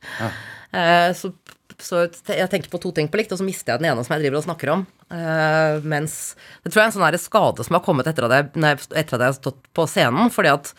Eh, 0.71 1.11
så, 1.17 1.29
så 1.77 2.05
jeg 2.07 2.49
tenker 2.49 2.73
på 2.73 2.81
to 2.81 2.93
ting 2.95 3.09
på 3.11 3.21
likt, 3.21 3.33
og 3.35 3.41
så 3.41 3.45
mister 3.45 3.75
jeg 3.75 3.83
den 3.83 3.91
ene 3.91 4.05
som 4.07 4.15
jeg 4.15 4.25
driver 4.25 4.41
og 4.41 4.47
snakker 4.47 4.73
om. 4.73 4.85
Eh, 5.13 5.77
mens 5.93 6.17
Det 6.63 6.71
tror 6.71 6.81
jeg 6.81 6.87
er 6.87 6.91
en 6.91 6.97
sånn 6.97 7.21
skade 7.21 7.67
som 7.67 7.77
har 7.77 7.85
kommet 7.85 8.09
etter 8.09 8.25
at 8.25 8.37
jeg, 8.37 8.51
etter 8.55 9.17
at 9.17 9.17
jeg 9.19 9.27
har 9.27 9.37
stått 9.37 9.61
på 9.75 9.85
scenen. 9.91 10.33
fordi 10.33 10.55
at 10.55 10.73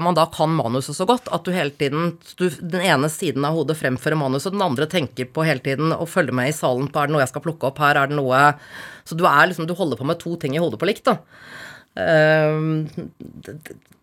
man 0.00 0.16
da 0.16 0.24
kan 0.32 0.48
manuset 0.56 0.96
så 0.96 1.04
godt 1.04 1.26
at 1.34 1.44
du 1.44 1.50
hele 1.52 1.74
tiden 1.76 2.14
du, 2.38 2.46
Den 2.48 2.80
ene 2.80 3.10
siden 3.12 3.44
av 3.44 3.58
hodet 3.58 3.76
fremfører 3.76 4.16
manuset, 4.16 4.54
den 4.54 4.64
andre 4.64 4.86
tenker 4.88 5.28
på 5.28 5.44
hele 5.44 5.60
tiden 5.60 5.92
og 5.92 6.08
følger 6.08 6.32
med 6.32 6.48
i 6.48 6.56
salen 6.56 6.88
på 6.88 7.02
er 7.02 7.10
det 7.10 7.16
noe 7.16 7.20
jeg 7.20 7.32
skal 7.34 7.44
plukke 7.44 7.68
opp 7.68 7.82
her, 7.84 8.00
er 8.00 8.08
det 8.08 8.16
noe 8.16 8.40
Så 9.04 9.18
du 9.18 9.26
er 9.28 9.50
liksom 9.50 9.68
Du 9.68 9.76
holder 9.76 10.00
på 10.00 10.08
med 10.08 10.22
to 10.22 10.38
ting 10.40 10.56
i 10.56 10.62
hodet 10.62 10.80
på 10.80 10.88
likt, 10.88 11.10
da. 11.10 11.18
Eh, 12.00 12.56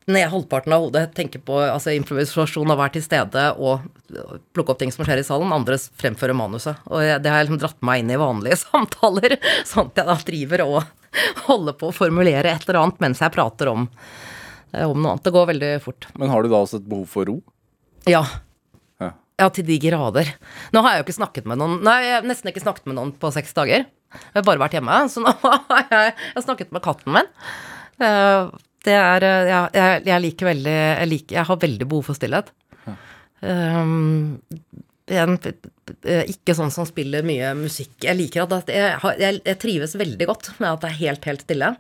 den 0.05 0.29
halvparten 0.29 0.73
av 0.73 0.83
hodet 0.85 1.15
tenker 1.17 1.41
på 1.41 1.57
altså 1.65 1.95
improvisasjon 1.95 2.69
og 2.69 2.77
være 2.77 2.97
til 2.97 3.05
stede 3.07 3.47
og 3.57 3.87
plukke 4.53 4.75
opp 4.75 4.81
ting 4.81 4.93
som 4.93 5.05
skjer 5.05 5.23
i 5.23 5.25
salen. 5.25 5.53
Andre 5.53 5.79
fremfører 5.81 6.37
manuset. 6.37 6.77
Og 6.91 7.01
det 7.01 7.31
har 7.31 7.41
jeg 7.41 7.47
liksom 7.47 7.61
dratt 7.63 7.81
meg 7.85 8.03
inn 8.03 8.13
i 8.13 8.21
vanlige 8.21 8.59
samtaler, 8.67 9.39
sånn 9.65 9.89
at 9.89 10.03
jeg 10.03 10.11
da 10.11 10.17
driver 10.29 10.65
og 10.67 10.79
holder 11.47 11.77
på 11.79 11.89
å 11.89 11.95
formulere 11.95 12.53
et 12.53 12.67
eller 12.67 12.83
annet 12.83 13.01
mens 13.01 13.23
jeg 13.23 13.33
prater 13.33 13.71
om, 13.71 13.87
eh, 13.87 14.34
om 14.73 14.99
noe 15.01 15.13
annet. 15.13 15.23
Det 15.25 15.33
går 15.35 15.49
veldig 15.53 15.71
fort. 15.83 16.07
Men 16.19 16.31
har 16.33 16.43
du 16.43 16.49
da 16.51 16.61
også 16.63 16.79
et 16.81 16.89
behov 16.89 17.05
for 17.11 17.29
ro? 17.29 17.37
Ja. 18.09 18.23
Ja. 19.01 19.11
Ja, 19.39 19.49
til 19.51 19.65
de 19.67 19.77
grader. 19.83 20.29
Nå 20.75 20.81
har 20.85 20.95
jeg 20.95 21.01
jo 21.03 21.07
ikke 21.07 21.17
snakket 21.19 21.47
med 21.49 21.59
noen 21.59 21.79
Nei, 21.85 21.97
jeg 22.05 22.17
har 22.19 22.27
nesten 22.27 22.51
ikke 22.51 22.63
snakket 22.63 22.85
med 22.89 22.97
noen 22.99 23.13
på 23.19 23.31
seks 23.35 23.55
dager. 23.57 23.85
Jeg 24.15 24.37
har 24.37 24.45
bare 24.47 24.61
vært 24.61 24.77
hjemme, 24.77 24.99
så 25.11 25.23
nå 25.23 25.33
har 25.43 25.89
jeg, 25.89 26.13
jeg 26.13 26.35
har 26.37 26.45
snakket 26.45 26.71
med 26.75 26.83
katten 26.85 27.15
min. 27.17 27.31
Eh, 27.99 28.53
Det 28.85 28.93
er 28.93 29.23
eh, 29.25 29.49
Jeg, 29.73 30.03
jeg, 30.05 30.21
liker 30.27 30.51
veldig 30.51 30.75
jeg, 30.75 31.09
liker, 31.09 31.35
jeg 31.39 31.49
har 31.49 31.63
veldig 31.65 31.87
behov 31.89 32.05
for 32.11 32.17
stillhet. 32.17 32.51
Um, 33.45 34.39
en, 35.11 35.35
ikke 36.25 36.55
sånn 36.57 36.71
som 36.73 36.87
spiller 36.89 37.25
mye 37.27 37.51
musikk. 37.59 37.93
Jeg 38.07 38.17
liker 38.17 38.45
at 38.47 38.71
jeg, 38.73 38.95
jeg, 39.21 39.41
jeg 39.45 39.59
trives 39.61 39.93
veldig 39.99 40.27
godt 40.31 40.49
med 40.57 40.71
at 40.71 40.81
det 40.85 40.89
er 40.91 40.99
helt, 41.01 41.27
helt 41.29 41.43
stille. 41.45 41.73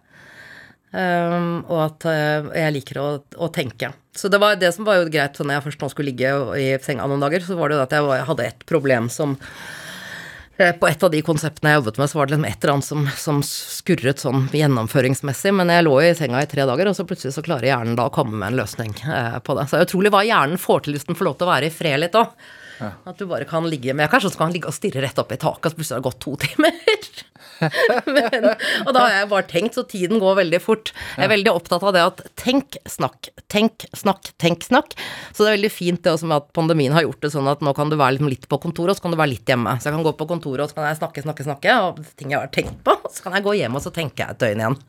Um, 0.95 1.65
og 1.67 1.79
at 1.89 2.05
uh, 2.07 2.51
jeg 2.55 2.75
liker 2.77 2.99
å, 3.01 3.07
å 3.41 3.47
tenke. 3.51 3.89
Så 4.15 4.29
det 4.31 4.39
var 4.39 4.55
det 4.55 4.71
som 4.71 4.85
var 4.87 5.01
jo 5.01 5.09
greit 5.11 5.35
når 5.41 5.57
jeg 5.57 5.65
først 5.65 5.81
nå 5.81 5.89
skulle 5.91 6.13
ligge 6.13 6.29
i 6.55 6.69
senga 6.83 7.07
noen 7.09 7.23
dager, 7.23 7.43
så 7.43 7.57
var 7.59 7.71
det 7.71 7.75
jo 7.75 7.83
at 7.83 7.95
jeg 7.97 8.27
hadde 8.29 8.45
et 8.45 8.63
problem 8.69 9.09
som 9.11 9.33
eh, 10.55 10.71
på 10.71 10.87
et 10.87 11.03
av 11.03 11.11
de 11.11 11.19
konseptene 11.25 11.73
jeg 11.73 11.81
jobbet 11.81 11.99
med, 11.99 12.11
så 12.11 12.19
var 12.21 12.29
det 12.29 12.35
liksom 12.37 12.47
et 12.47 12.63
eller 12.63 12.73
annet 12.77 12.87
som, 12.87 13.09
som 13.19 13.41
skurret 13.43 14.23
sånn 14.23 14.47
gjennomføringsmessig. 14.55 15.51
Men 15.59 15.73
jeg 15.73 15.83
lå 15.83 15.97
i 15.99 16.13
senga 16.15 16.45
i 16.45 16.47
tre 16.47 16.63
dager, 16.63 16.87
og 16.87 16.95
så 16.95 17.03
plutselig 17.09 17.35
så 17.35 17.43
klarer 17.43 17.73
hjernen 17.73 17.99
da 17.99 18.07
å 18.07 18.15
komme 18.15 18.39
med 18.39 18.53
en 18.53 18.61
løsning 18.61 18.95
eh, 19.03 19.35
på 19.43 19.57
det. 19.59 19.67
Så 19.67 19.75
det 19.75 19.83
er 19.83 19.89
utrolig 19.89 20.15
hva 20.15 20.23
hjernen 20.23 20.61
får 20.61 20.85
til 20.85 20.95
hvis 20.95 21.09
den 21.09 21.19
får 21.19 21.27
lov 21.27 21.35
til 21.41 21.49
å 21.49 21.51
være 21.51 21.67
i 21.67 21.75
fred 21.75 22.05
litt 22.05 22.15
òg. 22.21 22.31
At 22.81 23.19
du 23.19 23.27
bare 23.29 23.47
kan 23.47 23.67
ligge 23.69 23.93
med 23.95 24.09
Kanskje 24.11 24.33
så 24.33 24.39
kan 24.39 24.49
han 24.49 24.55
ligge 24.57 24.71
og 24.71 24.75
stirre 24.75 25.03
rett 25.05 25.19
opp 25.21 25.31
i 25.31 25.39
taket, 25.39 25.69
og 25.69 25.71
så 25.71 25.79
plutselig 25.79 25.95
har 25.95 26.03
det 26.03 26.09
gått 26.09 26.21
to 26.25 26.35
timer. 26.41 27.23
Men, 28.15 28.47
og 28.83 28.91
da 28.95 29.03
har 29.03 29.13
jeg 29.13 29.29
bare 29.31 29.47
tenkt, 29.49 29.77
så 29.77 29.83
tiden 29.87 30.19
går 30.21 30.39
veldig 30.41 30.59
fort. 30.63 30.91
Jeg 31.15 31.27
er 31.27 31.31
veldig 31.31 31.53
opptatt 31.53 31.85
av 31.87 31.93
det 31.95 32.03
at 32.03 32.23
tenk, 32.39 32.77
snakk, 32.89 33.29
tenk, 33.51 33.87
snakk, 33.95 34.31
tenk, 34.41 34.65
snakk. 34.67 34.95
Så 35.31 35.43
det 35.43 35.51
er 35.51 35.57
veldig 35.57 35.71
fint 35.73 36.03
det 36.03 36.13
også 36.15 36.29
med 36.29 36.43
at 36.43 36.49
pandemien 36.57 36.95
har 36.95 37.05
gjort 37.05 37.23
det 37.23 37.31
sånn 37.35 37.49
at 37.51 37.63
nå 37.65 37.75
kan 37.77 37.91
du 37.91 37.97
være 37.99 38.17
liksom 38.17 38.31
litt 38.31 38.49
på 38.51 38.59
kontoret, 38.65 38.95
og 38.95 38.99
så 38.99 39.05
kan 39.05 39.15
du 39.15 39.19
være 39.21 39.33
litt 39.35 39.53
hjemme. 39.53 39.77
Så 39.79 39.89
jeg 39.89 39.97
kan 39.97 40.07
gå 40.07 40.15
på 40.19 40.29
kontoret, 40.29 40.65
og 40.65 40.71
så 40.71 40.79
kan 40.79 40.89
jeg 40.89 40.99
snakke, 40.99 41.25
snakke, 41.25 41.47
snakke, 41.47 41.77
og 41.85 42.03
ting 42.19 42.35
jeg 42.35 42.41
har 42.41 42.51
tenkt 42.55 42.81
på. 42.85 42.97
Så 43.11 43.25
kan 43.25 43.37
jeg 43.37 43.47
gå 43.47 43.55
hjem, 43.61 43.79
og 43.79 43.85
så 43.85 43.93
tenker 43.95 44.25
jeg 44.25 44.35
et 44.35 44.43
døgn 44.43 44.65
igjen. 44.65 44.79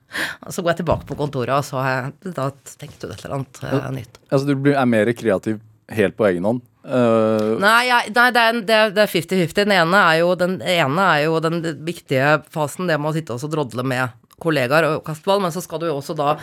Og 0.42 0.56
så 0.56 0.64
går 0.64 0.74
jeg 0.74 0.82
tilbake 0.82 1.10
på 1.10 1.18
kontoret, 1.22 1.54
og 1.58 1.66
så 1.66 1.82
har 1.82 1.94
jeg 1.94 2.36
da 2.36 2.50
tenkt 2.80 2.98
ut 3.04 3.10
et 3.12 3.24
eller 3.24 3.38
annet 3.40 3.62
eh, 3.62 3.90
nytt. 4.00 4.22
Altså, 4.30 4.56
du 4.58 4.72
er 4.74 4.90
mer 4.90 5.12
kreativ 5.16 5.62
helt 5.94 6.16
på 6.18 6.26
egen 6.30 6.48
hånd? 6.48 6.64
Eh, 6.86 7.56
Nei, 7.58 7.88
nei 8.14 8.30
det 8.30 8.42
er 8.42 8.52
en- 8.54 8.66
det 8.94 9.08
50-50. 9.10 9.54
Den 9.54 9.72
ene 9.72 10.18
jo 10.20 10.34
den 10.36 10.60
ene 10.62 11.02
er 11.16 11.24
jo 11.24 11.40
den 11.40 11.62
viktige 11.84 12.44
fasen, 12.50 12.86
det 12.86 13.00
med 13.00 13.10
å 13.10 13.14
sitte 13.14 13.34
og 13.34 13.50
drodle 13.50 13.82
med 13.84 14.10
kollegaer 14.38 14.84
og 14.84 15.04
kaste 15.04 15.24
ball, 15.24 15.40
men 15.40 15.50
så 15.50 15.62
skal 15.64 15.80
du 15.80 15.86
jo 15.86 15.96
også 15.96 16.14
da 16.16 16.36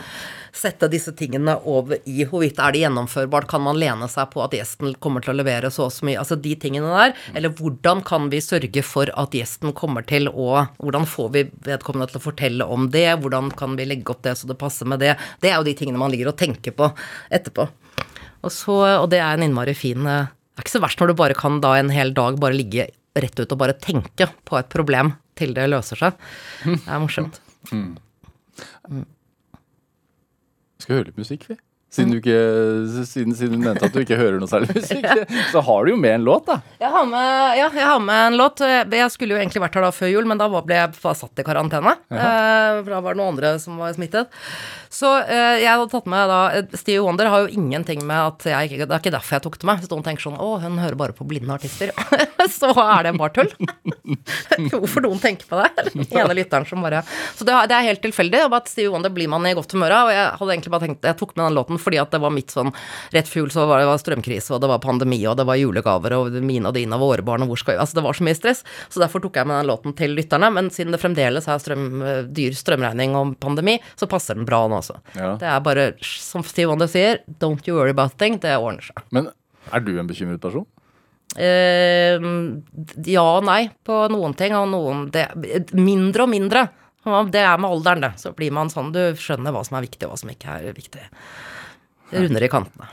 sette 0.54 0.88
disse 0.90 1.12
tingene 1.16 1.54
over 1.64 1.98
i 2.10 2.24
hvorvidt 2.26 2.58
er 2.62 2.72
det 2.74 2.82
gjennomførbart, 2.82 3.46
kan 3.50 3.62
man 3.62 3.78
lene 3.78 4.08
seg 4.10 4.30
på 4.32 4.42
at 4.44 4.50
gjesten 4.50 4.94
kommer 5.02 5.22
til 5.22 5.34
å 5.34 5.38
levere 5.38 5.70
så 5.70 5.86
og 5.86 5.92
så 5.94 6.06
mye, 6.06 6.18
altså 6.18 6.40
de 6.40 6.54
tingene 6.56 6.90
der, 6.90 7.14
eller 7.34 7.54
hvordan 7.54 8.02
kan 8.04 8.28
vi 8.30 8.42
sørge 8.44 8.82
for 8.86 9.10
at 9.16 9.30
gjesten 9.30 9.72
kommer 9.72 10.06
til 10.06 10.28
å 10.28 10.68
Hvordan 10.78 11.06
får 11.06 11.30
vi 11.32 11.44
vedkommende 11.66 12.10
til 12.10 12.18
å 12.20 12.24
fortelle 12.24 12.66
om 12.66 12.90
det, 12.90 13.06
hvordan 13.20 13.50
kan 13.56 13.76
vi 13.76 13.86
legge 13.86 14.10
opp 14.10 14.22
det 14.22 14.36
så 14.38 14.46
det 14.46 14.58
passer 14.58 14.86
med 14.86 15.00
det, 15.00 15.16
det 15.40 15.50
er 15.50 15.56
jo 15.56 15.64
de 15.64 15.74
tingene 15.74 15.98
man 15.98 16.10
ligger 16.10 16.28
og 16.32 16.36
tenker 16.38 16.74
på 16.76 16.90
etterpå. 17.30 17.68
Og, 18.44 18.52
så, 18.52 18.74
og 19.00 19.08
det 19.12 19.20
er 19.24 19.38
en 19.38 19.46
innmari 19.46 19.72
fin 19.76 20.04
eh, 20.06 20.26
Det 20.28 20.60
er 20.60 20.66
ikke 20.66 20.74
så 20.76 20.82
verst 20.84 21.00
når 21.00 21.10
du 21.12 21.16
bare 21.18 21.36
kan 21.38 21.60
da 21.64 21.74
en 21.78 21.92
hel 21.94 22.12
dag 22.16 22.36
bare 22.42 22.56
ligge 22.56 22.88
rett 23.16 23.38
ut 23.40 23.52
og 23.54 23.60
bare 23.60 23.76
tenke 23.78 24.26
på 24.46 24.58
et 24.58 24.68
problem 24.72 25.12
til 25.38 25.54
det 25.56 25.68
løser 25.70 25.98
seg. 25.98 26.18
Det 26.66 26.80
er 26.90 27.00
morsomt. 27.02 27.40
Skal 30.82 30.98
høre 30.98 31.08
litt 31.08 31.18
musikk, 31.18 31.46
vi. 31.50 31.56
Siden 31.94 32.14
du, 32.14 32.18
ikke, 32.18 32.38
siden, 33.06 33.36
siden 33.38 33.58
du 33.60 33.68
mente 33.68 33.86
at 33.86 33.94
du 33.94 34.00
ikke 34.02 34.18
hører 34.18 34.40
noe 34.42 34.50
særlig 34.50 34.72
musikk, 34.78 35.06
så 35.52 35.62
har 35.68 35.84
du 35.86 35.92
jo 35.94 35.98
med 36.00 36.16
en 36.18 36.26
låt, 36.26 36.48
da. 36.48 36.58
Jeg 36.82 36.90
har 36.96 37.06
med, 37.10 37.58
ja, 37.60 37.68
jeg 37.78 37.86
har 37.92 38.02
med 38.02 38.22
en 38.32 38.38
låt. 38.40 38.64
Jeg 38.64 39.10
skulle 39.14 39.36
jo 39.36 39.42
egentlig 39.42 39.62
vært 39.62 39.78
her 39.78 39.86
da 39.86 39.92
før 39.94 40.10
jul, 40.14 40.26
men 40.30 40.40
da 40.40 40.48
ble 40.50 40.80
jeg 40.80 40.96
satt 41.04 41.42
i 41.42 41.46
karantene. 41.46 41.94
Ja. 42.10 42.80
for 42.82 42.90
da 42.96 43.02
var 43.04 43.14
det 43.14 43.22
noen 43.22 43.34
andre 43.36 43.54
som 43.62 43.78
var 43.80 43.94
smittet. 43.96 44.32
Så 44.94 45.08
eh, 45.26 45.60
jeg 45.64 45.70
hadde 45.70 45.90
tatt 45.90 46.06
med 46.10 46.28
da 46.30 46.40
Steve 46.78 46.94
Stevie 46.94 47.02
Wonder 47.02 47.26
har 47.26 47.42
jo 47.42 47.48
ingenting 47.50 48.04
med 48.06 48.14
at 48.14 48.44
jeg 48.46 48.76
Det 48.84 48.86
er 48.86 49.00
ikke 49.00 49.10
derfor 49.10 49.34
jeg 49.34 49.42
tok 49.42 49.56
det 49.58 49.66
med. 49.66 49.80
Hvis 49.82 49.90
noen 49.90 50.04
tenker 50.06 50.22
sånn 50.28 50.36
Å, 50.38 50.50
hun 50.62 50.76
hører 50.78 50.98
bare 51.00 51.14
på 51.16 51.26
blinde 51.26 51.50
artister. 51.54 51.90
så 52.58 52.70
er 52.78 53.08
det 53.08 53.14
bare 53.18 53.34
tull. 53.34 53.50
Hvorfor 54.70 55.02
noen 55.02 55.18
tenker 55.22 55.48
på 55.50 55.58
det? 55.58 55.88
Den 55.96 56.20
ene 56.22 56.36
lytteren 56.38 56.66
som 56.68 56.84
bare 56.84 57.02
Så 57.34 57.46
det, 57.48 57.54
er- 57.54 57.88
helt 57.88 58.02
tilfeldig. 58.04 58.44
at 58.46 58.70
Stevie 58.70 58.92
Wonder 58.94 59.10
blir 59.10 59.28
man 59.32 59.46
i 59.50 59.54
godt 59.58 59.74
humør 59.74 59.96
av. 59.98 60.10
Og 60.12 60.14
jeg 60.14 60.30
hadde 60.38 60.54
egentlig 60.54 60.74
bare 60.76 60.86
tenkt 60.86 61.08
Jeg 61.10 61.18
tok 61.18 61.34
med 61.34 61.44
den 61.48 61.58
låten 61.58 61.82
fordi 61.84 62.00
at 62.02 62.14
det 62.14 62.22
var 62.24 62.32
mitt 62.34 62.52
sånn 62.54 62.72
Rett 63.14 63.28
før 63.30 63.44
jul 63.44 63.52
så 63.52 63.66
var 63.68 63.82
det 63.82 63.88
var 63.88 64.00
strømkrise, 64.00 64.54
og 64.54 64.62
det 64.62 64.70
var 64.70 64.82
pandemi, 64.82 65.20
og 65.28 65.36
det 65.38 65.46
var 65.48 65.58
julegaver, 65.60 66.16
og 66.16 66.38
mine 66.44 66.70
og 66.70 66.76
dine 66.76 66.96
og 66.96 67.04
våre 67.04 67.24
barn, 67.26 67.44
og 67.44 67.52
hvor 67.52 67.60
skal 67.60 67.76
vi 67.76 67.82
Altså 67.84 67.98
det 67.98 68.04
var 68.06 68.16
så 68.16 68.26
mye 68.26 68.38
stress. 68.38 68.62
Så 68.88 69.02
derfor 69.02 69.22
tok 69.24 69.38
jeg 69.38 69.48
med 69.48 69.60
den 69.60 69.70
låten 69.70 69.96
til 69.98 70.14
lytterne. 70.16 70.50
Men 70.54 70.70
siden 70.72 70.94
det 70.94 71.00
fremdeles 71.02 71.48
er 71.50 71.60
strøm, 71.62 71.88
dyr 72.34 72.56
strømregning 72.56 73.16
og 73.18 73.34
pandemi, 73.42 73.76
så 73.98 74.08
passer 74.10 74.38
den 74.38 74.48
bra 74.48 74.64
nå 74.70 74.80
også. 74.80 74.98
Ja. 75.18 75.34
Det 75.40 75.50
er 75.50 75.64
bare, 75.64 75.88
som 76.04 76.44
Steve 76.46 76.70
Wonder 76.72 76.90
sier, 76.90 77.20
don't 77.42 77.66
you 77.68 77.76
worry 77.76 77.94
about 77.94 78.16
thing. 78.20 78.38
Det 78.40 78.54
ordner 78.56 78.86
seg. 78.86 79.04
Men 79.14 79.28
er 79.72 79.84
du 79.84 79.94
en 79.98 80.08
bekymret 80.08 80.42
person? 80.42 80.66
Uh, 81.34 82.22
ja 83.10 83.24
og 83.24 83.46
nei 83.48 83.64
på 83.86 84.04
noen 84.12 84.36
ting, 84.38 84.54
og 84.54 84.68
noen 84.70 85.08
det, 85.14 85.26
Mindre 85.74 86.28
og 86.28 86.30
mindre. 86.30 86.68
Det 87.04 87.40
er 87.42 87.58
med 87.60 87.68
alderen, 87.68 88.04
det. 88.06 88.12
Så 88.22 88.32
blir 88.36 88.54
man 88.54 88.70
sånn, 88.72 88.94
du 88.94 89.18
skjønner 89.20 89.52
hva 89.52 89.64
som 89.66 89.76
er 89.76 89.84
viktig, 89.84 90.06
og 90.06 90.14
hva 90.14 90.20
som 90.22 90.30
ikke 90.32 90.54
er 90.56 90.76
viktig. 90.76 91.02
Det 92.14 92.20
runder 92.22 92.42
i 92.42 92.48
kantene. 92.48 92.86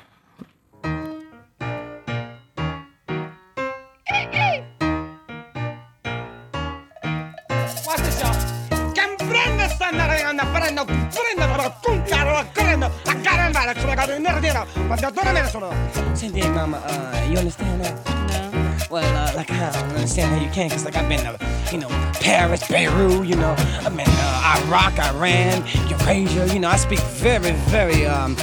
Senti 16.15 16.41
mamma, 16.49 16.77
uh, 16.77 17.31
you 17.31 17.37
understand 17.37 17.81
that 17.83 17.95
no 18.27 18.50
well 18.91 19.03
uh, 19.17 19.33
like 19.35 19.49
I 19.51 19.71
don't 19.71 19.89
understand 19.95 20.35
how 20.35 20.43
you 20.43 20.51
can 20.51 20.69
cause 20.69 20.83
like 20.85 20.95
I've 20.95 21.07
been 21.07 21.19
to 21.21 21.37
you 21.71 21.77
know 21.79 21.87
Paris 22.19 22.67
Beirut 22.67 23.25
you 23.25 23.35
know 23.35 23.55
I've 23.85 23.95
been 23.95 24.05
uh, 24.07 24.63
Iraq 24.67 24.99
Iran 24.99 25.63
Eurasia 25.89 26.53
you 26.53 26.59
know 26.59 26.69
I 26.69 26.75
speak 26.75 26.99
very 26.99 27.51
very 27.69 28.05
um 28.05 28.35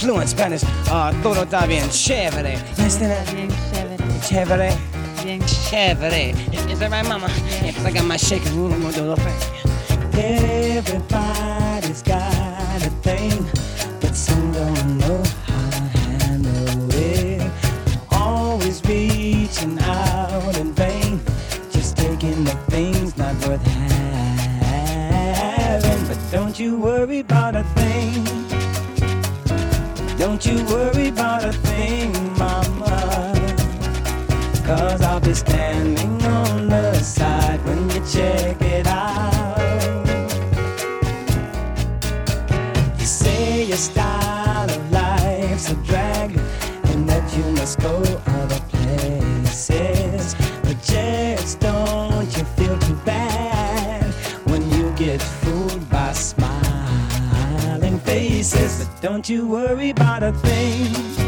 fluent 0.00 0.28
Spanish 0.28 0.62
uh 0.90 1.12
todo 1.22 1.44
está 1.44 1.66
bien 1.66 1.88
chévere 1.90 2.56
you 2.76 2.88
Bien 2.88 3.50
chévere. 4.20 4.70
chévere 4.70 4.76
Bien 5.24 5.40
Chévere. 5.40 6.34
Is 6.70 6.78
that 6.78 6.90
right, 6.90 7.04
mama? 7.08 7.28
Yeah, 7.64 7.72
'cause 7.72 7.84
I 7.86 7.90
got 7.90 8.04
my 8.04 8.16
shaking 8.18 8.54
room. 8.54 8.72
I'm 8.74 8.82
gonna 8.82 8.92
do 8.94 9.06
the 9.06 9.16
thing. 9.16 9.38
Everybody's 10.76 12.02
got 12.02 12.82
a 12.86 12.90
thing, 13.02 13.44
but 14.00 14.14
some 14.14 14.52
don't 14.52 14.98
know 14.98 15.22
Always 18.66 18.82
reaching 18.84 19.78
out 19.78 20.56
in 20.58 20.72
vain, 20.72 21.20
just 21.70 21.96
taking 21.96 22.42
the 22.42 22.50
things 22.68 23.16
not 23.16 23.36
worth 23.46 23.64
having. 23.64 24.18
But 26.08 26.18
don't 26.32 26.58
you 26.58 26.76
worry 26.76 27.20
about 27.20 27.54
a 27.54 27.62
thing. 27.62 28.24
Don't 30.18 30.44
you 30.44 30.64
worry 30.64 31.06
about 31.10 31.44
a 31.44 31.52
thing, 31.52 32.12
mama. 32.36 33.32
Cause 34.64 35.00
I'll 35.00 35.20
be 35.20 35.34
standing 35.34 36.20
on 36.24 36.68
the 36.68 36.94
side 36.94 37.64
when 37.64 37.88
you 37.90 38.02
check 38.04 38.65
don't 59.16 59.30
you 59.30 59.46
worry 59.48 59.88
about 59.88 60.22
a 60.22 60.30
thing. 60.30 61.25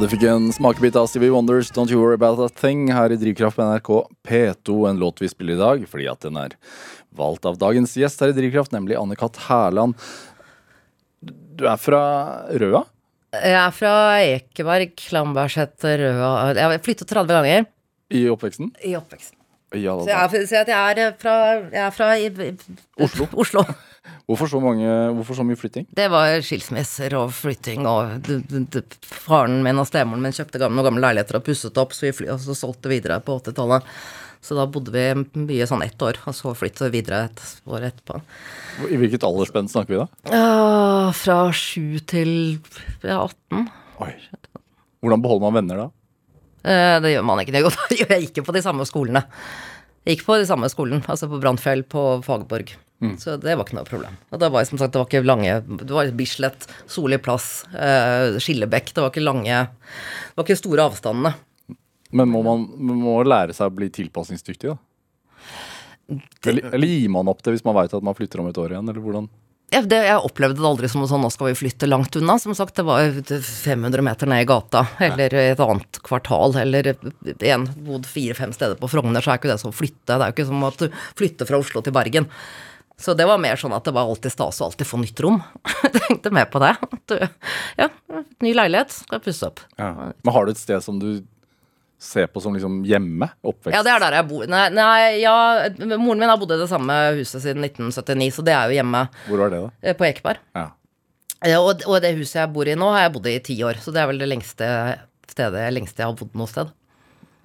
Du 0.00 0.06
fikk 0.08 0.22
en 0.30 0.46
smakebit 0.54 0.96
av 0.96 1.06
Stevie 1.10 1.30
Wonders 1.32 1.68
Don't 1.76 1.90
You 1.92 2.00
Worry 2.00 2.16
About 2.16 2.38
A 2.40 2.48
Thing 2.56 2.86
her 2.94 3.12
i 3.12 3.18
Drivkraft 3.20 3.56
på 3.58 3.64
NRK 3.66 3.90
P2, 4.28 4.76
en 4.90 4.98
låt 5.00 5.20
vi 5.22 5.28
spiller 5.28 5.54
i 5.58 5.60
dag 5.60 5.82
fordi 5.90 6.06
at 6.08 6.22
den 6.24 6.38
er 6.40 6.54
valgt 7.16 7.44
av 7.48 7.58
dagens 7.60 7.92
gjest 8.00 8.22
her 8.22 8.32
i 8.32 8.36
Drivkraft, 8.36 8.72
nemlig 8.72 8.96
Anne-Kat. 8.96 9.36
Hærland. 9.48 9.98
Du 11.20 11.66
er 11.68 11.76
fra 11.80 12.00
Røa? 12.48 12.84
Jeg 13.34 13.58
er 13.60 13.74
fra 13.76 13.92
Ekeberg, 14.24 14.94
Lambertseter, 15.14 16.00
Røa 16.16 16.30
Jeg 16.56 16.64
har 16.64 16.80
flyttet 16.86 17.12
30 17.12 17.36
ganger 17.36 17.68
I 18.10 18.24
oppveksten? 18.32 18.72
i 18.86 18.94
oppveksten. 18.98 19.36
Ja, 19.76 19.92
Så 20.00 20.08
jeg, 20.08 20.16
er- 20.16 20.46
så 20.50 20.64
jeg 20.66 20.96
er 21.04 21.12
fra, 21.20 21.34
jeg 21.70 21.84
er 21.84 21.92
fra 21.94 22.08
i, 22.18 22.26
i, 22.26 22.54
Oslo. 23.04 23.28
Oslo. 23.38 23.62
Hvorfor 24.30 24.46
så, 24.52 24.60
mange, 24.62 24.86
hvorfor 25.16 25.34
så 25.40 25.44
mye 25.46 25.58
flytting? 25.58 25.88
Det 25.96 26.06
var 26.12 26.36
skilsmisser 26.46 27.14
og 27.18 27.32
flytting, 27.34 27.82
og 27.90 28.28
faren 29.02 29.56
min 29.66 29.80
og 29.82 29.88
stemoren 29.88 30.22
min 30.22 30.34
kjøpte 30.36 30.60
gamle, 30.62 30.84
gamle 30.86 31.02
leiligheter 31.02 31.40
og 31.40 31.46
pusset 31.48 31.80
opp, 31.82 31.96
så 31.96 32.06
vi 32.06 32.12
fly, 32.20 32.28
og 32.36 32.38
så 32.44 32.54
solgte 32.54 32.92
videre 32.92 33.18
på 33.26 33.40
80-tallet. 33.40 33.88
Så 34.40 34.56
da 34.56 34.64
bodde 34.72 34.94
vi 34.94 35.02
mye 35.50 35.66
sånn 35.68 35.82
ett 35.84 36.00
år, 36.00 36.16
og 36.30 36.32
så 36.36 36.54
flyttet 36.56 36.86
vi 36.86 37.00
videre 37.00 37.26
et 37.28 37.42
år 37.68 37.88
etterpå. 37.90 38.20
I 38.88 38.96
hvilket 39.02 39.26
aldersspenn 39.26 39.68
snakker 39.68 39.92
vi 39.92 39.98
da? 40.00 40.06
Ja, 40.32 41.10
fra 41.12 41.40
sju 41.52 41.98
til 42.08 42.30
ja, 43.02 43.18
18. 43.26 43.66
Oi. 44.06 44.14
Hvordan 45.02 45.24
beholder 45.26 45.44
man 45.44 45.58
venner 45.58 45.82
da? 45.82 45.88
Eh, 46.64 46.96
Det 47.04 47.12
gjør 47.16 47.26
man 47.28 47.42
ikke. 47.42 47.52
Det 47.58 47.64
gjør 47.98 48.14
jeg 48.16 48.30
ikke 48.30 48.46
på 48.46 48.54
de 48.56 48.62
samme 48.64 48.86
skolene. 48.88 49.26
Jeg 50.06 50.16
gikk 50.16 50.24
på 50.30 50.38
de 50.40 50.48
samme 50.48 50.70
skolen, 50.72 51.02
altså 51.04 51.28
på 51.28 51.42
Brandfjell, 51.42 51.82
på 51.84 52.06
Fagerborg. 53.00 53.20
Så 53.20 53.36
det 53.40 53.56
var 53.56 53.64
ikke 53.64 53.78
noe 53.78 53.88
problem. 53.88 54.16
Og 54.30 54.40
det 54.40 54.50
var 54.52 54.64
som 54.68 54.78
sagt, 54.78 54.92
det 54.92 55.00
var 55.00 55.08
ikke 55.08 55.24
lange 55.24 55.60
Det 55.64 55.90
var 55.90 56.10
Bislett, 56.12 56.66
Solli 56.86 57.18
plass, 57.18 57.64
eh, 57.72 58.36
Skillebekk. 58.38 58.92
Det 58.94 59.00
var 59.00 59.10
ikke 59.10 59.24
lange 59.24 59.68
Det 59.70 60.36
var 60.36 60.44
ikke 60.44 60.60
store 60.60 60.84
avstandene. 60.90 61.34
Men 62.12 62.28
må 62.28 62.42
man 62.42 62.68
man 62.76 62.96
må 63.00 63.22
lære 63.22 63.54
seg 63.54 63.70
å 63.70 63.74
bli 63.74 63.88
tilpasningsdyktig, 63.88 64.74
da? 64.74 64.78
Eller, 66.44 66.74
eller 66.74 66.88
gir 66.90 67.08
man 67.08 67.28
opp 67.30 67.42
det 67.42 67.52
hvis 67.54 67.64
man 67.64 67.76
veit 67.76 67.92
at 67.94 68.02
man 68.02 68.16
flytter 68.18 68.40
om 68.42 68.48
et 68.50 68.58
år 68.58 68.72
igjen, 68.74 68.88
eller 68.90 69.00
hvordan? 69.00 69.28
Ja, 69.70 69.84
det, 69.86 70.00
jeg 70.02 70.22
opplevde 70.26 70.58
det 70.58 70.66
aldri 70.66 70.88
som 70.90 71.04
sånn 71.06 71.22
'nå 71.22 71.28
skal 71.30 71.52
vi 71.52 71.58
flytte 71.60 71.86
langt 71.86 72.16
unna'. 72.18 72.40
Som 72.42 72.56
sagt, 72.58 72.74
det 72.74 72.82
var 72.82 72.98
500 73.06 74.02
meter 74.02 74.26
ned 74.26 74.42
i 74.42 74.48
gata, 74.50 74.88
eller 74.98 75.30
et 75.38 75.60
annet 75.62 76.00
kvartal, 76.02 76.56
eller 76.58 76.96
en 77.46 77.68
bodd 77.86 78.08
fire-fem 78.10 78.50
steder 78.52 78.74
på 78.74 78.90
Frogner, 78.90 79.22
så 79.22 79.30
er 79.30 79.38
ikke 79.38 79.52
det 79.52 79.60
som 79.62 79.70
å 79.70 79.76
flytte. 79.76 80.10
Det 80.10 80.18
er 80.18 80.32
jo 80.32 80.34
ikke 80.34 80.48
som 80.50 80.66
at 80.66 80.82
du 80.82 80.90
flytter 81.14 81.46
fra 81.46 81.62
Oslo 81.62 81.84
til 81.86 81.94
Bergen. 81.94 82.26
Så 83.00 83.14
det 83.16 83.24
var 83.28 83.40
mer 83.40 83.56
sånn 83.56 83.72
at 83.72 83.86
det 83.88 83.94
var 83.96 84.08
alltid 84.10 84.34
stas 84.34 84.60
å 84.60 84.68
alltid 84.68 84.88
få 84.88 85.00
nytt 85.00 85.20
rom. 85.24 85.38
Jeg 85.86 85.92
tenkte 85.96 86.32
mer 86.36 86.48
på 86.52 86.60
det. 86.62 86.74
Du, 87.08 87.14
ja, 87.80 87.88
ny 88.44 88.52
leilighet, 88.56 88.92
skal 89.06 89.22
pusse 89.24 89.48
opp. 89.48 89.62
Men 89.80 90.34
har 90.34 90.46
du 90.46 90.52
et 90.52 90.60
sted 90.60 90.84
som 90.84 90.98
du 91.00 91.22
ser 92.00 92.28
på 92.32 92.40
som 92.44 92.54
liksom 92.56 92.80
hjemme? 92.88 93.28
Oppvekst? 93.44 93.74
Ja, 93.76 93.82
det 93.84 93.92
er 93.92 94.04
der 94.04 94.18
jeg 94.20 94.28
bor. 94.30 94.44
Nei, 94.48 94.66
nei 94.72 95.20
ja, 95.20 95.34
moren 96.00 96.20
min 96.22 96.30
har 96.30 96.38
bodd 96.40 96.54
i 96.56 96.60
det 96.60 96.68
samme 96.70 96.96
huset 97.18 97.42
siden 97.44 97.64
1979, 97.66 98.30
så 98.38 98.44
det 98.46 98.54
er 98.56 98.70
jo 98.72 98.78
hjemme 98.80 99.02
Hvor 99.26 99.42
var 99.44 99.52
det, 99.52 99.60
da? 99.66 99.72
eh, 99.84 99.96
på 99.98 100.08
Ekeberg. 100.08 100.40
Ja. 100.56 100.66
Ja, 101.48 101.60
og, 101.64 101.84
og 101.88 102.00
det 102.04 102.14
huset 102.18 102.36
jeg 102.42 102.52
bor 102.52 102.68
i 102.68 102.76
nå, 102.76 102.88
har 102.92 103.06
jeg 103.06 103.14
bodd 103.16 103.28
i 103.28 103.36
i 103.36 103.44
ti 103.44 103.56
år. 103.64 103.80
Så 103.80 103.92
det 103.96 104.02
er 104.02 104.08
vel 104.12 104.20
det 104.20 104.28
lengste 104.28 104.68
stedet 105.30 105.68
lengste 105.72 106.02
jeg 106.02 106.10
har 106.10 106.16
bodd 106.18 106.36
noe 106.36 106.50
sted. 106.50 106.72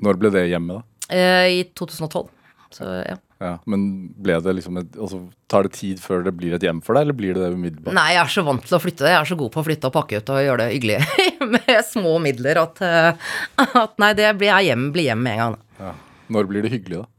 Når 0.03 0.19
ble 0.19 0.31
det 0.35 0.47
hjemme, 0.51 0.79
da? 0.79 1.05
Eh, 1.15 1.47
I 1.61 1.63
2012. 1.77 2.27
Så 2.75 2.89
ja. 3.05 3.15
Ja, 3.43 3.57
Men 3.65 4.13
det 4.23 4.53
liksom 4.53 4.77
et, 4.79 4.93
altså, 4.95 5.25
tar 5.51 5.67
det 5.67 5.73
tid 5.75 5.99
før 5.99 6.23
det 6.23 6.31
blir 6.37 6.53
et 6.55 6.63
hjem 6.63 6.79
for 6.83 6.95
deg, 6.95 7.03
eller 7.03 7.17
blir 7.17 7.35
det 7.35 7.43
det 7.43 7.57
umiddelbart? 7.57 7.95
Nei, 7.97 8.13
jeg 8.15 8.21
er 8.21 8.31
så 8.31 8.43
vant 8.47 8.63
til 8.63 8.77
å 8.77 8.79
flytte. 8.79 9.09
Jeg 9.11 9.17
er 9.19 9.27
så 9.27 9.35
god 9.39 9.51
på 9.51 9.59
å 9.59 9.65
flytte 9.67 9.89
og 9.89 9.95
pakke 9.97 10.21
ut 10.21 10.31
og 10.31 10.45
gjøre 10.45 10.63
det 10.63 10.77
hyggelig 10.77 10.99
med 11.57 11.73
små 11.89 12.15
midler 12.23 12.61
at, 12.61 12.79
eh, 12.85 13.33
at 13.65 13.99
nei, 14.01 14.13
det 14.15 14.31
blir 14.39 14.53
jeg 14.53 14.71
hjem, 14.71 14.87
blir 14.95 15.09
hjem 15.09 15.25
med 15.25 15.35
en 15.35 15.43
gang. 15.43 15.57
Ja. 15.81 15.91
Når 16.31 16.47
blir 16.49 16.65
det 16.65 16.71
hyggelig, 16.77 17.01
da? 17.03 17.11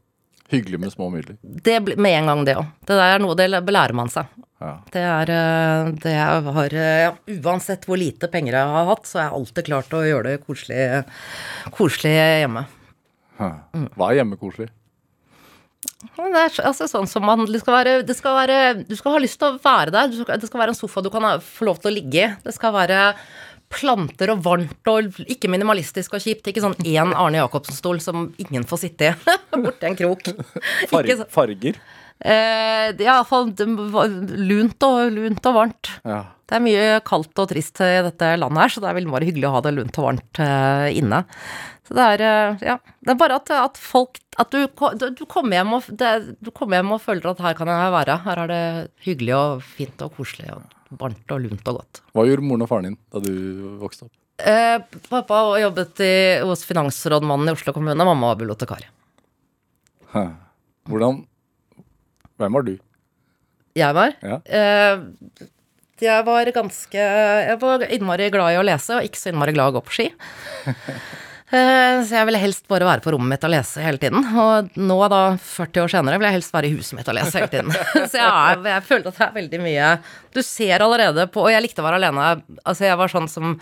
Hyggelig 0.49 0.79
med 0.79 0.95
små 0.95 1.11
midler. 1.11 1.37
Det 1.43 1.77
blir 1.85 1.99
med 2.01 2.17
en 2.21 2.31
gang, 2.31 2.43
det 2.47 2.57
òg. 2.57 2.73
Det 2.87 2.97
der 2.97 3.13
er 3.17 3.21
noe 3.21 3.37
det 3.37 3.61
belærer 3.67 3.97
man 3.99 4.09
seg. 4.09 4.31
Ja. 4.57 4.71
Det 4.89 5.03
er 5.05 5.31
eh, 5.35 5.91
det 6.01 6.15
jeg 6.15 6.53
har 6.55 6.73
eh, 6.73 7.01
ja, 7.03 7.11
Uansett 7.45 7.85
hvor 7.85 7.99
lite 8.01 8.25
penger 8.33 8.57
jeg 8.57 8.73
har 8.73 8.89
hatt, 8.89 9.05
så 9.05 9.19
har 9.19 9.27
jeg 9.27 9.37
alltid 9.37 9.69
klart 9.69 9.93
å 9.93 10.01
gjøre 10.07 10.31
det 10.31 10.41
koselig, 10.47 11.03
koselig 11.77 12.15
hjemme. 12.15 12.65
Hva 13.37 14.09
er 14.09 14.23
hjemmekoselig? 14.23 14.71
Det 16.17 16.39
er 16.41 16.55
altså 16.65 16.87
sånn 16.89 17.07
som 17.09 17.25
man 17.25 17.45
det 17.49 17.61
skal, 17.61 17.75
være, 17.79 17.91
det 18.05 18.15
skal 18.17 18.35
være 18.37 18.57
Du 18.85 18.95
skal 18.97 19.15
ha 19.15 19.19
lyst 19.21 19.39
til 19.41 19.49
å 19.49 19.59
være 19.61 19.93
der. 19.93 20.13
Skal, 20.13 20.39
det 20.41 20.49
skal 20.49 20.61
være 20.63 20.73
en 20.73 20.79
sofa 20.79 21.03
du 21.05 21.11
kan 21.13 21.25
ha, 21.25 21.35
få 21.41 21.69
lov 21.69 21.81
til 21.81 21.91
å 21.91 21.95
ligge 21.97 22.23
i. 22.23 22.31
Det 22.45 22.53
skal 22.55 22.73
være 22.75 23.01
planter 23.67 24.31
og 24.31 24.43
varmt 24.45 24.89
og 24.89 25.17
ikke 25.27 25.49
minimalistisk 25.51 26.15
og 26.15 26.23
kjipt. 26.23 26.49
Ikke 26.49 26.63
sånn 26.63 26.77
én 26.87 27.13
Arne 27.13 27.41
Jacobsen-stol 27.41 27.99
som 28.03 28.29
ingen 28.41 28.65
får 28.67 28.83
sitte 28.85 29.11
i 29.11 29.61
borti 29.65 29.89
en 29.89 29.97
krok. 29.99 30.29
Far 30.91 31.03
Ikke 31.07 31.27
farger? 31.33 31.81
Eh, 32.17 32.89
iallfall 33.03 33.51
lunt 33.53 34.85
og, 34.87 34.97
lunt 35.13 35.49
og 35.49 35.57
varmt. 35.57 35.91
Ja. 36.07 36.23
Det 36.47 36.55
er 36.55 36.63
mye 36.63 36.83
kaldt 37.03 37.39
og 37.43 37.49
trist 37.51 37.81
i 37.83 37.89
dette 38.05 38.29
landet 38.39 38.61
her, 38.63 38.71
så 38.71 38.81
det 38.81 38.89
er 38.89 38.97
veldig 38.97 39.11
bare 39.11 39.27
hyggelig 39.27 39.49
å 39.49 39.55
ha 39.57 39.63
det 39.65 39.73
lunt 39.75 39.97
og 39.99 40.07
varmt 40.07 40.39
eh, 40.43 40.87
inne. 40.95 41.19
Så 41.87 41.95
det 41.97 42.05
er 42.13 42.23
eh, 42.23 42.63
ja, 42.69 42.77
det 43.03 43.13
er 43.13 43.19
bare 43.19 43.39
at, 43.39 43.51
at 43.55 43.77
folk 43.79 44.19
At 44.37 44.51
du, 44.51 44.67
du, 44.99 45.05
du 45.17 45.23
kommer 45.25 45.57
hjem 45.57 45.75
og 45.77 45.85
det, 45.99 46.11
du 46.43 46.51
kommer 46.51 46.77
hjem 46.77 46.91
og 46.93 47.01
føler 47.01 47.31
at 47.31 47.39
her 47.41 47.55
kan 47.57 47.71
jeg 47.71 47.93
være. 47.95 48.17
Her 48.25 48.41
er 48.43 48.51
det 48.51 48.63
hyggelig 49.05 49.33
og 49.37 49.63
fint 49.65 50.03
og 50.05 50.13
koselig 50.17 50.51
og 50.53 50.97
varmt 51.01 51.33
og 51.33 51.41
lunt 51.43 51.71
og 51.71 51.79
godt. 51.81 52.01
Hva 52.13 52.25
gjorde 52.27 52.45
moren 52.47 52.65
og 52.65 52.71
faren 52.71 52.89
din 52.91 52.99
da 53.11 53.23
du 53.23 53.33
vokste 53.81 54.07
opp? 54.07 54.13
Eh, 54.37 54.77
pappa 55.09 55.39
jobbet 55.57 56.03
i, 56.05 56.13
hos 56.45 56.61
finansrådmannen 56.69 57.49
i 57.49 57.55
Oslo 57.57 57.73
kommune, 57.73 57.97
mamma 57.97 58.29
var 58.29 58.37
bibliotekar. 58.37 58.85
Hæ. 60.13 60.27
Hvordan 60.87 61.23
Hvem 62.37 62.53
var 62.59 62.67
du? 62.67 62.75
Jeg 63.77 63.93
var 63.97 64.13
Ja. 64.25 64.39
eh, 64.45 64.99
Jeg 66.01 66.25
var 66.25 66.45
ganske 66.53 66.93
Jeg 66.97 67.59
var 67.61 67.79
innmari 67.89 68.29
glad 68.33 68.53
i 68.53 68.59
å 68.61 68.65
lese, 68.65 68.97
og 68.97 69.03
ikke 69.05 69.17
så 69.21 69.31
innmari 69.33 69.53
glad 69.53 69.69
i 69.69 69.75
å 69.75 69.79
gå 69.79 69.85
på 69.87 69.95
ski. 69.99 70.09
Eh, 71.47 72.01
Så 72.03 72.11
jeg 72.11 72.25
ville 72.27 72.41
helst 72.43 72.65
bare 72.67 72.83
være 72.83 72.99
på 72.99 73.13
rommet 73.13 73.29
mitt 73.37 73.43
og 73.47 73.51
lese 73.53 73.79
hele 73.79 73.95
tiden. 74.01 74.19
Og 74.35 74.67
nå, 74.75 74.97
da, 75.07 75.19
40 75.39 75.79
år 75.85 75.91
senere, 75.93 76.17
vil 76.19 76.27
jeg 76.27 76.35
helst 76.35 76.51
være 76.51 76.67
i 76.67 76.73
huset 76.75 76.97
mitt 76.97 77.07
og 77.07 77.15
lese 77.15 77.39
hele 77.39 77.47
tiden. 77.53 77.71
Så 78.11 78.17
jeg, 78.19 78.25
er, 78.27 78.59
jeg 78.67 78.83
føler 78.89 79.07
at 79.07 79.15
det 79.21 79.23
er 79.29 79.37
veldig 79.37 79.61
mye 79.63 79.91
Du 80.35 80.41
ser 80.43 80.83
allerede 80.83 81.23
på 81.31 81.45
Og 81.45 81.47
jeg 81.53 81.63
likte 81.63 81.79
å 81.79 81.87
være 81.87 82.01
alene. 82.01 82.25
Altså, 82.67 82.83
jeg 82.89 82.99
var 82.99 83.13
sånn 83.15 83.29
som 83.31 83.55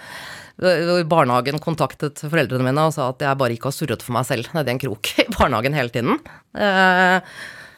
i 0.65 1.03
barnehagen 1.05 1.59
kontaktet 1.61 2.23
foreldrene 2.25 2.65
mine 2.65 2.87
og 2.89 2.93
sa 2.95 3.11
at 3.11 3.21
jeg 3.21 3.37
bare 3.37 3.53
gikk 3.53 3.69
og 3.69 3.77
surret 3.77 4.01
for 4.01 4.15
meg 4.17 4.25
selv 4.31 4.49
nedi 4.57 4.71
en 4.73 4.81
krok 4.81 5.11
i 5.21 5.27
barnehagen 5.37 5.77
hele 5.77 5.93
tiden. 5.93 6.17
Eh, 6.57 7.19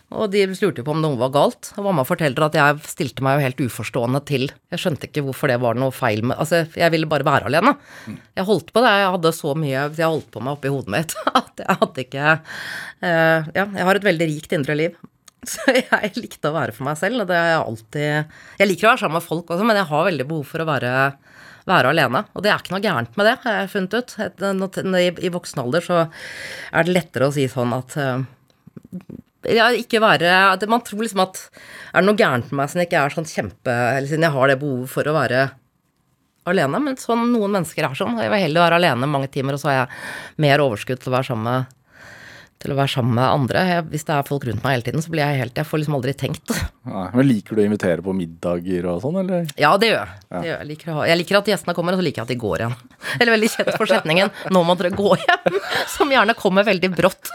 og 0.07 0.29
de 0.31 0.45
lurte 0.47 0.85
på 0.87 0.93
om 0.93 1.01
noe 1.03 1.17
var 1.19 1.33
galt. 1.35 1.73
Og 1.75 1.83
mamma 1.89 2.05
forteller 2.07 2.45
at 2.45 2.55
jeg 2.55 2.79
stilte 2.87 3.25
meg 3.25 3.37
jo 3.37 3.43
helt 3.43 3.63
uforstående 3.67 4.21
til. 4.29 4.45
Jeg 4.71 4.79
skjønte 4.79 5.09
ikke 5.09 5.25
hvorfor 5.25 5.51
det 5.51 5.57
var 5.59 5.75
noe 5.75 5.91
feil 5.95 6.23
med 6.23 6.39
Altså, 6.39 6.63
jeg 6.79 6.93
ville 6.93 7.09
bare 7.11 7.27
være 7.27 7.49
alene. 7.49 7.73
Jeg 8.07 8.47
holdt 8.47 8.71
på 8.71 8.83
det. 8.85 8.93
Jeg 9.01 9.11
hadde 9.17 9.33
så 9.35 9.53
mye 9.59 9.83
Jeg 9.83 10.07
holdt 10.07 10.31
på 10.31 10.43
meg 10.43 10.55
oppi 10.55 10.71
hodet 10.71 10.93
mitt 10.95 11.15
at 11.41 11.63
jeg 11.63 11.79
hadde 11.83 12.05
ikke 12.05 12.37
uh, 12.39 13.51
Ja, 13.51 13.65
jeg 13.65 13.87
har 13.89 13.99
et 13.99 14.07
veldig 14.07 14.29
rikt 14.31 14.55
indre 14.55 14.79
liv. 14.79 14.97
Så 15.51 15.75
jeg 15.75 16.15
likte 16.17 16.49
å 16.49 16.55
være 16.55 16.73
for 16.73 16.87
meg 16.87 16.97
selv, 16.99 17.21
og 17.23 17.29
det 17.29 17.35
har 17.37 17.51
jeg 17.51 17.65
alltid 17.65 18.07
Jeg 18.61 18.71
liker 18.71 18.87
å 18.87 18.93
være 18.93 19.03
sammen 19.03 19.19
med 19.19 19.27
folk 19.27 19.51
også, 19.53 19.67
men 19.67 19.79
jeg 19.79 19.91
har 19.91 20.07
veldig 20.07 20.29
behov 20.31 20.47
for 20.49 20.63
å 20.63 20.69
være 20.71 20.93
være 21.67 21.91
alene. 21.91 22.23
Og 22.31 22.43
det 22.43 22.51
er 22.51 22.61
ikke 22.61 22.77
noe 22.77 22.83
gærent 22.83 23.17
med 23.19 23.27
det, 23.27 23.37
har 23.43 23.57
jeg 23.57 23.71
funnet 23.73 23.95
ut. 23.99 25.19
I 25.19 25.31
voksen 25.35 25.61
alder 25.65 25.83
så 25.83 25.97
er 26.07 26.87
det 26.87 26.95
lettere 26.95 27.27
å 27.27 27.33
si 27.35 27.43
sånn 27.51 27.75
at 27.75 27.97
eh, 27.99 28.21
ja, 29.47 29.69
ikke 29.75 30.01
være 30.03 30.67
Man 30.67 30.83
tror 30.85 31.05
liksom 31.05 31.23
at 31.23 31.39
Er 31.93 32.01
det 32.01 32.07
noe 32.09 32.19
gærent 32.19 32.51
med 32.51 32.59
meg 32.61 32.71
siden 32.71 32.83
jeg 32.83 32.89
ikke 32.91 33.05
er 33.05 33.15
sånn 33.15 33.29
kjempe 33.29 33.77
Eller 33.95 34.09
siden 34.09 34.27
jeg 34.27 34.35
har 34.35 34.51
det 34.51 34.59
behovet 34.61 34.91
for 34.91 35.07
å 35.07 35.15
være 35.15 35.47
alene? 36.47 36.83
Men 36.83 36.99
sånn 36.99 37.25
noen 37.33 37.57
mennesker 37.57 37.83
er 37.87 37.97
sånn. 37.97 38.19
Jeg 38.23 38.31
vil 38.31 38.45
heller 38.45 38.63
være 38.63 38.77
alene 38.79 39.09
mange 39.11 39.27
timer, 39.31 39.57
og 39.57 39.59
så 39.59 39.67
har 39.71 39.75
jeg 39.81 40.43
mer 40.45 40.63
overskudd 40.63 41.01
til 41.03 41.11
å 41.11 41.17
være 41.17 41.27
sammen 41.31 41.49
med 41.49 41.73
til 42.57 42.73
å 42.73 42.77
være 42.77 42.89
sammen 42.89 43.17
med 43.17 43.25
andre. 43.27 43.63
Jeg, 43.69 43.85
hvis 43.91 44.05
det 44.07 44.13
er 44.15 44.25
folk 44.27 44.45
rundt 44.47 44.63
meg 44.65 44.77
hele 44.77 44.85
tiden, 44.87 45.03
så 45.05 45.11
blir 45.13 45.23
jeg 45.23 45.41
helt 45.43 45.59
Jeg 45.59 45.69
får 45.69 45.81
liksom 45.81 45.97
aldri 45.99 46.13
tenkt. 46.17 46.53
Nei, 46.89 47.05
men 47.13 47.27
Liker 47.29 47.57
du 47.57 47.61
å 47.61 47.67
invitere 47.67 48.05
på 48.05 48.15
middager 48.17 48.87
og 48.89 49.01
sånn, 49.03 49.19
eller? 49.21 49.45
Ja, 49.61 49.75
det 49.77 49.91
gjør 49.91 49.99
jeg. 50.01 50.23
Det 50.31 50.43
gjør 50.49 50.55
jeg. 50.55 50.69
Liker 50.71 50.91
å 50.91 50.97
ha, 50.97 51.07
jeg 51.11 51.21
liker 51.21 51.39
at 51.41 51.51
gjestene 51.53 51.77
kommer, 51.77 51.97
og 51.97 52.01
så 52.01 52.07
liker 52.07 52.23
jeg 52.23 52.27
at 52.27 52.33
de 52.33 52.39
går 52.41 52.63
igjen. 52.63 52.77
Eller 53.19 53.35
veldig 53.35 53.51
kjent 53.53 53.73
for 53.75 53.91
setningen 53.93 54.33
'nå 54.49 54.63
må 54.65 54.77
dere 54.79 54.93
gå 54.97 55.13
hjem', 55.21 55.59
som 55.97 56.13
gjerne 56.13 56.37
kommer 56.39 56.65
veldig 56.67 56.91
brått. 56.97 57.33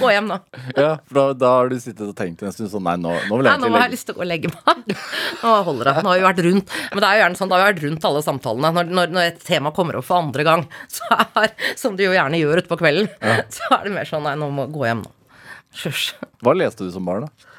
Gå 0.00 0.10
hjem 0.12 0.28
nå. 0.30 0.38
Ja, 0.76 0.90
for 1.08 1.18
da, 1.18 1.24
da 1.38 1.52
har 1.56 1.70
du 1.72 1.76
sittet 1.80 2.04
og 2.06 2.14
tenkt 2.18 2.42
en 2.44 2.54
stund 2.54 2.70
sånn 2.72 2.84
Nei, 2.86 2.96
nå, 3.00 3.14
nå 3.28 3.38
vil 3.38 3.48
jeg 3.48 3.54
egentlig 3.54 3.70
legge 3.70 3.72
nå 3.72 3.78
har 3.78 3.86
jeg 3.86 3.94
lyst 3.94 4.08
til 4.08 4.14
å 4.14 4.18
gå 4.18 4.24
og 4.24 4.30
legge 4.30 4.52
meg. 4.52 4.94
Nå 5.40 5.54
holder 5.68 5.90
det. 5.90 5.94
Nå 6.04 6.12
har 6.12 6.20
vi 6.20 6.26
vært 6.26 6.42
rundt. 6.48 6.76
Men 6.92 7.04
det 7.04 7.08
er 7.08 7.16
jo 7.16 7.22
gjerne 7.24 7.40
sånn, 7.40 7.50
da 7.50 7.56
har 7.56 7.64
vi 7.64 7.70
vært 7.72 7.86
rundt 7.86 8.08
alle 8.10 8.22
samtalene. 8.26 8.72
Når, 8.78 8.92
når, 8.98 9.16
når 9.16 9.30
et 9.30 9.42
tema 9.48 9.72
kommer 9.76 9.98
opp 10.00 10.08
for 10.08 10.20
andre 10.20 10.46
gang, 10.46 10.66
så 10.92 11.18
er, 11.42 11.56
som 11.80 11.98
du 11.98 12.04
jo 12.06 12.12
gjerne 12.14 12.40
gjør 12.40 12.64
utpå 12.64 12.78
kvelden, 12.82 13.10
så 13.56 13.72
er 13.78 13.88
det 13.88 13.96
mer 13.96 14.08
sånn 14.08 14.24
Nei, 14.24 14.36
nå 14.40 14.48
må 14.54 14.68
jeg 14.68 14.76
gå 14.76 14.86
hjem 14.88 15.02
nå. 15.04 15.12
Sjusj. 15.74 16.14
Hva 16.44 16.54
leste 16.56 16.86
du 16.86 16.92
som 16.94 17.04
barn, 17.08 17.26
da? 17.26 17.50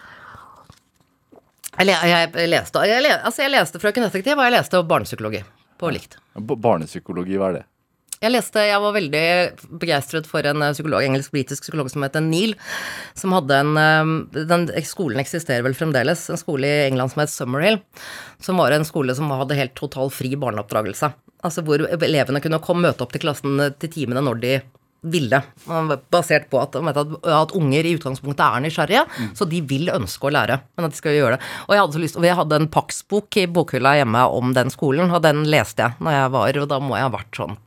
Jeg, 1.76 1.92
jeg, 1.92 2.10
jeg, 2.32 2.48
leste, 2.48 2.84
jeg, 2.88 3.16
altså 3.18 3.44
jeg 3.44 3.52
leste 3.52 3.82
Frøken 3.84 4.06
Detektiv, 4.08 4.40
og 4.40 4.48
jeg 4.48 4.56
leste 4.56 4.80
barnepsykologi 4.88 5.42
på 5.82 5.92
likt. 5.92 6.16
Barnepsykologi, 6.40 7.36
hva 7.42 7.50
er 7.52 7.58
det? 7.60 7.66
Jeg 8.26 8.34
leste, 8.34 8.62
jeg 8.66 8.82
var 8.82 8.94
veldig 8.96 9.26
begeistret 9.84 10.26
for 10.26 10.48
en 10.50 10.64
eh, 10.66 10.74
psykolog, 10.74 11.04
engelsk-britisk 11.06 11.68
psykolog 11.68 11.92
som 11.94 12.02
het 12.08 12.16
Neil, 12.26 12.56
som 13.14 13.36
hadde 13.36 13.60
en 13.62 13.76
eh, 13.78 14.46
den 14.50 14.66
Skolen 14.88 15.22
eksisterer 15.22 15.62
vel 15.66 15.76
fremdeles, 15.78 16.24
en 16.34 16.42
skole 16.42 16.66
i 16.66 16.88
England 16.88 17.14
som 17.14 17.22
het 17.22 17.34
Summerhill, 17.34 17.78
som 18.42 18.58
var 18.58 18.74
en 18.74 18.88
skole 18.88 19.14
som 19.18 19.30
hadde 19.30 19.58
helt 19.60 19.76
total 19.78 20.10
fri 20.14 20.34
barneoppdragelse. 20.42 21.12
Altså 21.46 21.62
hvor 21.68 21.84
elevene 21.86 22.42
kunne 22.42 22.62
komme, 22.66 22.88
møte 22.88 23.06
opp 23.06 23.14
til 23.14 23.22
klassen 23.28 23.62
eh, 23.62 23.76
til 23.78 23.94
timene 23.94 24.26
når 24.26 24.42
de 24.42 24.56
ville. 25.06 25.44
Basert 26.10 26.50
på 26.50 26.64
at, 26.64 26.80
at, 26.82 26.98
at 27.30 27.54
unger 27.54 27.86
i 27.86 27.94
utgangspunktet 27.94 28.42
er 28.42 28.66
nysgjerrige, 28.66 29.04
så 29.38 29.46
de 29.46 29.62
vil 29.70 29.92
ønske 29.94 30.26
å 30.26 30.34
lære. 30.34 30.58
Men 30.74 30.88
at 30.88 30.96
de 30.96 31.02
skal 31.04 31.14
gjøre 31.14 31.38
det. 31.38 31.52
Og 31.68 31.76
jeg 31.76 31.84
hadde 31.84 32.00
så 32.00 32.02
lyst, 32.08 32.18
og 32.18 32.26
jeg 32.26 32.40
hadde 32.42 32.58
en 32.64 32.68
Pax-bok 32.74 33.38
i 33.38 33.46
bokhylla 33.46 33.94
hjemme 34.00 34.26
om 34.34 34.58
den 34.58 34.74
skolen, 34.74 35.14
og 35.14 35.22
den 35.28 35.46
leste 35.46 35.86
jeg 35.86 36.02
når 36.02 36.18
jeg 36.18 36.36
var, 36.40 36.62
og 36.64 36.70
da 36.74 36.82
må 36.82 36.98
jeg 36.98 37.06
ha 37.12 37.16
vært 37.20 37.44
sånn 37.44 37.58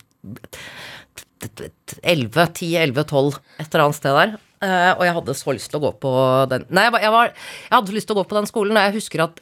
11, 2.03 2.47
10, 2.55 2.76
11, 2.83 3.05
12, 3.05 3.41
et 3.59 3.66
eller 3.68 3.85
annet 3.85 3.99
sted 3.99 4.16
der. 4.18 4.39
Eh, 4.64 4.93
og 4.97 5.05
jeg 5.07 5.14
hadde 5.18 5.37
så 5.39 5.55
lyst 5.55 5.70
til 5.70 5.79
å 5.79 5.85
gå 5.85 5.91
på 6.03 6.12
den 6.51 6.64
Nei, 6.74 6.89
jeg, 6.89 6.93
var, 6.97 7.03
jeg, 7.05 7.12
var, 7.14 7.29
jeg 7.31 7.74
hadde 7.76 7.93
så 7.93 7.95
lyst 7.95 8.09
til 8.11 8.16
å 8.16 8.18
gå 8.18 8.24
på 8.26 8.37
den 8.41 8.49
skolen, 8.51 8.74
og 8.74 8.89
jeg 8.89 8.97
husker 8.97 9.22
at 9.29 9.39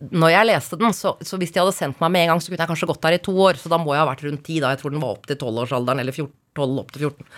når 0.00 0.32
jeg 0.32 0.48
leste 0.48 0.78
den, 0.80 0.94
så, 0.96 1.12
så 1.20 1.38
hvis 1.38 1.52
de 1.52 1.60
hadde 1.60 1.76
sendt 1.76 2.00
meg 2.00 2.12
med 2.14 2.24
en 2.24 2.32
gang, 2.32 2.40
så 2.40 2.50
kunne 2.50 2.64
jeg 2.64 2.70
kanskje 2.70 2.88
gått 2.88 3.02
der 3.04 3.18
i 3.18 3.20
to 3.20 3.34
år. 3.44 3.58
Så 3.60 3.68
da 3.68 3.76
må 3.80 3.92
jeg 3.92 4.00
ha 4.00 4.08
vært 4.08 4.24
rundt 4.24 4.44
ti, 4.46 4.56
da. 4.64 4.70
Jeg 4.72 4.80
tror 4.80 4.94
den 4.94 5.02
var 5.02 5.18
opp 5.18 5.28
til 5.28 5.36
tolvårsalderen, 5.42 6.00
eller 6.00 6.16
14, 6.16 6.32
12 6.56 6.80
opp 6.80 6.94
til 6.94 7.04
14. 7.10 7.28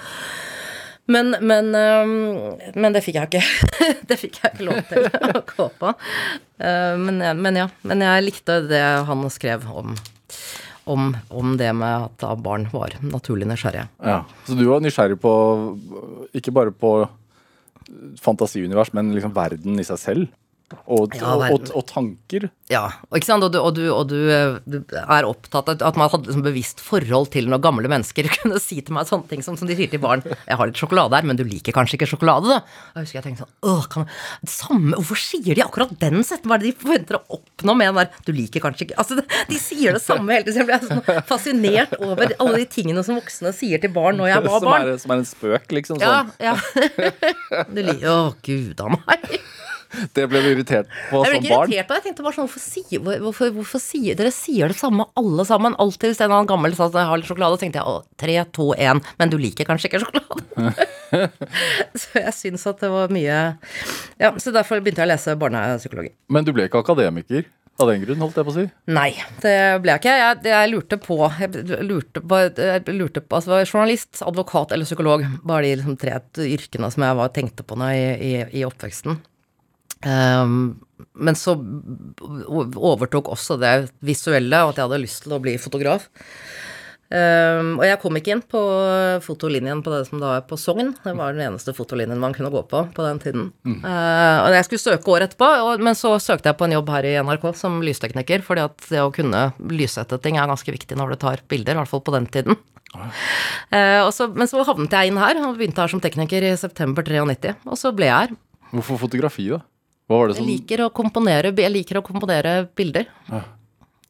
Men, 1.10 1.34
men, 1.42 1.72
øhm, 1.74 2.12
men 2.78 2.94
det 2.94 3.02
fikk 3.02 3.18
jeg 3.18 3.30
ikke. 3.32 3.42
det 4.12 4.18
fikk 4.20 4.38
jeg 4.38 4.52
ikke 4.54 4.68
lov 4.68 4.78
til 4.92 5.08
å 5.10 5.42
gå 5.48 5.66
på. 5.80 5.92
Eh, 6.62 6.94
men, 7.02 7.18
men 7.40 7.58
ja. 7.58 7.66
Men 7.82 8.06
jeg 8.06 8.26
likte 8.28 8.60
det 8.70 8.84
han 9.08 9.26
skrev 9.34 9.66
om, 9.66 9.96
om, 10.90 11.14
om 11.28 11.54
det 11.60 11.70
med 11.76 12.08
at 12.08 12.18
da 12.22 12.34
barn 12.38 12.66
var 12.72 12.96
naturlig 13.04 13.48
nysgjerrige. 13.50 13.86
Ja. 14.02 14.20
Så 14.46 14.58
du 14.58 14.66
var 14.68 14.82
nysgjerrig 14.84 15.18
på 15.22 15.32
ikke 16.36 16.54
bare 16.54 16.74
på 16.74 16.92
fantasiunivers, 18.20 18.92
men 18.96 19.14
liksom 19.16 19.34
verden 19.34 19.80
i 19.80 19.86
seg 19.86 20.00
selv? 20.02 20.28
Og, 20.86 21.14
Ja, 21.18 21.34
og, 21.50 21.66
og, 21.74 21.84
tanker? 21.88 22.48
Ja, 22.70 22.84
og 23.10 23.26
og 23.30 23.52
du, 23.52 23.58
og 23.58 23.74
du, 23.74 23.82
du, 24.06 24.16
eh, 24.30 24.58
du 24.62 24.76
er 24.94 25.26
opptatt 25.26 25.68
av 25.72 25.82
at 25.82 25.96
man 25.98 26.10
hadde 26.12 26.28
liksom 26.28 26.44
bevisst 26.46 26.80
forhold 26.84 27.30
til 27.34 27.48
når 27.50 27.62
gamle 27.64 27.90
mennesker 27.90 28.28
kunne 28.38 28.60
si 28.62 28.80
til 28.80 28.94
meg 28.94 29.08
sånne 29.08 29.26
ting 29.30 29.42
som, 29.42 29.56
som 29.58 29.66
de 29.68 29.74
sier 29.78 29.90
til 29.90 30.02
barn. 30.02 30.22
'Jeg 30.22 30.56
har 30.56 30.70
litt 30.70 30.78
sjokolade 30.78 31.18
her, 31.18 31.26
men 31.26 31.38
du 31.38 31.42
liker 31.44 31.74
kanskje 31.74 31.98
ikke 31.98 32.10
sjokolade', 32.12 32.46
da. 32.46 32.60
Jeg 32.94 33.06
husker 33.08 33.18
jeg 33.18 33.26
tenkte 33.26 33.44
sånn 33.46 33.54
Åh, 33.70 33.86
kan, 33.90 34.06
samme, 34.46 34.94
Hvorfor 34.96 35.18
sier 35.18 35.58
de 35.58 35.64
akkurat 35.64 35.92
den 35.98 36.22
setningen? 36.22 36.50
Hva 36.50 36.56
er 36.56 36.62
det 36.62 36.70
de 36.70 36.84
forventer 36.84 37.18
å 37.18 37.22
oppnå 37.40 37.76
med 37.76 37.90
den 37.90 38.00
der 38.00 38.10
'du 38.26 38.32
liker 38.36 38.64
kanskje 38.64 38.86
ikke' 38.88 38.98
Altså, 39.00 39.18
de 39.50 39.58
sier 39.58 39.92
det 39.98 40.02
samme 40.04 40.30
hele 40.32 40.46
tiden. 40.46 40.54
så 40.54 40.62
Jeg 40.62 40.70
ble 40.70 40.78
sånn 40.86 41.26
fascinert 41.26 41.96
over 41.98 42.30
alle 42.38 42.62
de 42.62 42.68
tingene 42.70 43.02
som 43.04 43.18
voksne 43.18 43.52
sier 43.56 43.82
til 43.82 43.90
barn 43.90 44.16
når 44.20 44.30
jeg 44.34 44.46
var 44.46 44.60
som, 44.60 44.70
barn. 44.70 44.88
er, 44.88 44.98
som 45.02 45.10
er 45.14 45.22
en 45.22 45.28
spøk, 45.28 45.66
liksom? 45.74 46.00
Ja, 46.00 46.20
Sånn. 46.20 46.32
ja. 46.38 46.54
Du 47.74 47.82
liker 47.82 48.08
Å, 48.10 48.20
gud 48.44 48.80
a 48.80 48.88
meg. 48.94 49.40
Det 50.16 50.26
ble 50.30 50.42
du 50.44 50.48
irritert 50.52 50.88
på 51.10 51.20
som 51.20 51.24
barn? 51.24 51.26
Jeg 51.26 51.32
ble 51.32 51.40
ikke 51.40 51.56
barn? 51.56 51.72
irritert 51.72 51.88
på 51.88 51.94
det. 51.94 52.00
Jeg 52.00 52.06
tenkte 52.08 52.26
bare 52.26 52.36
sånn, 52.36 52.48
hvorfor 52.48 52.64
sier, 52.64 53.04
hvorfor, 53.26 53.52
hvorfor 53.56 53.82
sier 53.82 54.18
Dere 54.18 54.32
sier 54.34 54.72
det 54.72 54.78
samme, 54.78 55.06
alle 55.20 55.46
sammen. 55.48 55.76
Alltid 55.82 56.12
hvis 56.12 56.22
en 56.24 56.30
annen 56.30 56.50
gammel 56.50 56.76
sa 56.78 56.88
at 56.88 56.98
jeg 57.00 57.10
har 57.10 57.20
litt 57.20 57.30
sjokolade, 57.30 57.58
så 57.58 57.64
tenkte 57.64 57.82
jeg 57.82 57.90
å, 57.90 58.00
tre, 58.20 58.36
to, 58.56 58.70
én. 58.78 59.04
Men 59.20 59.32
du 59.32 59.38
liker 59.40 59.68
kanskje 59.68 59.90
ikke 59.90 60.02
sjokolade? 60.04 60.88
så 62.00 62.22
jeg 62.22 62.34
syns 62.36 62.66
at 62.70 62.82
det 62.82 62.90
var 62.92 63.10
mye 63.12 63.38
Ja, 64.20 64.34
så 64.38 64.52
derfor 64.54 64.82
begynte 64.82 65.02
jeg 65.02 65.10
å 65.10 65.14
lese 65.14 65.38
barnepsykologi. 65.40 66.12
Men 66.30 66.46
du 66.46 66.52
ble 66.54 66.68
ikke 66.68 66.84
akademiker 66.84 67.48
av 67.80 67.88
den 67.88 68.02
grunn, 68.04 68.20
holdt 68.20 68.36
jeg 68.36 68.46
på 68.46 68.52
å 68.52 68.56
si? 68.58 68.66
Nei, 68.92 69.08
det 69.40 69.56
ble 69.82 69.94
jeg 69.94 70.02
ikke. 70.02 70.16
Jeg, 70.20 70.38
jeg 70.50 70.70
lurte 70.72 70.98
på 71.00 71.16
Jeg 71.40 71.80
lurte 71.86 72.22
på, 72.22 72.40
jeg 72.60 72.96
lurte 72.96 73.22
på 73.24 73.38
altså, 73.40 73.62
journalist, 73.64 74.20
advokat 74.26 74.74
eller 74.76 74.88
psykolog 74.88 75.24
var 75.48 75.64
de 75.64 75.74
liksom 75.80 75.96
tre 76.00 76.18
yrkene 76.44 76.90
som 76.92 77.06
jeg 77.06 77.18
var, 77.22 77.32
tenkte 77.36 77.66
på 77.66 77.78
nå 77.80 77.90
i, 77.96 78.06
i, 78.30 78.32
i 78.60 78.66
oppveksten. 78.68 79.20
Ehm, 80.06 80.80
men 81.14 81.36
så 81.36 81.56
overtok 81.58 83.30
også 83.34 83.58
det 83.60 83.74
visuelle, 84.04 84.64
og 84.64 84.72
at 84.72 84.80
jeg 84.80 84.88
hadde 84.88 85.04
lyst 85.04 85.24
til 85.26 85.36
å 85.36 85.42
bli 85.42 85.56
fotograf. 85.60 86.08
Um, 87.10 87.72
og 87.80 87.82
jeg 87.82 87.98
kom 87.98 88.14
ikke 88.20 88.30
inn 88.36 88.42
på 88.46 88.60
fotolinjen 89.24 89.80
på 89.82 89.90
det 89.90 90.04
som 90.06 90.20
da 90.22 90.36
er 90.36 90.44
på 90.46 90.54
Sogn. 90.60 90.92
Det 91.02 91.14
var 91.18 91.34
den 91.34 91.48
eneste 91.48 91.74
fotolinjen 91.74 92.20
man 92.22 92.36
kunne 92.36 92.52
gå 92.54 92.60
på 92.70 92.84
på 92.94 93.06
den 93.06 93.18
tiden. 93.18 93.48
Eh, 93.66 94.36
og 94.44 94.54
jeg 94.54 94.68
skulle 94.68 94.84
søke 94.84 95.10
året 95.10 95.32
etterpå, 95.32 95.48
og, 95.66 95.82
men 95.82 95.98
så 95.98 96.12
søkte 96.22 96.52
jeg 96.52 96.58
på 96.60 96.68
en 96.68 96.76
jobb 96.76 96.92
her 96.94 97.08
i 97.08 97.16
NRK 97.26 97.48
som 97.58 97.80
lystekniker, 97.82 98.44
fordi 98.46 98.62
at 98.68 98.86
det 98.92 99.02
å 99.02 99.10
kunne 99.14 99.48
lyssette 99.74 100.20
ting 100.22 100.38
er 100.38 100.46
ganske 100.52 100.76
viktig 100.76 101.00
når 101.00 101.16
du 101.16 101.22
tar 101.24 101.42
bilder, 101.50 101.74
i 101.74 101.82
hvert 101.82 101.90
fall 101.90 102.04
på 102.06 102.14
den 102.14 102.30
tiden. 102.30 102.60
Eh, 103.74 103.98
og 104.04 104.12
så, 104.14 104.30
men 104.30 104.46
så 104.50 104.62
havnet 104.70 104.94
jeg 104.94 105.10
inn 105.10 105.18
her, 105.18 105.42
og 105.42 105.58
begynte 105.58 105.82
her 105.82 105.90
som 105.90 106.04
tekniker 106.04 106.46
i 106.46 106.54
september 106.62 107.02
93, 107.02 107.56
og 107.66 107.78
så 107.80 107.90
ble 107.90 108.06
jeg 108.06 108.30
her. 108.30 108.38
Hvorfor 108.70 109.02
fotografi, 109.02 109.50
da? 109.50 109.64
Hva 110.10 110.18
var 110.18 110.32
det 110.32 110.40
Jeg 110.40 110.48
liker 110.48 110.80
å 110.82 110.90
komponere, 110.90 111.52
jeg 111.54 111.70
liker 111.70 112.00
å 112.00 112.02
komponere 112.02 112.54
bilder. 112.74 113.06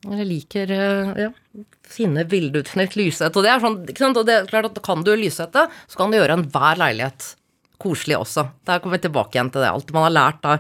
Jeg 0.01 0.25
liker 0.25 0.71
eh, 0.73 1.11
ja, 1.27 1.65
finne 1.85 2.25
bildeutsnitt, 2.25 2.97
lyshette. 2.97 3.37
Og 3.37 3.45
det 3.45 3.51
er 3.53 3.61
sånn, 3.61 3.77
ikke 3.85 4.01
sant? 4.07 4.17
Og 4.17 4.25
det 4.25 4.39
er 4.39 4.49
klart 4.49 4.71
at 4.71 4.81
kan 4.87 5.05
du 5.05 5.13
lyshette, 5.13 5.67
så 5.69 6.01
kan 6.01 6.09
du 6.09 6.17
gjøre 6.17 6.39
enhver 6.39 6.81
leilighet 6.81 7.35
koselig 7.81 8.17
også. 8.21 8.47
Der 8.69 8.81
kommer 8.81 8.97
vi 8.97 9.05
tilbake 9.07 9.37
igjen 9.37 9.51
til 9.53 9.65
det. 9.65 9.73
Alt 9.73 9.93
man 9.97 10.07
har 10.07 10.15
lært 10.17 10.41
da. 10.45 10.57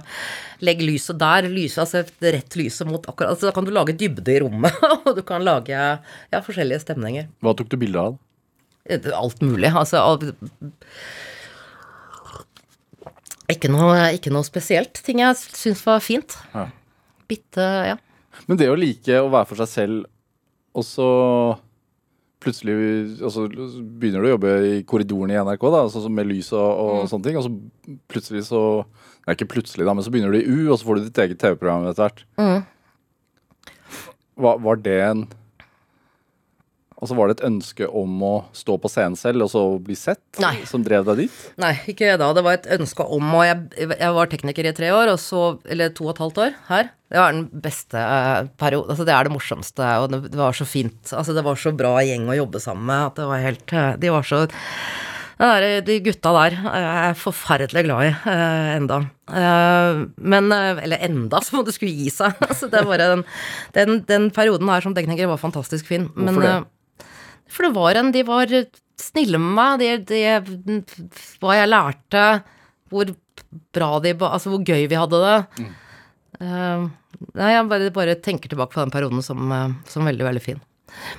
Legg 0.64 0.82
lyset 0.84 1.20
der, 1.20 1.49
lyset, 1.53 1.82
altså 1.86 2.32
rett 2.36 2.57
lyset 2.61 2.88
mot 2.88 3.05
akkurat 3.09 3.34
altså 3.34 3.49
Da 3.49 3.55
kan 3.57 3.64
du 3.64 3.72
lage 3.72 3.97
dybde 3.97 4.34
i 4.34 4.41
rommet, 4.45 4.76
og 5.07 5.14
du 5.16 5.22
kan 5.26 5.45
lage 5.45 5.72
ja, 5.72 6.41
forskjellige 6.45 6.84
stemninger. 6.84 7.30
Hva 7.45 7.57
tok 7.57 7.72
du 7.72 7.78
bilde 7.80 8.11
av? 8.11 8.20
Alt 9.16 9.45
mulig. 9.45 9.72
Altså 9.72 10.01
alt, 10.05 10.28
ikke, 13.57 13.70
noe, 13.72 13.96
ikke 14.16 14.32
noe 14.34 14.46
spesielt. 14.46 15.01
Ting 15.07 15.22
jeg 15.22 15.38
syns 15.40 15.82
var 15.86 16.03
fint. 16.05 16.36
Ja. 16.55 16.68
Bitte 17.30 17.66
Ja. 17.90 17.98
Men 18.46 18.57
det 18.57 18.70
å 18.70 18.76
like 18.78 19.18
å 19.20 19.28
være 19.28 19.48
for 19.51 19.61
seg 19.61 19.68
selv, 19.68 20.05
og 20.72 20.84
så 20.86 21.07
plutselig 22.40 22.74
altså, 23.20 23.44
begynner 23.51 24.22
du 24.22 24.28
å 24.30 24.32
jobbe 24.32 24.53
i 24.64 24.76
korridoren 24.88 25.32
i 25.34 25.38
NRK, 25.42 25.66
da, 25.66 25.82
altså 25.84 26.12
med 26.12 26.28
lys 26.30 26.48
og, 26.57 26.68
og 26.80 27.11
sånne 27.11 27.26
ting, 27.26 27.36
og 27.36 27.44
så 27.44 27.98
plutselig 28.11 28.46
så 28.48 28.62
Nei, 29.26 29.34
ikke 29.36 29.51
plutselig, 29.53 29.84
da, 29.84 29.92
men 29.92 30.01
så 30.03 30.11
begynner 30.11 30.32
du 30.32 30.38
i 30.38 30.46
U, 30.48 30.70
og 30.72 30.78
så 30.80 30.86
får 30.86 30.96
du 30.96 31.03
ditt 31.05 31.18
eget 31.20 31.38
TV-program 31.42 31.84
etter 31.90 32.07
hvert. 32.07 32.22
Var, 34.40 34.62
var 34.64 34.78
det 34.80 34.94
en 35.05 35.26
Altså 37.01 37.16
Var 37.16 37.30
det 37.30 37.38
et 37.38 37.46
ønske 37.48 37.86
om 37.88 38.22
å 38.26 38.34
stå 38.57 38.76
på 38.80 38.90
scenen 38.92 39.16
selv 39.16 39.46
og 39.46 39.53
så 39.53 39.62
bli 39.80 39.96
sett, 39.96 40.22
Nei. 40.42 40.59
som 40.68 40.84
drev 40.84 41.07
deg 41.09 41.24
dit? 41.24 41.36
Nei, 41.61 41.74
ikke 41.88 42.16
da. 42.20 42.30
Det 42.36 42.44
var 42.44 42.59
et 42.59 42.70
ønske 42.76 43.07
om 43.09 43.34
Og 43.34 43.44
jeg, 43.46 43.88
jeg 43.88 44.16
var 44.16 44.32
tekniker 44.32 44.68
i 44.68 44.74
tre 44.76 44.92
år, 44.94 45.14
og 45.14 45.20
så, 45.22 45.44
eller 45.70 45.94
to 45.96 46.09
og 46.09 46.14
et 46.14 46.24
halvt 46.24 46.42
år 46.44 46.57
her. 46.68 46.90
Det 47.11 47.18
var 47.18 47.32
den 47.34 47.46
beste 47.64 47.98
perioden 47.98 48.51
periode. 48.61 48.92
Altså, 48.92 49.07
det 49.07 49.14
er 49.14 49.26
det 49.26 49.34
morsomste, 49.34 49.92
og 50.03 50.11
det, 50.12 50.20
det 50.30 50.40
var 50.40 50.57
så 50.57 50.66
fint. 50.68 51.12
Altså, 51.12 51.34
det 51.36 51.44
var 51.46 51.59
så 51.59 51.72
bra 51.76 51.96
gjeng 52.07 52.28
å 52.30 52.38
jobbe 52.38 52.61
sammen 52.62 52.86
med 52.90 53.07
at 53.09 53.20
det 53.20 53.30
var 53.30 53.46
helt 53.46 53.74
eh, 53.74 53.94
De 54.01 54.12
var 54.14 54.26
så 54.26 54.44
der, 55.40 55.80
De 55.86 55.96
gutta 56.05 56.32
der 56.36 56.57
jeg 56.61 56.88
er 57.09 57.16
forferdelig 57.16 57.84
glad 57.86 58.07
i 58.07 58.11
eh, 58.12 58.72
enda. 58.76 58.98
Eh, 59.30 60.03
men 60.20 60.53
eh, 60.53 60.82
Eller 60.84 61.07
enda, 61.07 61.40
som 61.40 61.61
om 61.61 61.64
det 61.66 61.74
skulle 61.76 61.94
gi 61.96 62.11
seg. 62.12 62.36
altså, 62.51 62.68
det 62.70 62.84
var 62.86 63.01
den, 63.01 63.24
den, 63.76 64.03
den 64.09 64.28
perioden 64.36 64.68
her 64.68 64.84
som 64.84 64.94
tekniker 64.96 65.30
var 65.30 65.40
fantastisk 65.40 65.88
fin. 65.88 66.11
Men, 66.14 66.34
Hvorfor 66.34 66.46
det? 66.46 66.59
For 67.51 67.66
det 67.66 67.74
var 67.76 67.98
en 67.98 68.12
De 68.14 68.22
var 68.26 68.53
snille 69.01 69.40
med 69.40 69.57
meg. 69.59 69.82
De, 69.82 69.90
de, 70.07 70.80
hva 71.42 71.59
jeg 71.59 71.70
lærte, 71.70 72.24
hvor 72.90 73.12
bra 73.74 73.92
de 74.03 74.14
Altså 74.26 74.53
hvor 74.53 74.64
gøy 74.66 74.86
vi 74.90 74.98
hadde 74.98 75.20
det. 75.24 75.68
Eh, 76.40 76.88
nei, 77.36 77.53
jeg 77.53 77.68
bare, 77.70 77.92
bare 77.94 78.18
tenker 78.22 78.53
tilbake 78.53 78.74
på 78.74 78.82
den 78.82 78.92
perioden 78.94 79.24
som, 79.24 79.44
eh, 79.53 79.78
som 79.90 80.07
veldig, 80.09 80.26
veldig 80.28 80.44
fin. 80.44 80.61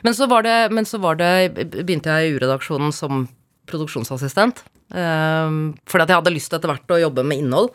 Men 0.03 0.15
så 0.17 0.27
var 0.27 0.43
det, 0.43 0.57
men 0.75 0.87
så 0.87 0.99
var 1.01 1.19
det 1.19 1.31
begynte 1.55 2.11
jeg 2.11 2.27
i 2.27 2.35
U-redaksjonen 2.35 2.91
som 2.95 3.25
produksjonsassistent. 3.71 4.65
Uh, 4.91 5.71
fordi 5.87 6.03
at 6.03 6.11
jeg 6.11 6.19
hadde 6.19 6.33
lyst 6.35 6.51
etter 6.51 6.67
hvert 6.67 6.91
å 6.91 6.99
jobbe 6.99 7.23
med 7.23 7.39
innhold. 7.39 7.69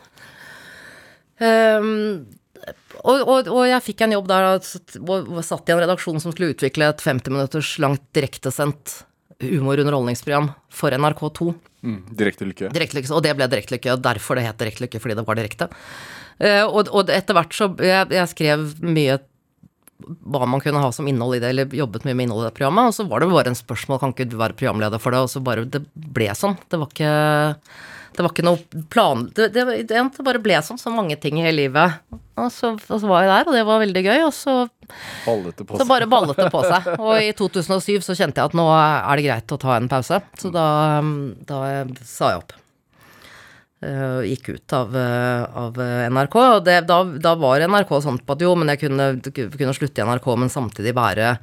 Um, 1.41 2.27
og, 3.03 3.21
og, 3.21 3.49
og 3.51 3.63
jeg 3.67 3.83
fikk 3.85 4.05
en 4.05 4.15
jobb 4.17 4.27
der 4.31 4.47
og 4.49 4.65
satt- 4.65 5.69
i 5.69 5.75
en 5.75 5.83
redaksjon 5.83 6.21
som 6.23 6.33
skulle 6.33 6.55
utvikle 6.55 6.89
et 6.91 7.03
50 7.03 7.33
minutters 7.33 7.75
langt 7.83 8.03
direktesendt 8.17 9.01
humorunderholdningsprogram 9.43 10.51
for 10.73 10.93
NRK2. 10.97 11.51
Mm, 11.85 11.99
direkte 12.17 12.47
lykke. 12.47 12.71
Direktelykke, 12.73 13.13
og 13.13 13.23
det 13.25 13.35
ble 13.37 13.47
direktelykke, 13.51 13.93
og 13.93 14.05
derfor 14.05 14.39
det 14.39 14.47
het 14.47 14.61
direktelykke, 14.61 15.01
fordi 15.03 15.17
det 15.19 15.25
var 15.27 15.37
direkte. 15.37 15.69
Uh, 16.37 16.65
og, 16.65 16.89
og 16.93 17.11
etter 17.13 17.37
hvert 17.37 17.53
så 17.57 17.69
jeg, 17.81 18.09
jeg 18.13 18.31
skrev 18.33 18.65
mye 18.85 19.19
hva 20.05 20.45
man 20.49 20.61
kunne 20.61 20.81
ha 20.83 20.91
som 20.93 21.07
innhold 21.09 21.37
i 21.37 21.41
det, 21.43 21.51
eller 21.53 21.75
jobbet 21.75 22.05
mye 22.05 22.15
med 22.17 22.27
innhold 22.27 22.45
i 22.45 22.49
det 22.49 22.55
programmet, 22.57 22.89
og 22.91 22.95
så 22.95 23.07
var 23.09 23.23
det 23.23 23.31
bare 23.31 23.53
en 23.53 23.57
spørsmål, 23.57 24.01
kan 24.01 24.13
ikke 24.13 24.29
du 24.29 24.37
være 24.39 24.57
programleder 24.57 25.01
for 25.01 25.15
det, 25.15 25.23
og 25.25 25.31
så 25.31 25.41
bare, 25.43 25.65
det 25.65 25.83
ble 25.93 26.29
sånn. 26.37 26.57
Det 26.69 26.79
var 26.81 26.91
ikke, 26.93 27.13
det 28.17 28.25
var 28.25 28.33
ikke 28.33 28.45
noe 28.45 28.83
plan, 28.93 29.25
det, 29.33 29.49
det, 29.55 29.65
det, 29.89 30.05
det 30.13 30.25
bare 30.27 30.43
ble 30.43 30.61
sånn, 30.65 30.81
så 30.81 30.93
mange 30.93 31.17
ting 31.21 31.41
i 31.41 31.45
hele 31.47 31.63
livet. 31.65 31.97
Og 32.37 32.51
så, 32.53 32.75
og 32.77 33.01
så 33.01 33.09
var 33.09 33.25
jeg 33.25 33.33
der, 33.33 33.49
og 33.49 33.57
det 33.57 33.65
var 33.65 33.81
veldig 33.81 34.05
gøy, 34.05 34.19
og 34.27 34.33
så 34.37 34.57
Ballete 35.25 35.65
på 35.67 35.79
så 35.81 35.87
bare 35.89 36.07
ballet 36.07 36.37
det 36.37 36.51
på 36.53 36.61
seg. 36.63 36.93
Og 36.95 37.17
i 37.19 37.33
2007 37.35 38.05
så 38.05 38.15
kjente 38.15 38.39
jeg 38.39 38.53
at 38.53 38.55
nå 38.55 38.69
er 38.71 39.19
det 39.19 39.25
greit 39.25 39.51
å 39.51 39.59
ta 39.59 39.75
en 39.75 39.89
pause. 39.91 40.21
Så 40.39 40.53
da, 40.53 40.67
da 41.49 41.59
sa 42.05 42.31
jeg 42.35 42.45
opp. 42.45 42.55
Eh, 43.83 44.21
gikk 44.31 44.49
ut 44.55 44.73
av, 44.73 44.95
eh, 44.97 45.43
av 45.57 45.79
eh, 45.81 46.07
NRK. 46.09 46.37
Og 46.57 46.65
det, 46.65 46.79
da, 46.89 46.99
da 47.03 47.33
var 47.39 47.63
NRK 47.67 47.93
sånn 48.03 48.19
på 48.23 48.35
at 48.35 48.43
jo, 48.43 48.53
men 48.57 48.71
jeg 48.73 48.81
kunne, 48.85 49.07
kunne 49.27 49.75
slutte 49.75 50.01
i 50.01 50.07
NRK, 50.07 50.27
men 50.41 50.51
samtidig 50.53 50.95
være 50.97 51.35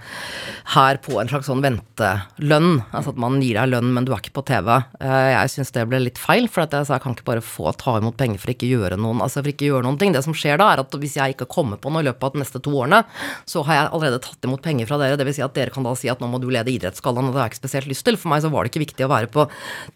her 0.75 1.01
på 1.05 1.19
en 1.21 1.31
slags 1.31 1.49
sånn 1.51 1.63
ventelønn. 1.65 2.71
Altså 2.91 3.15
at 3.15 3.21
man 3.21 3.41
gir 3.43 3.59
deg 3.59 3.73
lønn, 3.73 3.93
men 3.97 4.07
du 4.07 4.13
er 4.15 4.23
ikke 4.23 4.37
på 4.41 4.47
TV. 4.51 4.71
Jeg 5.01 5.53
syns 5.53 5.75
det 5.75 5.87
ble 5.91 6.03
litt 6.03 6.21
feil, 6.21 6.49
for 6.51 6.65
jeg 6.65 6.89
sa 6.89 6.97
jeg 6.97 7.05
kan 7.05 7.17
ikke 7.17 7.29
bare 7.29 7.45
få 7.45 7.73
ta 7.79 7.97
imot 8.01 8.19
penger 8.21 8.43
for 8.43 8.55
ikke 8.55 8.71
gjøre 8.71 8.99
noen, 9.01 9.23
altså 9.25 9.43
for 9.43 9.53
ikke 9.53 9.69
gjøre 9.69 9.87
noen 9.87 10.01
ting. 10.01 10.15
Det 10.15 10.25
som 10.27 10.37
skjer 10.37 10.61
da, 10.61 10.73
er 10.73 10.85
at 10.85 10.99
hvis 11.01 11.19
jeg 11.21 11.37
ikke 11.37 11.49
kommer 11.51 11.81
på 11.81 11.93
noe 11.93 12.05
i 12.05 12.09
løpet 12.09 12.29
av 12.29 12.35
de 12.35 12.43
neste 12.43 12.63
to 12.65 12.75
årene, 12.75 13.03
så 13.51 13.65
har 13.67 13.79
jeg 13.81 13.91
allerede 13.91 14.23
tatt 14.25 14.49
imot 14.49 14.65
penger 14.65 14.91
fra 14.91 15.01
dere. 15.01 15.21
Vil 15.25 15.37
si 15.37 15.45
at 15.45 15.55
dere 15.57 15.73
kan 15.75 15.87
da 15.87 15.95
si 15.99 16.11
at 16.13 16.21
nå 16.23 16.29
må 16.31 16.41
du 16.43 16.51
lede 16.53 16.73
Idrettsgallaen, 16.73 17.31
og 17.31 17.35
det 17.35 17.43
har 17.43 17.49
jeg 17.49 17.55
ikke 17.55 17.63
spesielt 17.63 17.91
lyst 17.91 18.07
til. 18.07 18.19
For 18.21 18.33
meg 18.33 18.45
så 18.45 18.51
var 18.53 18.65
det 18.65 18.73
ikke 18.73 18.85
viktig 18.85 19.07
å 19.07 19.13
være 19.13 19.31
på 19.33 19.47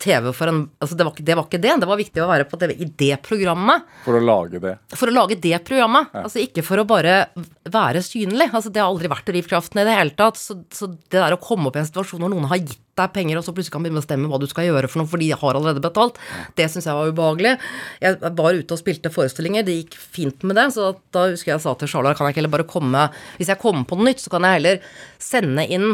TV 0.02 0.30
for 0.32 0.52
en 0.52 0.64
Altså 0.78 0.96
det 0.98 1.04
var, 1.06 1.14
det 1.28 1.34
var 1.36 1.46
ikke 1.46 1.60
det. 1.62 1.74
Det 1.82 1.88
var 1.88 1.98
viktig 1.98 2.22
å 2.22 2.27
være 2.30 2.48
på 2.48 2.58
TV 2.60 2.74
i 2.76 2.88
det 3.02 3.14
programmet. 3.26 3.86
For 4.04 4.18
å 4.18 4.24
lage 4.24 4.60
det. 4.62 4.74
For 4.94 5.10
å 5.10 5.14
lage 5.14 5.38
det 5.42 5.62
programmet. 5.66 6.12
Altså 6.22 6.42
ikke 6.42 6.64
for 6.66 6.80
å 6.80 6.86
bare 6.88 7.20
være 7.68 8.02
synlig. 8.04 8.50
Altså 8.52 8.72
det 8.72 8.82
har 8.82 8.90
aldri 8.90 9.10
vært 9.12 9.28
drivkraften 9.30 9.82
i 9.82 9.86
det 9.88 9.96
hele 9.98 10.16
tatt. 10.18 10.40
Så, 10.40 10.60
så 10.74 10.90
det 10.92 11.16
der 11.18 11.36
å 11.36 11.40
komme 11.42 11.70
opp 11.70 11.78
i 11.78 11.82
en 11.82 11.88
situasjon 11.88 12.24
hvor 12.24 12.32
noen 12.32 12.48
har 12.50 12.62
gitt 12.62 12.84
deg 12.98 13.12
penger, 13.14 13.38
og 13.38 13.46
så 13.46 13.54
plutselig 13.54 13.74
kan 13.76 13.84
begynne 13.84 14.00
å 14.00 14.02
bestemme 14.02 14.30
hva 14.30 14.40
du 14.42 14.48
skal 14.50 14.66
gjøre 14.66 14.90
for 14.90 15.02
noe, 15.02 15.10
for 15.10 15.22
de 15.22 15.30
har 15.30 15.58
allerede 15.58 15.82
betalt, 15.84 16.18
det 16.58 16.66
syns 16.72 16.88
jeg 16.88 16.98
var 16.98 17.12
ubehagelig. 17.12 17.54
Jeg 18.02 18.32
var 18.40 18.58
ute 18.58 18.74
og 18.74 18.80
spilte 18.80 19.12
forestillinger, 19.14 19.66
det 19.66 19.76
gikk 19.80 19.98
fint 20.18 20.46
med 20.48 20.58
det, 20.58 20.68
så 20.74 20.90
da 21.14 21.28
husker 21.30 21.54
jeg 21.54 21.64
sa 21.64 21.76
til 21.78 21.92
Charlotte, 21.92 22.18
kan 22.18 22.28
jeg 22.28 22.36
ikke 22.36 22.42
heller 22.42 22.56
bare 22.56 22.68
komme 22.68 23.08
Hvis 23.38 23.52
jeg 23.52 23.62
kommer 23.62 23.86
på 23.86 23.98
noe 23.98 24.10
nytt, 24.10 24.22
så 24.24 24.32
kan 24.34 24.46
jeg 24.46 24.58
heller 24.58 24.80
sende 25.22 25.66
inn 25.70 25.92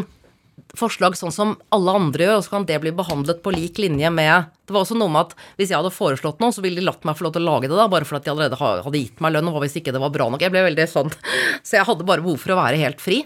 forslag 0.79 1.15
sånn 1.17 1.33
som 1.33 1.53
alle 1.75 1.93
andre 1.97 2.27
gjør, 2.27 2.39
og 2.39 2.45
så 2.45 2.53
kan 2.55 2.67
det 2.69 2.79
bli 2.83 2.93
behandlet 2.95 3.41
på 3.43 3.53
lik 3.55 3.79
linje 3.81 4.11
med 4.13 4.51
Det 4.65 4.73
var 4.73 4.83
også 4.83 4.97
noe 4.97 5.11
med 5.13 5.29
at 5.29 5.35
hvis 5.59 5.71
jeg 5.71 5.77
hadde 5.79 5.93
foreslått 5.93 6.41
noe, 6.43 6.55
så 6.55 6.63
ville 6.65 6.81
de 6.81 6.87
latt 6.87 7.05
meg 7.07 7.17
få 7.17 7.27
lov 7.27 7.35
til 7.35 7.45
å 7.45 7.49
lage 7.51 7.69
det, 7.69 7.77
da, 7.77 7.87
bare 7.91 8.07
fordi 8.07 8.27
de 8.27 8.33
allerede 8.33 8.59
hadde 8.59 9.01
gitt 9.01 9.23
meg 9.23 9.35
lønn, 9.35 9.49
og 9.49 9.57
hva 9.57 9.63
hvis 9.65 9.79
ikke 9.81 9.93
det 9.95 10.03
var 10.03 10.13
bra 10.15 10.29
nok? 10.31 10.45
Jeg 10.45 10.53
ble 10.53 10.65
veldig 10.67 10.87
sånn 10.91 11.11
Så 11.67 11.79
jeg 11.79 11.87
hadde 11.87 12.07
bare 12.07 12.25
behov 12.25 12.39
for 12.41 12.55
å 12.55 12.59
være 12.59 12.81
helt 12.81 13.03
fri. 13.03 13.23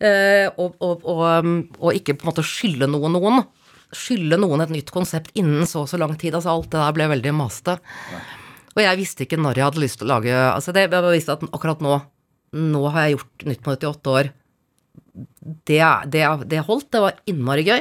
Eh, 0.00 0.48
og, 0.56 0.76
og, 0.80 1.02
og, 1.04 1.24
um, 1.44 1.56
og 1.78 1.96
ikke 1.98 2.16
på 2.16 2.24
en 2.24 2.30
måte 2.30 2.44
skylde 2.46 2.88
noen 2.90 3.16
noen. 3.18 3.42
Skylde 3.92 4.38
noen 4.40 4.64
et 4.64 4.72
nytt 4.72 4.92
konsept 4.94 5.34
innen 5.38 5.68
så 5.68 5.84
og 5.84 5.90
så 5.90 6.00
lang 6.00 6.14
tid. 6.20 6.36
Altså 6.38 6.54
alt 6.54 6.70
det 6.72 6.80
der 6.80 6.96
ble 6.96 7.10
veldig 7.12 7.34
masete. 7.36 7.76
Og 8.76 8.82
jeg 8.84 9.00
visste 9.00 9.26
ikke 9.26 9.40
når 9.40 9.58
jeg 9.58 9.66
hadde 9.66 9.82
lyst 9.82 9.98
til 10.00 10.06
å 10.06 10.12
lage 10.14 10.34
Altså 10.46 10.72
det, 10.72 10.86
jeg 10.86 11.02
visste 11.10 11.34
at 11.34 11.42
akkurat 11.50 11.80
nå 11.82 11.96
Nå 12.54 12.82
har 12.94 13.08
jeg 13.08 13.16
gjort 13.16 13.44
Nytt 13.50 13.64
på 13.64 13.74
nytt 13.74 13.84
i 13.84 13.88
åtte 13.90 14.14
år. 14.14 14.30
Det, 15.66 15.80
det, 16.12 16.26
det 16.50 16.66
holdt. 16.66 16.90
Det 16.92 17.02
var 17.02 17.18
innmari 17.30 17.64
gøy. 17.66 17.80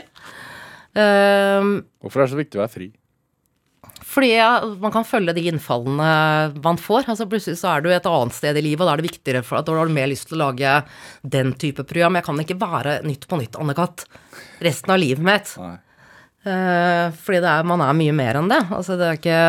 Um, 0.97 1.75
Hvorfor 2.01 2.21
er 2.21 2.25
det 2.25 2.33
så 2.33 2.39
viktig 2.39 2.59
å 2.59 2.65
være 2.65 2.75
fri? 2.77 2.89
fordi 4.09 4.31
man 4.81 4.93
kan 4.93 5.05
følge 5.05 5.35
de 5.37 5.43
innfallene 5.51 6.07
man 6.63 6.79
får. 6.81 7.09
altså 7.11 7.27
Plutselig 7.29 7.59
så 7.61 7.75
er 7.75 7.83
du 7.83 7.91
et 7.93 8.07
annet 8.09 8.35
sted 8.35 8.57
i 8.57 8.63
livet, 8.65 8.81
og 8.81 8.89
da 8.89 8.95
er 8.95 9.01
det 9.01 9.09
viktigere 9.09 9.43
for 9.45 9.59
at 9.59 9.67
da 9.67 9.75
har 9.77 9.89
du 9.89 9.93
mer 9.95 10.09
lyst 10.09 10.29
til 10.29 10.39
å 10.39 10.47
lage 10.47 10.71
den 11.21 11.53
type 11.61 11.85
program. 11.85 12.17
Jeg 12.17 12.25
kan 12.25 12.41
ikke 12.43 12.57
være 12.59 12.95
Nytt 13.05 13.27
på 13.29 13.39
nytt 13.39 13.59
Anne-Kat. 13.59 14.05
resten 14.65 14.95
av 14.95 15.01
livet 15.01 15.23
mitt. 15.23 15.53
Nei. 15.61 15.75
Eh, 16.49 17.05
fordi 17.19 17.41
det 17.43 17.51
er, 17.51 17.67
man 17.67 17.83
er 17.83 17.97
mye 17.97 18.15
mer 18.15 18.39
enn 18.39 18.51
det. 18.51 18.61
Altså 18.71 18.95
det 18.99 19.07
er 19.07 19.17
ikke 19.19 19.41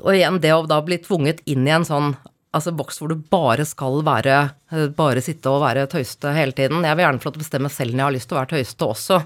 Og 0.00 0.14
igjen, 0.14 0.40
det 0.40 0.54
å 0.54 0.64
da 0.66 0.80
bli 0.82 0.98
tvunget 1.02 1.42
inn 1.50 1.66
i 1.66 1.74
en 1.74 1.86
sånn 1.86 2.14
altså 2.54 2.72
boks 2.76 3.00
hvor 3.00 3.10
du 3.10 3.18
bare 3.30 3.66
skal 3.68 3.98
være 4.06 4.36
eh, 4.72 4.86
Bare 4.94 5.22
sitte 5.24 5.50
og 5.50 5.62
være 5.64 5.88
tøyste 5.90 6.32
hele 6.36 6.54
tiden. 6.56 6.84
Jeg 6.86 6.96
vil 6.96 7.06
gjerne 7.06 7.22
få 7.22 7.28
lov 7.30 7.36
til 7.36 7.42
å 7.42 7.44
bestemme 7.44 7.72
selv 7.72 7.94
når 7.94 8.02
jeg 8.02 8.08
har 8.08 8.16
lyst 8.16 8.30
til 8.30 8.36
å 8.36 8.40
være 8.40 8.52
tøyste 8.54 8.88
også. 8.94 9.20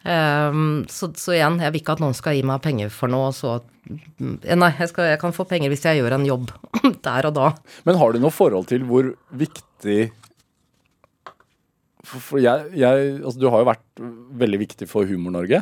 Um, 0.00 0.86
så, 0.88 1.10
så 1.20 1.34
igjen, 1.36 1.58
jeg 1.60 1.74
vil 1.74 1.82
ikke 1.82 1.92
at 1.98 2.00
noen 2.00 2.14
skal 2.16 2.32
gi 2.32 2.44
meg 2.48 2.62
penger 2.64 2.88
for 2.94 3.12
noe, 3.12 3.34
så 3.36 3.58
eh, 3.58 4.54
Nei, 4.56 4.70
jeg, 4.78 4.88
skal, 4.88 5.10
jeg 5.10 5.20
kan 5.20 5.34
få 5.36 5.44
penger 5.50 5.68
hvis 5.68 5.84
jeg 5.84 6.00
gjør 6.00 6.16
en 6.16 6.24
jobb 6.24 6.46
der 7.08 7.28
og 7.28 7.34
da. 7.36 7.50
Men 7.84 7.98
har 8.00 8.14
du 8.16 8.22
noe 8.22 8.32
forhold 8.32 8.70
til 8.70 8.86
hvor 8.88 9.10
viktig 9.42 9.98
For, 12.00 12.16
for 12.16 12.40
jeg, 12.40 12.70
jeg 12.80 13.10
Altså, 13.18 13.36
du 13.42 13.50
har 13.52 13.60
jo 13.60 13.68
vært 13.68 14.02
veldig 14.40 14.62
viktig 14.64 14.88
for 14.88 15.04
Humor-Norge. 15.10 15.60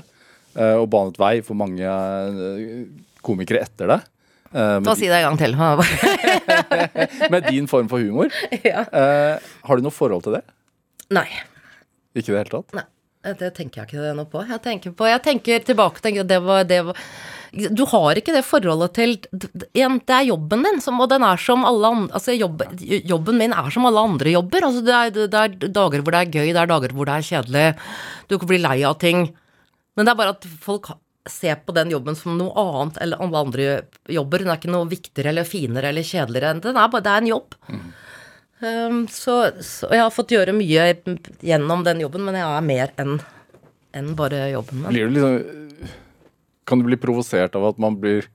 eh, 0.55 0.77
og 0.79 0.87
banet 0.93 1.19
vei 1.19 1.35
for 1.43 1.59
mange 1.59 1.83
eh, 1.83 2.87
komikere 3.27 3.67
etter 3.67 3.91
deg. 3.91 4.07
Eh, 4.53 4.77
Ta 4.85 4.95
si 4.99 5.09
det 5.11 5.21
en 5.21 5.31
gang 5.31 5.39
til. 5.41 5.57
med 7.33 7.49
din 7.51 7.69
form 7.71 7.89
for 7.91 8.03
humor. 8.03 8.33
ja. 8.65 8.85
Uh, 8.93 9.51
har 9.69 9.77
du 9.77 9.89
noe 9.89 9.95
forhold 9.95 10.25
til 10.27 10.39
det? 10.39 10.45
Nei. 11.15 11.29
Ikke 12.17 12.33
i 12.33 12.35
det 12.35 12.43
hele 12.43 12.53
tatt? 12.53 12.77
Nei, 12.77 12.87
det 13.39 13.51
tenker 13.57 13.83
jeg 13.83 13.91
ikke 13.91 14.15
noe 14.17 14.29
på. 14.31 14.45
Jeg 14.49 14.63
tenker, 14.65 14.95
på, 14.97 15.09
jeg 15.09 15.25
tenker 15.25 15.67
tilbake 15.67 16.05
tenker 16.05 16.27
det 16.29 16.39
var, 16.45 16.63
det 16.69 16.81
var 16.87 17.01
Du 17.75 17.85
har 17.91 18.21
ikke 18.21 18.35
det 18.37 18.45
forholdet 18.47 18.95
til 18.97 19.17
Igjen, 19.73 19.99
det 20.07 20.15
er 20.15 20.29
jobben 20.31 20.65
din, 20.67 20.81
som, 20.85 21.01
og 21.03 21.11
den 21.13 21.27
er 21.27 21.41
som 21.43 21.67
alle 21.69 21.93
andre 21.95 22.19
altså 22.19 22.37
jobb, 22.37 22.65
Jobben 23.09 23.41
min 23.41 23.57
er 23.57 23.73
som 23.75 23.89
alle 23.89 24.07
andre 24.11 24.33
jobber. 24.37 24.69
Altså 24.71 24.85
det, 24.87 24.95
er, 24.95 25.29
det 25.35 25.43
er 25.43 25.75
dager 25.81 26.05
hvor 26.05 26.15
det 26.15 26.23
er 26.23 26.33
gøy, 26.39 26.49
det 26.53 26.63
er 26.63 26.73
dager 26.73 26.97
hvor 26.97 27.11
det 27.11 27.19
er 27.19 27.29
kjedelig. 27.33 27.67
Du 28.31 28.39
kan 28.39 28.51
bli 28.53 28.63
lei 28.63 28.79
av 28.89 28.99
ting. 29.03 29.29
Men 29.97 30.07
det 30.07 30.15
er 30.15 30.21
bare 30.21 30.37
at 30.37 30.49
folk 30.63 30.93
ser 31.31 31.61
på 31.65 31.75
den 31.77 31.93
jobben 31.95 32.17
som 32.19 32.37
noe 32.39 32.53
annet 32.63 33.01
eller 33.05 33.23
alle 33.25 33.43
andre 33.47 33.69
jobber. 34.09 34.45
Den 34.45 34.53
er 34.53 34.61
ikke 34.61 34.73
noe 34.73 34.89
viktigere 34.91 35.33
eller 35.33 35.49
finere 35.49 35.93
eller 35.93 36.07
kjedeligere. 36.07 36.61
Den 36.65 36.77
er 36.77 36.93
bare, 36.93 37.05
det 37.05 37.15
er 37.15 37.25
en 37.25 37.33
jobb. 37.33 37.59
Um, 38.59 39.03
så, 39.13 39.37
så 39.63 39.91
jeg 39.95 40.03
har 40.03 40.15
fått 40.15 40.35
gjøre 40.35 40.55
mye 40.57 40.89
gjennom 41.47 41.85
den 41.87 42.03
jobben, 42.03 42.25
men 42.27 42.41
jeg 42.41 42.47
er 42.49 42.65
mer 42.67 42.95
enn 42.99 43.21
enn 43.99 44.11
bare 44.19 44.49
jobben 44.53 44.83
min. 44.83 44.91
Blir 44.93 45.09
du 45.09 45.15
liksom 45.17 45.95
Kan 46.69 46.83
du 46.83 46.85
bli 46.85 46.99
provosert 47.01 47.55
av 47.57 47.71
at 47.71 47.79
man 47.81 47.95
blir 47.97 48.27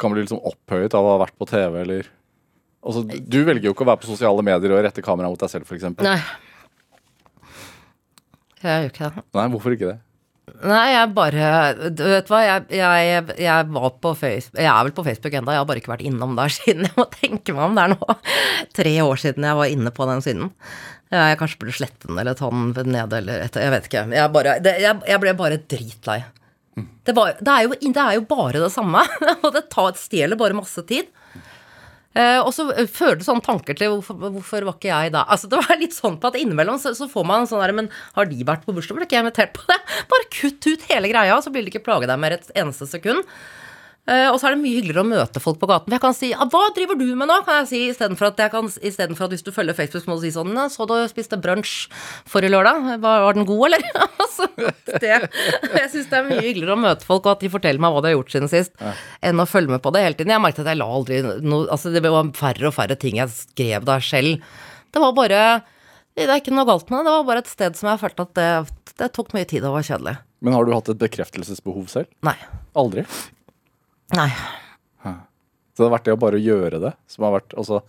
Kan 0.00 0.10
bli 0.10 0.24
liksom 0.24 0.40
opphøyet 0.42 0.96
av 0.98 1.06
å 1.06 1.12
ha 1.12 1.20
vært 1.22 1.36
på 1.38 1.46
TV, 1.46 1.76
eller 1.84 2.08
Altså, 2.80 3.02
du 3.04 3.42
velger 3.44 3.68
jo 3.68 3.74
ikke 3.74 3.84
å 3.84 3.90
være 3.90 4.00
på 4.00 4.08
sosiale 4.08 4.42
medier 4.44 4.72
og 4.72 4.80
rette 4.86 5.02
kameraet 5.04 5.34
mot 5.34 5.42
deg 5.42 5.50
selv, 5.52 5.68
f.eks. 5.68 5.82
Nei. 6.00 6.16
Jeg 8.62 8.86
gjør 8.86 8.88
ikke 8.88 9.10
det. 9.10 9.24
Nei, 9.36 9.44
hvorfor 9.52 9.74
ikke 9.76 9.90
det? 9.90 9.98
Nei, 10.66 10.86
jeg 10.92 11.10
bare 11.16 11.90
Du 11.94 12.02
vet 12.04 12.30
hva, 12.30 12.40
jeg, 12.44 12.66
jeg, 12.76 13.24
jeg 13.40 13.68
var 13.74 13.92
på 14.02 14.12
Facebook 14.18 14.60
Jeg 14.60 14.70
er 14.70 14.86
vel 14.88 14.94
på 14.96 15.04
Facebook 15.06 15.36
enda, 15.38 15.54
jeg 15.54 15.62
har 15.62 15.68
bare 15.68 15.82
ikke 15.82 15.92
vært 15.94 16.06
innom 16.06 16.36
der 16.38 16.54
siden. 16.58 16.88
Jeg 16.88 16.96
må 16.98 17.06
tenke 17.14 17.56
meg 17.56 17.66
om 17.68 17.78
det 17.78 17.84
er 17.84 17.94
nå 17.94 18.16
tre 18.80 18.94
år 19.04 19.22
siden 19.22 19.46
jeg 19.48 19.60
var 19.60 19.74
inne 19.76 19.94
på 19.94 20.08
den 20.10 20.24
siden. 20.24 20.50
Jeg 21.10 21.38
kanskje 21.40 21.58
burde 21.58 21.74
slette 21.74 22.06
den 22.06 22.18
eller 22.22 22.36
ta 22.38 22.50
den 22.50 22.92
ned 22.94 23.14
eller 23.16 23.42
etter, 23.46 23.64
jeg 23.64 23.74
vet 23.74 23.88
ikke. 23.88 24.04
Jeg, 24.14 24.32
bare, 24.34 24.58
det, 24.62 24.76
jeg, 24.84 25.22
ble 25.22 25.32
bare 25.38 25.58
dritlei. 25.72 26.20
Det, 26.78 27.14
var, 27.16 27.32
det, 27.40 27.50
er 27.50 27.66
jo, 27.66 27.78
det 27.80 28.04
er 28.04 28.18
jo 28.18 28.26
bare 28.30 28.62
det 28.62 28.70
samme, 28.70 29.02
og 29.44 29.48
det 29.56 29.64
tar, 29.72 29.96
stjeler 29.98 30.38
bare 30.38 30.56
masse 30.56 30.84
tid. 30.86 31.10
Eh, 32.18 32.40
og 32.42 32.50
så 32.50 32.66
føler 32.90 33.20
du 33.20 33.22
sånne 33.22 33.44
tanker 33.46 33.76
til 33.78 33.92
hvorfor, 33.92 34.16
hvorfor 34.34 34.64
var 34.66 34.74
ikke 34.74 34.90
jeg 34.90 35.12
da? 35.14 35.22
Altså 35.30 35.46
Det 35.50 35.60
var 35.60 35.78
litt 35.78 35.94
sånn 35.94 36.16
på 36.18 36.32
at 36.32 36.38
innimellom 36.40 36.80
så, 36.82 36.90
så 36.98 37.06
får 37.10 37.26
man 37.28 37.46
sånn 37.46 37.62
der 37.62 37.74
Men 37.76 37.90
har 38.16 38.26
de 38.26 38.46
vært 38.48 38.64
på 38.66 38.74
bursdag? 38.74 38.98
Ble 38.98 39.06
ikke 39.06 39.18
jeg 39.20 39.26
invitert 39.26 39.54
på 39.54 39.62
det? 39.70 39.78
Bare 40.10 40.30
kutt 40.34 40.66
ut 40.66 40.86
hele 40.90 41.12
greia, 41.12 41.38
så 41.38 41.54
blir 41.54 41.62
det 41.62 41.70
ikke 41.74 41.86
plage 41.86 42.10
deg 42.10 42.18
mer 42.18 42.34
et 42.34 42.50
eneste 42.58 42.88
sekund. 42.90 43.22
Eh, 44.10 44.26
og 44.26 44.40
så 44.40 44.48
er 44.48 44.56
det 44.56 44.62
mye 44.64 44.74
hyggeligere 44.74 45.04
å 45.04 45.06
møte 45.06 45.42
folk 45.42 45.60
på 45.60 45.68
gaten. 45.70 45.86
For 45.86 45.94
jeg 45.94 46.02
kan 46.02 46.16
si 46.16 46.30
ah, 46.34 46.46
'Hva 46.50 46.74
driver 46.74 46.98
du 46.98 47.06
med 47.14 47.28
nå?' 47.30 47.44
kan 47.46 47.60
jeg 47.60 47.68
si 47.70 47.80
istedenfor 47.92 48.32
at, 48.32 48.40
jeg 48.42 48.50
kan- 48.50 48.66
at 48.66 49.30
hvis 49.30 49.44
du 49.46 49.52
følger 49.54 49.76
Facebook, 49.76 50.06
må 50.06 50.16
du 50.18 50.26
si 50.26 50.34
sånn 50.34 50.50
'Så 50.50 50.86
du 50.88 50.94
spiste 51.06 51.38
brunsj 51.38 51.86
forrige 52.26 52.50
lørdag? 52.50 52.98
Var, 53.00 53.20
var 53.22 53.34
den 53.34 53.46
god, 53.46 53.66
eller?' 53.70 53.86
altså, 54.24 54.48
det, 54.98 55.30
jeg 55.78 55.90
syns 55.90 56.10
det 56.10 56.18
er 56.18 56.26
mye 56.26 56.42
hyggeligere 56.42 56.74
å 56.74 56.82
møte 56.82 57.06
folk, 57.06 57.26
og 57.26 57.36
at 57.38 57.40
de 57.40 57.52
forteller 57.52 57.78
meg 57.78 57.92
hva 57.94 58.02
de 58.02 58.10
har 58.10 58.18
gjort 58.18 58.34
siden 58.34 58.50
sist, 58.50 58.74
enn 59.22 59.38
å 59.38 59.46
følge 59.46 59.70
med 59.70 59.82
på 59.82 59.92
det 59.94 60.02
hele 60.02 60.18
tiden. 60.18 60.34
Jeg 60.34 60.42
merket 60.42 60.64
at 60.66 60.72
jeg 60.74 60.80
la 60.80 60.90
aldri 60.90 61.22
noe 61.22 61.68
Altså, 61.70 61.92
det 61.92 62.02
var 62.02 62.32
færre 62.34 62.66
og 62.66 62.74
færre 62.74 62.98
ting 62.98 63.20
jeg 63.20 63.30
skrev 63.30 63.84
der 63.84 64.00
selv. 64.02 64.40
Det 64.90 64.98
var 65.00 65.12
bare 65.14 65.62
Det 66.16 66.26
er 66.26 66.40
ikke 66.40 66.50
noe 66.52 66.66
galt 66.66 66.90
med 66.90 66.98
det, 66.98 67.06
det 67.06 67.12
var 67.14 67.24
bare 67.24 67.38
et 67.44 67.46
sted 67.46 67.76
som 67.78 67.88
jeg 67.88 68.00
følte 68.02 68.24
at 68.26 68.34
det, 68.34 68.96
det 68.98 69.12
tok 69.14 69.30
mye 69.32 69.46
tid 69.46 69.62
og 69.64 69.78
var 69.78 69.86
kjedelig. 69.86 70.16
Men 70.42 70.56
har 70.56 70.64
du 70.66 70.72
hatt 70.74 70.88
et 70.88 70.98
bekreftelsesbehov 70.98 71.86
selv? 71.92 72.10
Nei. 72.26 72.34
Aldri? 72.74 73.04
Nei. 74.16 74.30
Så 75.80 75.84
det 75.84 75.88
har 75.88 75.96
vært 75.96 76.08
det 76.10 76.12
å 76.12 76.20
bare 76.20 76.38
gjøre 76.42 76.78
det, 76.82 76.90
som 77.08 77.24
har 77.24 77.38
vært 77.38 77.54
Altså 77.56 77.80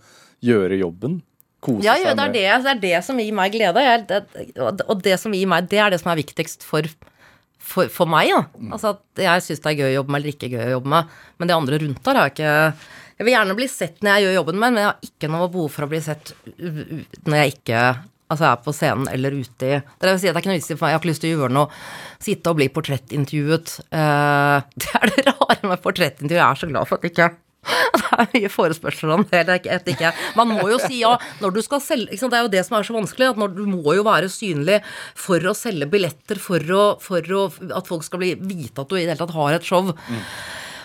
gjøre 0.42 0.78
jobben? 0.80 1.18
Kose 1.62 1.84
Ja, 1.84 1.98
ja 2.00 2.14
seg 2.14 2.16
det, 2.16 2.22
er 2.24 2.30
med 2.30 2.36
det, 2.38 2.44
det 2.64 2.70
er 2.72 2.80
det 2.82 3.00
som 3.06 3.20
gir 3.20 3.34
meg 3.36 3.52
glede. 3.54 3.82
Jeg, 3.84 4.06
det, 4.08 4.86
og 4.88 5.02
det 5.04 5.18
som 5.20 5.34
gir 5.36 5.50
meg, 5.50 5.68
det 5.70 5.78
er 5.78 5.92
det 5.92 6.00
som 6.00 6.10
er 6.10 6.18
viktigst 6.22 6.64
for, 6.66 6.88
for, 7.60 7.92
for 7.92 8.10
meg. 8.10 8.32
Da. 8.32 8.70
Altså 8.74 8.94
at 8.96 9.22
jeg 9.26 9.44
syns 9.46 9.62
det 9.62 9.70
er 9.74 9.78
gøy 9.82 9.90
å 9.90 9.94
jobbe 10.00 10.14
med 10.14 10.22
eller 10.22 10.34
ikke 10.34 10.50
gøy 10.54 10.64
å 10.64 10.72
jobbe 10.78 10.92
med. 10.94 11.12
Men 11.36 11.50
det 11.50 11.58
andre 11.58 11.82
rundt 11.84 12.02
der 12.08 12.18
har 12.18 12.30
jeg 12.30 12.36
ikke 12.36 12.56
Jeg 13.20 13.28
vil 13.28 13.36
gjerne 13.36 13.58
bli 13.60 13.68
sett 13.70 14.00
når 14.02 14.16
jeg 14.16 14.24
gjør 14.24 14.38
jobben 14.40 14.58
min, 14.58 14.64
men 14.72 14.82
jeg 14.82 14.88
har 14.88 15.10
ikke 15.12 15.32
noe 15.36 15.52
behov 15.52 15.70
for 15.76 15.86
å 15.86 15.92
bli 15.92 16.00
sett 16.02 16.32
når 16.56 17.36
jeg 17.42 17.54
ikke 17.58 17.82
Altså 18.32 18.48
er 18.48 18.64
på 18.64 18.74
scenen 18.76 19.10
eller 19.12 19.36
ute 19.36 19.68
i 19.68 19.78
Det 19.78 20.08
vil 20.08 20.20
si 20.22 20.30
at 20.30 20.32
det 20.32 20.40
er 20.40 20.42
ikke 20.42 20.52
noe 20.52 20.58
vits 20.60 20.72
i 20.72 20.76
for 20.76 20.86
meg, 20.86 20.92
jeg 20.92 20.98
har 20.98 21.02
ikke 21.02 21.12
lyst 21.12 21.24
til 21.24 21.30
å 21.30 21.36
gjøre 21.36 21.56
noe 21.58 21.80
Sitte 22.22 22.52
og 22.52 22.58
bli 22.58 22.68
portrettintervjuet. 22.72 23.72
Eh, 23.92 24.58
det 24.82 24.92
er 24.98 25.10
det 25.10 25.24
rare 25.26 25.62
med 25.66 25.82
portrettintervju. 25.82 26.38
Jeg 26.38 26.48
er 26.48 26.60
så 26.60 26.68
glad 26.70 26.88
for 26.88 26.98
at 26.98 27.06
det 27.06 27.12
ikke 27.14 27.32
det 27.94 28.08
er 28.18 28.30
mye 28.32 28.48
forespørsler 28.50 29.12
om 29.14 29.24
det. 29.30 29.42
ikke-. 29.62 30.10
Man 30.38 30.50
må 30.50 30.64
jo 30.72 30.80
si 30.82 30.98
ja 31.02 31.12
når 31.42 31.54
du 31.54 31.60
skal 31.62 31.82
selge? 31.84 32.18
Det 32.18 32.38
er 32.38 32.46
jo 32.46 32.50
det 32.50 32.64
som 32.66 32.78
er 32.78 32.88
så 32.88 32.96
vanskelig. 32.96 33.28
at 33.30 33.54
Du 33.54 33.62
må 33.70 33.94
jo 33.94 34.06
være 34.06 34.30
synlig 34.32 34.80
for 35.18 35.38
å 35.46 35.54
selge 35.54 35.86
billetter, 35.90 36.40
for, 36.42 36.58
å, 36.58 36.82
for 37.02 37.22
å, 37.38 37.44
at 37.78 37.90
folk 37.90 38.06
skal 38.06 38.22
bli, 38.22 38.34
vite 38.40 38.82
at 38.82 38.90
du 38.90 38.98
i 38.98 39.04
det 39.04 39.14
hele 39.14 39.22
tatt 39.22 39.36
har 39.36 39.58
et 39.58 39.68
show. 39.68 39.92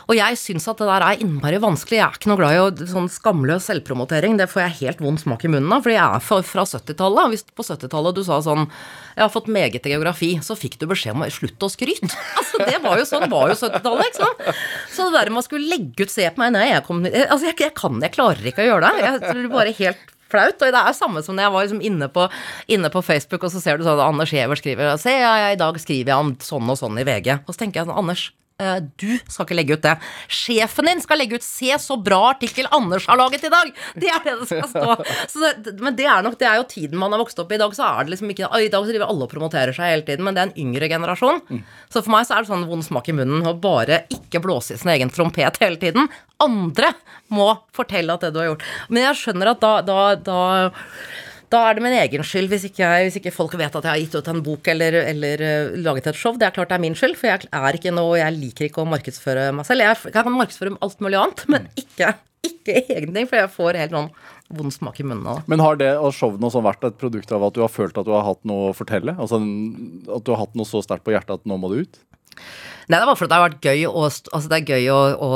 Og 0.08 0.16
jeg 0.16 0.38
syns 0.40 0.68
at 0.72 0.80
det 0.80 0.88
der 0.88 1.04
er 1.04 1.22
innmari 1.24 1.60
vanskelig. 1.60 1.98
Jeg 2.00 2.06
er 2.06 2.16
ikke 2.16 2.30
noe 2.32 2.40
glad 2.40 2.56
i 2.56 2.62
å, 2.64 2.88
sånn 2.88 3.10
skamløs 3.12 3.68
selvpromotering. 3.68 4.38
Det 4.40 4.48
får 4.48 4.64
jeg 4.64 4.78
helt 4.82 5.04
vond 5.04 5.20
smak 5.20 5.44
i 5.44 5.52
munnen 5.52 5.74
av, 5.76 5.84
fordi 5.84 5.98
jeg 5.98 6.18
er 6.18 6.24
fra, 6.24 6.40
fra 6.48 6.66
70-tallet. 6.70 7.34
Hvis 7.34 7.46
på 7.52 7.66
70-tallet 7.68 8.16
du 8.16 8.24
sa 8.24 8.40
sånn 8.46 8.64
Jeg 8.68 9.24
har 9.26 9.34
fått 9.34 9.50
meget 9.52 9.84
i 9.84 9.94
geografi, 9.94 10.32
så 10.44 10.56
fikk 10.56 10.80
du 10.80 10.88
beskjed 10.88 11.18
om 11.18 11.26
å 11.28 11.32
slutte 11.34 11.68
å 11.68 11.74
skryte. 11.74 12.12
Altså, 12.38 12.62
det 12.64 12.78
var 12.84 13.00
jo 13.00 13.06
sånn 13.10 13.26
var 13.32 13.50
jo 13.52 13.56
70-tallet, 13.60 14.12
ikke 14.12 14.24
sant. 14.24 14.62
Så 14.94 15.08
det 15.08 15.18
der 15.18 15.32
med 15.34 15.42
å 15.42 15.46
skulle 15.46 15.68
legge 15.68 16.06
ut 16.06 16.14
Se 16.14 16.30
på 16.32 16.40
meg, 16.40 16.54
nei, 16.56 16.70
jeg 16.70 16.86
kom 16.88 17.02
Altså, 17.04 17.50
jeg, 17.50 17.58
jeg 17.66 17.74
kan 17.76 18.00
Jeg 18.02 18.14
klarer 18.16 18.48
ikke 18.48 18.64
å 18.64 18.70
gjøre 18.70 18.88
det. 18.94 19.04
Jeg 19.04 19.20
tror 19.26 19.42
det 19.44 19.52
bare 19.52 19.76
helt 19.82 20.14
flaut. 20.32 20.56
Og 20.64 20.74
det 20.74 20.82
er 20.82 20.96
samme 20.96 21.24
som 21.26 21.36
når 21.36 21.48
jeg 21.48 21.56
var 21.56 21.68
liksom 21.68 21.84
inne, 21.90 22.10
på, 22.14 22.28
inne 22.78 22.92
på 22.94 23.04
Facebook, 23.06 23.44
og 23.44 23.54
så 23.54 23.62
ser 23.64 23.80
du 23.80 23.88
sånn 23.88 24.02
Anders 24.04 24.34
Giæver 24.36 24.60
skriver 24.60 24.96
Se, 25.02 25.14
jeg, 25.20 25.54
i 25.56 25.60
dag 25.60 25.80
skriver 25.82 26.14
jeg 26.14 26.26
om 26.26 26.34
sånn 26.44 26.72
og 26.72 26.80
sånn 26.80 27.00
i 27.02 27.08
VG. 27.08 27.34
Og 27.44 27.52
så 27.54 27.64
tenker 27.64 27.82
jeg 27.82 27.90
sånn, 27.90 28.00
Anders. 28.00 28.30
Eh, 28.62 28.80
Du 28.98 29.18
skal 29.28 29.46
ikke 29.46 29.58
legge 29.58 29.78
ut 29.78 29.86
det. 29.86 29.96
Sjefen 30.28 30.90
din 30.90 31.02
skal 31.04 31.22
legge 31.22 31.40
ut 31.40 31.46
'Se 31.46 31.78
så 31.82 31.98
bra 32.02 32.34
artikkel 32.34 32.68
Anders 32.72 33.08
har 33.08 33.18
laget 33.18 33.44
i 33.44 33.52
dag'! 33.54 33.74
Det 33.96 34.10
er 34.10 34.24
det 34.24 34.36
det 34.42 34.48
skal 34.48 34.70
stå. 34.70 34.96
Så 35.32 35.54
det, 35.64 35.76
men 35.80 35.96
det 35.96 36.06
er 36.06 36.24
nok 36.24 36.38
Det 36.38 36.48
er 36.48 36.58
jo 36.58 36.68
tiden 36.70 36.98
man 37.00 37.12
har 37.12 37.20
vokst 37.20 37.40
opp 37.40 37.52
i. 37.52 37.56
I 37.56 37.64
dag 37.64 37.74
så 37.74 37.86
er 37.88 38.04
det 38.06 38.16
liksom 38.16 38.32
ikke 38.34 38.50
I 38.62 38.70
dag 38.70 38.86
så 38.86 38.92
driver 38.92 39.10
alle 39.10 39.24
og 39.28 39.32
promoterer 39.32 39.74
seg 39.74 39.94
hele 39.94 40.06
tiden, 40.06 40.24
men 40.26 40.36
det 40.36 40.42
er 40.42 40.50
en 40.50 40.60
yngre 40.66 40.90
generasjon. 40.90 41.42
Så 41.90 42.04
for 42.04 42.12
meg 42.14 42.28
så 42.28 42.38
er 42.38 42.46
det 42.46 42.52
sånn 42.52 42.68
vond 42.70 42.86
smak 42.86 43.10
i 43.10 43.16
munnen 43.18 43.46
å 43.48 43.56
bare 43.60 44.06
ikke 44.14 44.42
blåse 44.44 44.76
i 44.76 44.78
sin 44.78 44.92
egen 44.94 45.10
trompet 45.10 45.58
hele 45.62 45.78
tiden. 45.82 46.10
Andre 46.44 46.94
må 47.34 47.50
fortelle 47.74 48.14
at 48.14 48.22
det 48.22 48.34
du 48.34 48.40
har 48.40 48.52
gjort. 48.52 48.64
Men 48.90 49.08
jeg 49.10 49.22
skjønner 49.24 49.54
at 49.54 49.64
da, 49.64 49.82
da, 49.82 50.16
da 50.16 50.42
da 51.54 51.64
er 51.70 51.78
det 51.78 51.84
min 51.86 51.96
egen 51.96 52.26
skyld 52.28 52.52
hvis 52.52 52.68
ikke, 52.70 52.84
jeg, 52.84 53.08
hvis 53.08 53.18
ikke 53.22 53.36
folk 53.36 53.56
vet 53.60 53.76
at 53.80 53.86
jeg 53.86 53.92
har 53.92 54.02
gitt 54.02 54.16
ut 54.20 54.30
en 54.32 54.44
bok 54.44 54.68
eller, 54.74 55.00
eller 55.14 55.44
uh, 55.44 55.76
laget 55.80 56.10
et 56.12 56.20
show. 56.20 56.36
Det 56.36 56.48
er 56.48 56.56
klart 56.56 56.72
det 56.72 56.78
er 56.78 56.84
min 56.84 56.98
skyld, 56.98 57.18
for 57.20 57.32
jeg 57.32 57.48
er 57.48 57.80
ikke 57.80 57.94
noe 57.96 58.18
Jeg 58.20 58.36
liker 58.36 58.68
ikke 58.68 58.84
å 58.84 58.90
markedsføre 58.90 59.50
meg 59.56 59.68
selv. 59.70 59.86
Jeg, 59.88 60.16
kan 60.16 60.34
markedsføre 60.36 60.80
alt 60.84 61.04
mulig 61.04 61.20
annet, 61.22 61.46
men 61.52 61.70
ikke, 61.80 62.16
ikke 62.48 62.82
egne 62.98 63.14
ting, 63.16 63.30
for 63.30 63.40
jeg 63.40 63.54
får 63.56 63.80
helt 63.84 63.96
sånn 63.96 64.12
vond 64.58 64.72
smak 64.72 65.00
i 65.02 65.06
munnen 65.08 65.28
av 65.28 65.42
det. 65.42 65.52
Men 65.52 65.64
har 65.64 65.80
det 65.80 65.94
og 66.00 66.14
showene 66.16 66.48
også 66.48 66.64
vært 66.64 66.86
et 66.88 67.00
produkt 67.00 67.32
av 67.36 67.44
at 67.48 67.56
du 67.56 67.64
har 67.64 67.72
følt 67.72 67.98
at 68.00 68.08
du 68.08 68.14
har 68.16 68.28
hatt 68.28 68.44
noe 68.48 68.70
å 68.72 68.76
fortelle? 68.76 69.16
Altså 69.16 69.40
at 69.40 70.28
du 70.28 70.34
har 70.34 70.44
hatt 70.44 70.56
noe 70.56 70.68
så 70.68 70.84
sterkt 70.84 71.08
på 71.08 71.16
hjertet 71.16 71.40
at 71.40 71.50
nå 71.50 71.60
må 71.60 71.72
det 71.74 71.88
ut? 71.88 72.00
Nei, 72.88 72.96
det 72.96 73.04
er 73.04 73.10
bare 73.10 73.20
fordi 73.20 73.32
det 73.32 73.38
har 73.38 73.50
vært 73.50 73.66
gøy 73.68 73.82
å, 73.90 74.06
altså 74.08 74.48
det 74.48 74.58
er 74.62 74.70
gøy 74.72 74.86
å, 74.94 75.00
å, 75.20 75.32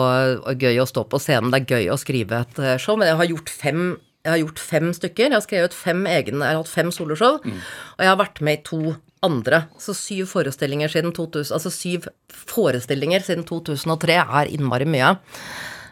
å, 0.48 0.54
gøy 0.56 0.80
å 0.80 0.88
stå 0.88 1.04
på 1.12 1.20
scenen. 1.20 1.52
Det 1.52 1.60
er 1.60 1.74
gøy 1.76 1.90
å 1.92 2.00
skrive 2.00 2.46
et 2.46 2.62
eh, 2.64 2.78
show. 2.80 2.96
Men 2.96 3.12
jeg 3.12 3.20
har 3.20 3.32
gjort 3.34 3.52
fem, 3.52 3.82
jeg 4.22 4.32
har 4.32 4.42
gjort 4.44 4.62
fem 4.62 4.92
stykker. 4.94 5.30
Jeg 5.30 5.38
har 5.38 5.46
skrevet 5.46 5.78
fem 5.78 6.04
egne, 6.10 6.44
jeg 6.46 6.56
har 6.56 6.60
hatt 6.62 6.72
fem 6.72 6.92
soloshow. 6.94 7.40
Og 7.42 8.04
jeg 8.04 8.12
har 8.12 8.20
vært 8.20 8.42
med 8.46 8.60
i 8.60 8.66
to 8.68 8.82
andre. 9.26 9.64
Så 9.82 9.96
syv 9.98 10.30
forestillinger 10.32 10.92
siden 10.94 11.14
2000, 11.18 11.54
altså 11.58 11.72
syv 11.74 12.10
forestillinger 12.30 13.26
siden 13.26 13.46
2003 13.50 14.20
er 14.22 14.52
innmari 14.54 14.88
mye. 14.90 15.16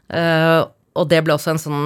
Uh, 0.10 0.66
og 0.98 1.10
det 1.10 1.22
ble 1.22 1.36
også 1.36 1.52
en 1.54 1.60
sånn 1.62 1.84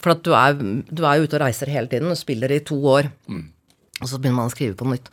For 0.00 0.14
at 0.14 0.22
du 0.24 0.30
er, 0.32 0.54
du 0.56 1.02
er 1.04 1.20
ute 1.20 1.36
og 1.36 1.42
reiser 1.44 1.70
hele 1.70 1.90
tiden. 1.92 2.12
Du 2.12 2.18
spiller 2.18 2.52
i 2.52 2.62
to 2.64 2.78
år. 2.88 3.10
Og 4.00 4.08
så 4.08 4.16
begynner 4.16 4.40
man 4.40 4.50
å 4.50 4.54
skrive 4.54 4.76
på 4.80 4.88
nytt. 4.88 5.10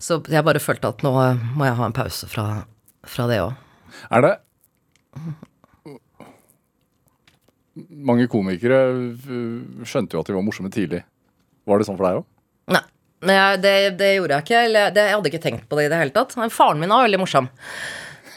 Så 0.00 0.20
jeg 0.30 0.46
bare 0.46 0.62
følte 0.62 0.92
at 0.94 1.02
nå 1.04 1.12
må 1.12 1.66
jeg 1.66 1.76
ha 1.76 1.86
en 1.86 1.96
pause 1.96 2.30
fra, 2.30 2.46
fra 3.04 3.26
det 3.30 3.42
òg. 3.42 3.58
Er 4.14 4.24
det 4.24 4.34
Mange 7.78 8.26
komikere 8.30 8.80
uh, 8.90 9.84
skjønte 9.86 10.16
jo 10.16 10.24
at 10.24 10.30
de 10.30 10.36
var 10.36 10.44
morsomme 10.46 10.72
tidlig. 10.74 11.04
Var 11.68 11.80
det 11.80 11.86
sånn 11.86 11.98
for 11.98 12.08
deg 12.08 12.20
òg? 12.20 12.28
Nei. 12.74 12.84
Nei, 13.28 13.40
det, 13.60 13.72
det 14.00 14.14
gjorde 14.16 14.38
jeg 14.38 14.46
ikke. 14.46 14.60
Eller, 14.66 14.92
det, 14.96 15.06
jeg 15.08 15.18
hadde 15.18 15.30
ikke 15.32 15.42
tenkt 15.44 15.66
på 15.68 15.78
det 15.78 15.88
i 15.88 15.90
det 15.92 15.98
hele 16.00 16.14
tatt. 16.14 16.36
Men 16.40 16.52
Faren 16.52 16.80
min 16.80 16.92
var 16.92 17.04
veldig 17.04 17.20
morsom. 17.20 17.50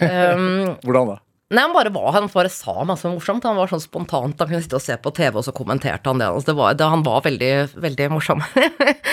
Um, 0.03 0.73
Hvordan 0.85 1.13
da? 1.13 1.19
nei, 1.53 1.61
han 1.61 1.73
bare 1.75 1.91
var 1.93 2.15
Han 2.15 2.27
bare 2.33 2.49
sa 2.51 2.83
masse 2.87 3.07
morsomt. 3.09 3.45
Han 3.47 3.59
var 3.59 3.71
sånn 3.71 3.83
spontant. 3.83 4.35
Han 4.41 4.49
kunne 4.49 4.63
sitte 4.63 4.79
og 4.79 4.83
se 4.83 4.97
på 4.99 5.13
TV, 5.15 5.39
og 5.39 5.47
så 5.47 5.55
kommenterte 5.55 6.11
han 6.11 6.21
det. 6.21 6.27
Altså, 6.29 6.51
det, 6.51 6.57
var, 6.59 6.75
det 6.77 6.91
han 6.95 7.05
var 7.05 7.23
veldig, 7.25 7.53
veldig 7.85 8.09
morsom. 8.13 8.43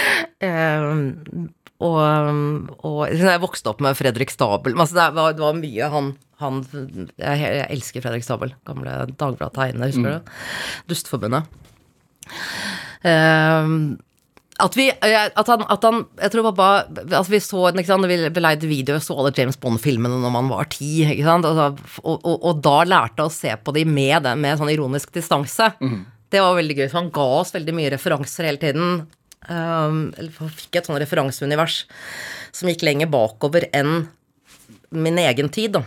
um, 0.49 1.05
og, 1.81 2.01
og 2.85 2.99
jeg 3.17 3.41
vokste 3.41 3.71
opp 3.73 3.81
med 3.85 3.97
Fredrik 3.97 4.33
Stabel. 4.33 4.75
Altså, 4.77 4.99
det, 4.99 5.07
var, 5.17 5.37
det 5.37 5.45
var 5.45 5.57
mye 5.61 5.93
han, 5.95 6.11
han 6.41 6.61
jeg, 6.67 7.41
jeg 7.41 7.67
elsker 7.77 8.05
Fredrik 8.05 8.27
Stabel. 8.27 8.55
Gamle 8.69 9.01
Dagbladet-tegner, 9.15 9.91
husker 9.91 10.19
du? 10.19 10.37
Dustforbundet. 10.91 11.49
Um, 13.05 13.99
at 14.61 14.77
vi 14.77 14.91
at 14.93 15.49
han, 15.49 15.63
at 15.73 15.85
han 15.87 16.03
Jeg 16.21 16.33
tror 16.35 16.51
pappa 16.51 16.67
altså 17.01 17.33
Vi 17.33 17.41
så 17.41 17.63
ikke 17.73 17.89
sant, 17.89 18.05
vi 18.05 18.19
beleide 18.29 18.43
leide 18.45 18.69
video 18.69 18.99
så 19.01 19.17
alle 19.17 19.33
James 19.37 19.57
Bond-filmene 19.61 20.21
når 20.21 20.35
man 20.35 20.51
var 20.53 20.69
ti. 20.73 21.07
ikke 21.07 21.25
sant, 21.27 21.49
og, 21.49 21.81
og, 22.05 22.17
og, 22.19 22.37
og 22.37 22.61
da 22.65 22.77
lærte 22.89 23.25
å 23.25 23.33
se 23.33 23.55
på 23.57 23.75
de 23.77 23.87
med, 23.89 24.23
det, 24.27 24.37
med 24.37 24.61
sånn 24.61 24.73
ironisk 24.73 25.15
distanse. 25.17 25.73
Det 26.31 26.43
var 26.45 26.59
veldig 26.59 26.77
gøy, 26.77 26.87
for 26.91 27.01
han 27.01 27.15
ga 27.15 27.25
oss 27.41 27.55
veldig 27.57 27.75
mye 27.75 27.91
referanser 27.97 28.47
hele 28.47 28.61
tiden. 28.63 29.01
Um, 29.49 30.11
eller 30.21 30.51
fikk 30.53 30.77
et 30.79 30.87
sånn 30.87 31.01
referanseunivers 31.01 31.81
som 32.55 32.69
gikk 32.71 32.85
lenger 32.87 33.09
bakover 33.11 33.65
enn 33.73 34.05
min 34.91 35.19
egen 35.23 35.49
tid, 35.51 35.79
da. 35.79 35.83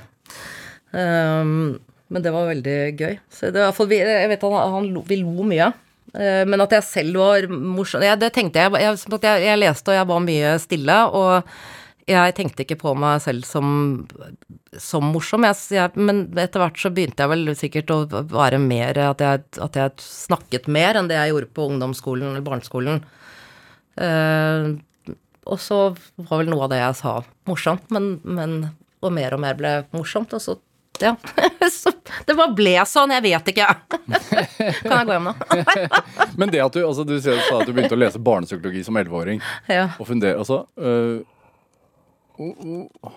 Um, 0.94 1.80
men 2.14 2.26
det 2.26 2.34
var 2.34 2.50
veldig 2.52 2.78
gøy. 3.00 3.16
Så 3.34 3.50
det 3.54 3.66
vi, 3.90 4.00
jeg 4.00 4.30
vet 4.30 4.46
han, 4.46 4.74
han 4.76 4.90
vi 5.08 5.22
lo 5.24 5.46
mye. 5.48 5.72
Uh, 6.14 6.44
Men 6.46 6.62
at 6.62 6.76
jeg 6.78 6.86
selv 6.86 7.18
var 7.18 7.48
morsom 7.50 8.04
ja, 8.06 8.14
Det 8.20 8.28
tenkte 8.36 8.62
jeg, 8.62 8.74
jeg, 8.78 9.00
jeg. 9.10 9.46
Jeg 9.48 9.62
leste, 9.62 9.90
og 9.90 9.98
jeg 9.98 10.10
var 10.12 10.28
mye 10.28 10.52
stille. 10.62 11.00
Og 11.10 11.56
jeg 12.10 12.36
tenkte 12.36 12.66
ikke 12.66 12.80
på 12.82 12.94
meg 13.00 13.22
selv 13.24 13.48
som, 13.48 13.68
som 14.82 15.06
morsom. 15.14 15.46
Jeg, 15.48 15.60
jeg, 15.78 15.94
men 15.96 16.26
etter 16.42 16.64
hvert 16.64 16.80
så 16.82 16.92
begynte 16.94 17.24
jeg 17.24 17.32
vel 17.32 17.54
sikkert 17.58 17.94
å 17.96 18.00
være 18.12 18.60
mer 18.62 19.00
at 19.06 19.24
jeg, 19.24 19.44
at 19.64 19.80
jeg 19.80 20.04
snakket 20.04 20.68
mer 20.68 21.00
enn 21.00 21.10
det 21.12 21.20
jeg 21.20 21.32
gjorde 21.34 21.52
på 21.56 21.68
ungdomsskolen 21.72 22.34
eller 22.34 22.44
barneskolen. 22.46 23.00
Eh, 24.04 24.74
og 25.44 25.60
så 25.60 25.80
var 26.18 26.42
vel 26.42 26.52
noe 26.52 26.66
av 26.66 26.74
det 26.74 26.82
jeg 26.82 27.00
sa 27.00 27.18
morsomt, 27.50 27.88
men, 27.94 28.18
men 28.24 28.58
og 29.04 29.12
mer 29.16 29.36
og 29.36 29.44
mer 29.44 29.58
ble 29.60 29.74
morsomt. 29.96 30.36
Og 30.36 30.44
så 30.44 30.58
ja. 31.02 31.16
så 31.72 31.92
det 32.28 32.36
bare 32.38 32.54
ble 32.58 32.76
sånn. 32.90 33.14
Jeg 33.16 33.24
vet 33.26 33.52
ikke. 33.54 33.68
kan 34.84 34.98
jeg 35.00 35.08
gå 35.10 35.16
hjem 35.16 35.30
nå? 35.32 35.34
Men 36.40 36.54
det 36.54 36.62
at 36.64 36.74
du, 36.78 36.82
altså, 36.88 37.06
du 37.08 37.16
sa 37.24 37.34
at 37.60 37.66
du 37.68 37.74
begynte 37.74 37.98
å 37.98 38.02
lese 38.02 38.22
barnepsykologi 38.24 38.84
som 38.86 38.98
11-åring, 39.02 39.42
ja. 39.72 39.88
og 39.98 40.08
fundere 40.10 40.38
altså, 40.42 40.64
øh, 40.78 41.24
o- 42.38 42.56
o- 42.78 43.14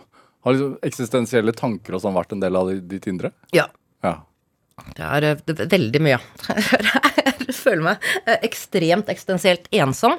Har 0.47 0.55
liksom 0.55 0.77
eksistensielle 0.87 1.53
tanker 1.59 1.97
og 1.99 2.03
sånn 2.05 2.15
vært 2.17 2.33
en 2.37 2.43
del 2.45 2.57
av 2.57 2.71
ditt 2.89 3.07
indre? 3.11 3.33
ja. 3.57 3.69
Ja. 4.05 4.21
Det 4.95 5.01
er, 5.03 5.25
det 5.49 5.55
er 5.65 5.69
veldig 5.73 6.01
mye. 6.05 6.19
Jeg 6.53 7.55
føler 7.57 7.81
meg 7.87 8.03
eh, 8.29 8.37
ekstremt 8.45 9.09
eksistensielt 9.09 9.71
ensom. 9.73 10.19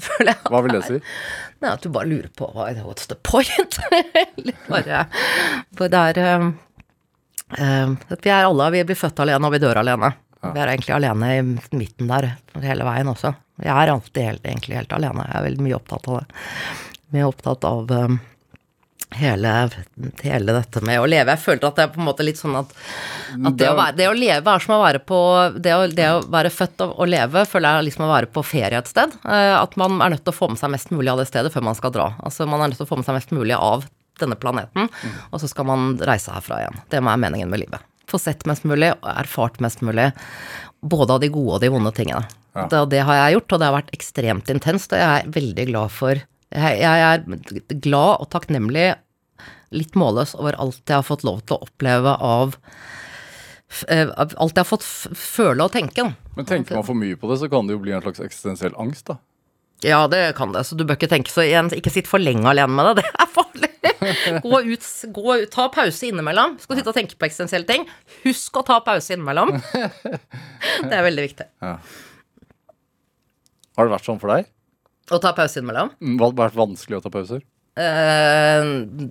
Føler 0.00 0.30
jeg. 0.32 0.38
Hva 0.48 0.62
vil 0.64 0.72
det 0.78 0.80
si? 0.86 0.96
Nei, 1.60 1.72
at 1.74 1.84
du 1.84 1.90
bare 1.92 2.08
lurer 2.08 2.30
på 2.38 2.48
What's 2.56 3.04
the 3.10 3.18
point? 3.20 3.76
Bare 4.70 5.02
Det 5.76 5.90
er 6.00 6.22
eh, 6.24 6.48
at 7.56 8.24
Vi 8.24 8.30
er 8.30 8.44
alle 8.44 8.70
Vi 8.74 8.84
blir 8.84 8.98
født 8.98 9.20
alene, 9.24 9.46
og 9.48 9.54
vi 9.54 9.60
dør 9.62 9.80
alene. 9.80 10.12
Vi 10.42 10.60
er 10.60 10.70
egentlig 10.70 10.94
alene 10.94 11.28
i 11.34 11.42
midten 11.74 12.10
der 12.10 12.32
hele 12.62 12.84
veien 12.86 13.08
også. 13.10 13.34
Jeg 13.58 13.74
er 13.74 13.90
alltid 13.90 14.22
helt, 14.22 14.44
egentlig 14.46 14.76
helt 14.78 14.92
alene. 14.94 15.24
Jeg 15.26 15.40
er 15.40 15.46
veldig 15.48 15.64
mye 15.66 15.78
opptatt 15.80 16.06
av 16.08 16.20
det. 16.20 16.42
Mye 17.16 17.26
opptatt 17.26 17.64
av 17.66 17.90
um, 17.90 18.18
hele, 19.18 19.54
hele 20.22 20.54
dette 20.54 20.82
med 20.86 21.00
å 21.02 21.08
leve. 21.10 21.34
Jeg 21.34 21.42
følte 21.42 21.66
at 21.72 21.80
det 21.80 21.86
er 21.88 21.90
på 21.96 21.98
en 21.98 22.06
måte 22.06 22.26
litt 22.28 22.38
sånn 22.38 22.54
at, 22.60 22.70
at 23.34 23.58
det, 23.58 23.66
å 23.72 23.74
være, 23.80 23.96
det 23.98 24.06
å 24.12 24.14
leve 24.14 24.54
er 24.54 24.62
som 24.62 24.76
å 24.76 24.80
være 24.84 25.02
på 25.08 25.18
Det 25.58 25.74
å, 25.74 25.86
det 25.90 26.08
å 26.12 26.22
være 26.30 26.54
født 26.54 26.86
og, 26.86 26.94
og 27.00 27.10
leve 27.10 27.42
føler 27.48 27.66
jeg 27.72 27.82
er 27.82 27.88
liksom 27.88 28.06
å 28.06 28.12
være 28.12 28.30
på 28.38 28.46
ferie 28.46 28.78
et 28.78 28.92
sted. 28.94 29.18
Eh, 29.24 29.54
At 29.58 29.74
man 29.80 29.98
er 30.04 30.14
nødt 30.14 30.22
til 30.22 30.36
å 30.36 30.38
få 30.38 30.52
med 30.52 30.60
seg 30.62 30.70
mest 30.76 30.94
mulig 30.94 31.10
av 31.10 31.18
det 31.24 31.26
stedet 31.32 31.50
før 31.54 31.66
man 31.72 31.78
skal 31.78 31.96
dra. 31.98 32.12
Altså 32.22 32.46
Man 32.46 32.62
er 32.62 32.70
nødt 32.70 32.78
til 32.78 32.86
å 32.86 32.92
få 32.92 33.00
med 33.00 33.08
seg 33.08 33.18
mest 33.18 33.34
mulig 33.34 33.58
av 33.58 33.88
denne 34.20 34.38
planeten, 34.40 34.88
og 35.30 35.42
så 35.42 35.50
skal 35.50 35.68
man 35.68 35.94
reise 36.08 36.32
herfra 36.34 36.62
igjen. 36.62 36.80
Det 36.90 37.02
være 37.02 37.22
meningen 37.26 37.52
med 37.52 37.64
livet. 37.64 37.84
Få 38.08 38.20
sett 38.20 38.46
mest 38.48 38.64
mulig 38.64 38.94
og 38.94 39.08
erfart 39.12 39.60
mest 39.60 39.82
mulig. 39.84 40.10
Både 40.80 41.16
av 41.16 41.20
de 41.22 41.28
gode 41.32 41.58
og 41.58 41.62
de 41.64 41.70
vonde 41.72 41.92
tingene. 41.96 42.24
Det, 42.58 42.80
det 42.90 43.04
har 43.06 43.18
jeg 43.20 43.36
gjort, 43.36 43.52
og 43.52 43.60
det 43.60 43.68
har 43.68 43.76
vært 43.76 43.94
ekstremt 43.94 44.50
intenst, 44.50 44.94
og 44.94 45.02
jeg 45.02 45.22
er 45.22 45.32
veldig 45.34 45.66
glad 45.70 45.94
for 45.94 46.22
jeg, 46.48 46.78
jeg 46.80 47.04
er 47.04 47.76
glad 47.84 48.22
og 48.22 48.30
takknemlig, 48.32 48.86
litt 49.76 49.98
målløs, 50.00 50.32
over 50.38 50.56
alt 50.60 50.80
jeg 50.88 50.96
har 50.96 51.06
fått 51.06 51.26
lov 51.28 51.42
til 51.44 51.58
å 51.58 51.66
oppleve 51.68 52.14
av 52.24 52.56
eh, 53.92 54.08
av 54.08 54.32
Alt 54.40 54.56
jeg 54.56 54.62
har 54.64 54.68
fått 54.68 54.86
føle 54.86 55.66
og 55.66 55.74
tenke. 55.74 56.06
Men 56.38 56.48
tenker 56.48 56.78
man 56.78 56.86
for 56.88 56.96
mye 56.96 57.18
på 57.20 57.28
det, 57.30 57.40
så 57.42 57.50
kan 57.52 57.68
det 57.68 57.76
jo 57.76 57.82
bli 57.84 57.92
en 57.92 58.04
slags 58.04 58.22
eksistensiell 58.24 58.76
angst, 58.80 59.10
da. 59.10 59.18
Ja, 59.86 60.00
det 60.10 60.32
kan 60.34 60.50
det, 60.54 60.64
så 60.66 60.74
du 60.74 60.82
bør 60.86 60.96
ikke 60.98 61.10
tenke 61.10 61.30
så 61.30 61.44
igjen. 61.44 61.68
Ikke 61.76 61.92
sitt 61.94 62.08
for 62.10 62.22
lenge 62.22 62.48
alene 62.50 62.74
med 62.74 62.90
det, 62.90 63.02
det 63.06 63.12
er 63.22 63.30
farlig. 63.30 63.70
Gå 64.42 64.60
ut, 64.66 64.86
gå 65.14 65.36
ut, 65.42 65.50
ta 65.54 65.68
pause 65.74 66.08
innimellom. 66.08 66.56
Skal 66.62 66.74
du 66.74 66.80
sitte 66.80 66.92
og 66.92 66.98
tenke 66.98 67.18
på 67.18 67.28
eksistensielle 67.28 67.68
ting, 67.68 67.86
husk 68.24 68.58
å 68.58 68.64
ta 68.66 68.80
pause 68.84 69.14
innimellom. 69.14 69.54
Det 69.54 70.94
er 70.94 71.06
veldig 71.06 71.26
viktig. 71.28 71.46
Har 73.78 73.86
det 73.86 73.94
vært 73.94 74.08
sånn 74.08 74.18
for 74.22 74.34
deg? 74.34 74.50
Å 75.14 75.20
ta 75.22 75.30
pause 75.36 75.60
innimellom. 75.60 75.94
Har 75.94 76.18
Hva 76.18 76.28
har 76.28 76.36
vært 76.42 76.58
vanskelig 76.58 76.98
å 76.98 77.04
ta 77.04 77.12
pauser? 77.14 77.44
Uh, 77.78 79.06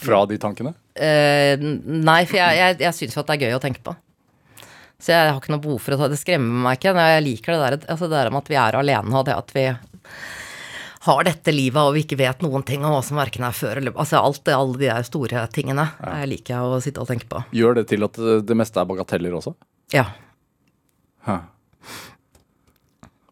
Fra 0.00 0.22
de 0.30 0.38
tankene? 0.40 0.72
Uh, 0.96 1.60
nei, 1.60 2.22
for 2.24 2.40
jeg, 2.40 2.56
jeg, 2.56 2.78
jeg 2.86 2.96
syns 2.96 3.16
jo 3.16 3.22
at 3.22 3.28
det 3.28 3.36
er 3.36 3.50
gøy 3.50 3.58
å 3.58 3.62
tenke 3.62 3.84
på. 3.84 3.92
Så 4.96 5.12
jeg 5.12 5.28
har 5.28 5.36
ikke 5.36 5.52
noe 5.52 5.60
behov 5.60 5.82
for 5.84 5.92
å 5.92 5.98
ta 6.00 6.06
Det 6.08 6.16
skremmer 6.16 6.62
meg 6.64 6.78
ikke. 6.78 6.94
Jeg 6.96 7.24
liker 7.26 7.52
det 7.52 7.60
der, 7.60 7.74
altså 7.92 8.08
det 8.08 8.16
der 8.16 8.30
med 8.32 8.46
at 8.46 8.48
vi 8.48 8.56
er 8.60 8.78
alene, 8.80 9.12
og 9.12 9.26
det 9.28 9.34
at 9.36 9.52
vi 9.52 9.66
har 11.06 11.26
dette 11.28 11.52
livet 11.54 11.78
og 11.78 11.94
vi 11.94 12.02
ikke 12.02 12.18
vet 12.18 12.42
noen 12.42 12.64
ting 12.66 12.84
om 12.84 12.94
hva 12.96 13.02
som 13.04 13.18
verken 13.20 13.46
er 13.46 13.54
før 13.54 13.78
eller 13.78 13.94
Altså 13.94 14.18
alt 14.18 14.42
det, 14.46 14.54
alle 14.56 14.78
de 14.80 14.88
der 14.88 15.06
store 15.06 15.44
tingene 15.54 15.84
jeg 16.02 16.30
liker 16.32 16.54
jeg 16.56 16.62
å 16.76 16.80
sitte 16.82 17.02
og 17.02 17.10
tenke 17.10 17.28
på. 17.30 17.42
Gjør 17.54 17.78
det 17.78 17.86
til 17.92 18.06
at 18.06 18.18
det 18.18 18.40
det 18.48 18.56
meste 18.58 18.80
er 18.82 18.88
bagateller 18.90 19.36
også? 19.38 19.54
Ja. 19.94 20.08
Hæ. 21.26 21.38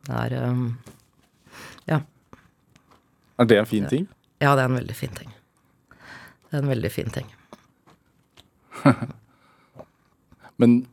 Det 0.05 0.21
er 0.21 0.37
um, 0.51 0.67
Ja. 1.91 2.01
Er 3.39 3.51
det 3.51 3.59
en 3.59 3.67
fin 3.67 3.89
ting? 3.91 4.07
Ja, 4.39 4.55
det 4.55 4.63
er 4.63 4.71
en 4.71 4.79
veldig 4.79 4.95
fin 4.95 5.15
ting. 5.17 5.31
Det 6.51 6.59
er 6.59 6.63
en 6.63 6.71
veldig 6.71 6.91
fin 6.93 7.11
ting. 7.11 7.31
Men 10.61 10.85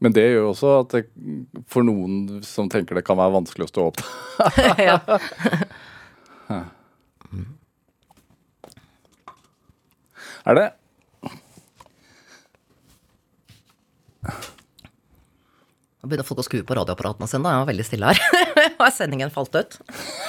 men 0.00 0.14
det 0.16 0.24
gjør 0.24 0.42
jo 0.42 0.50
også 0.54 0.74
at 0.80 0.94
det, 0.96 1.02
for 1.68 1.84
noen 1.86 2.40
som 2.46 2.70
tenker 2.72 2.96
det 2.96 3.04
kan 3.06 3.18
være 3.20 3.36
vanskelig 3.36 3.68
å 3.68 3.72
stå 3.72 3.86
opp. 3.90 4.04
ja. 4.88 4.96
Er 10.48 10.56
det 10.56 10.68
Nå 16.00 16.08
begynner 16.08 16.24
folk 16.24 16.40
å 16.40 16.44
skru 16.46 16.62
på 16.64 16.72
radioapparatene 16.78 17.26
sine. 17.28 17.44
da. 17.44 17.50
Jeg 17.52 17.60
var 17.60 17.68
veldig 17.68 17.84
stille 17.84 18.08
her. 18.08 18.18
Og 18.80 18.86
sendingen 18.96 19.28
falt 19.34 19.52
ut? 19.58 19.74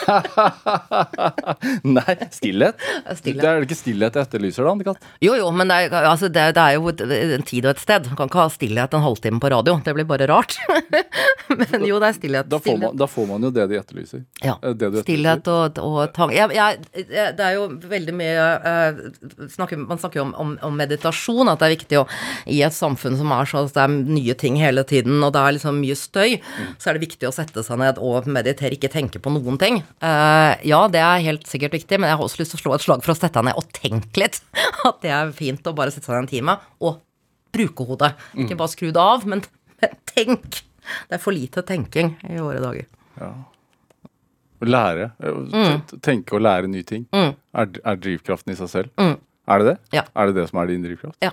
Nei, 1.87 2.15
stillhet? 2.35 2.81
Stillhet. 3.15 3.41
Det 3.41 3.47
er 3.51 3.65
ikke 3.65 3.77
stillhet 3.79 4.17
jeg 4.17 4.27
etterlyser, 4.27 4.65
da, 4.67 4.73
Anne-Kat. 4.75 5.05
Jo, 5.23 5.35
jo, 5.39 5.47
men 5.55 5.71
det 5.71 5.77
er, 5.85 5.95
altså, 6.09 6.27
det, 6.27 6.43
det 6.57 6.65
er 6.65 6.75
jo 6.75 6.91
en 6.91 7.45
tid 7.47 7.67
og 7.69 7.71
et 7.75 7.81
sted. 7.83 8.09
Du 8.09 8.15
kan 8.19 8.27
ikke 8.27 8.41
ha 8.41 8.49
stillhet 8.51 8.97
en 8.97 9.05
halvtime 9.05 9.39
på 9.43 9.51
radio. 9.53 9.77
Det 9.85 9.93
blir 9.95 10.07
bare 10.09 10.27
rart. 10.31 10.57
men 11.61 11.87
jo, 11.87 12.01
det 12.03 12.09
er 12.11 12.17
stillhet. 12.19 12.49
Da, 12.51 12.59
får 12.65 12.77
man- 12.83 12.99
da 12.99 13.07
får 13.07 13.29
man 13.31 13.47
jo 13.47 13.53
det 13.55 13.69
de 13.71 13.79
etterlyser. 13.79 14.25
Ja. 14.43 14.57
Eh, 14.59 14.73
Det 14.75 14.89
du 14.91 14.99
etterlyser. 14.99 15.07
Stillhet 15.07 15.51
og, 15.55 15.79
og 15.87 16.11
tang... 16.17 16.35
jeg, 16.35 16.51
jeg- 16.57 17.31
Det 17.39 17.47
er 17.47 17.55
jo 17.55 17.63
veldig 17.91 18.13
mye 18.19 18.43
uh, 18.65 19.47
snakker, 19.55 19.79
Man 19.87 19.99
snakker 20.01 20.19
jo 20.21 20.27
om, 20.27 20.35
om, 20.43 20.51
om 20.67 20.75
meditasjon, 20.83 21.47
at 21.51 21.59
det 21.63 21.69
er 21.69 21.75
viktig 21.77 21.99
å 22.01 22.05
I 22.51 22.59
et 22.67 22.75
samfunn 22.75 23.15
som 23.19 23.31
er 23.35 23.47
sånn 23.47 23.67
at 23.71 23.75
det 23.79 23.83
er 23.87 23.95
nye 24.19 24.35
ting 24.39 24.59
hele 24.59 24.83
tiden, 24.87 25.21
og 25.23 25.31
det 25.31 25.39
er 25.39 25.51
liksom 25.55 25.59
mye 25.69 25.93
støy, 25.95 26.39
så 26.81 26.89
er 26.89 26.97
det 26.97 27.03
viktig 27.05 27.27
å 27.29 27.33
sette 27.35 27.61
seg 27.63 27.77
ned 27.77 27.99
og 28.01 28.25
meditere, 28.25 28.73
ikke 28.73 28.89
tenke 28.89 29.21
på 29.21 29.29
noen 29.35 29.59
ting. 29.61 29.77
Uh, 30.01 30.57
ja, 30.65 30.81
det 30.89 30.99
er 31.05 31.21
helt 31.27 31.45
sikkert 31.45 31.77
viktig, 31.77 31.99
men 32.01 32.09
jeg 32.09 32.17
har 32.17 32.25
også 32.25 32.41
lyst 32.41 32.55
til 32.55 32.59
å 32.59 32.63
slå 32.63 32.73
et 32.79 32.85
slag 32.87 33.05
for 33.05 33.13
å 33.13 33.17
sette 33.19 33.37
deg 33.37 33.45
ned 33.51 33.61
og 33.61 33.69
tenke 33.77 34.23
litt. 34.23 34.41
At 34.89 34.97
det 35.05 35.13
er 35.13 35.31
fint 35.37 35.61
å 35.69 35.75
bare 35.77 35.93
sette 35.93 36.09
seg 36.09 36.17
ned 36.17 36.25
en 36.25 36.31
time 36.33 36.57
og 36.81 36.97
bruke 37.53 37.85
hodet. 37.85 38.13
Ikke 38.39 38.57
bare 38.57 38.73
skru 38.73 38.89
det 38.95 39.01
av, 39.05 39.27
men, 39.29 39.45
men 39.83 39.95
tenk. 40.15 40.63
Det 41.07 41.19
er 41.19 41.21
for 41.21 41.35
lite 41.35 41.61
tenking 41.67 42.15
i 42.25 42.39
våre 42.41 42.59
dager. 42.63 42.87
Å 43.21 44.67
Lære. 44.69 45.11
eh, 45.21 45.31
Mm. 45.51 45.81
Tenke 46.05 46.35
og 46.37 46.41
lære 46.45 46.67
nye 46.69 46.83
ting. 46.85 47.05
Er, 47.13 47.67
er 47.83 47.95
drivkraften 47.97 48.53
i 48.53 48.55
seg 48.55 48.69
selv. 48.69 48.89
Er 49.01 49.57
det 49.59 49.65
det? 49.71 49.77
Mm. 49.81 49.95
Ja. 49.97 50.03
Er 50.15 50.27
det 50.29 50.35
det 50.37 50.49
som 50.51 50.59
er 50.61 50.67
din 50.69 50.83
drivkraft? 50.85 51.17
Ja. 51.25 51.31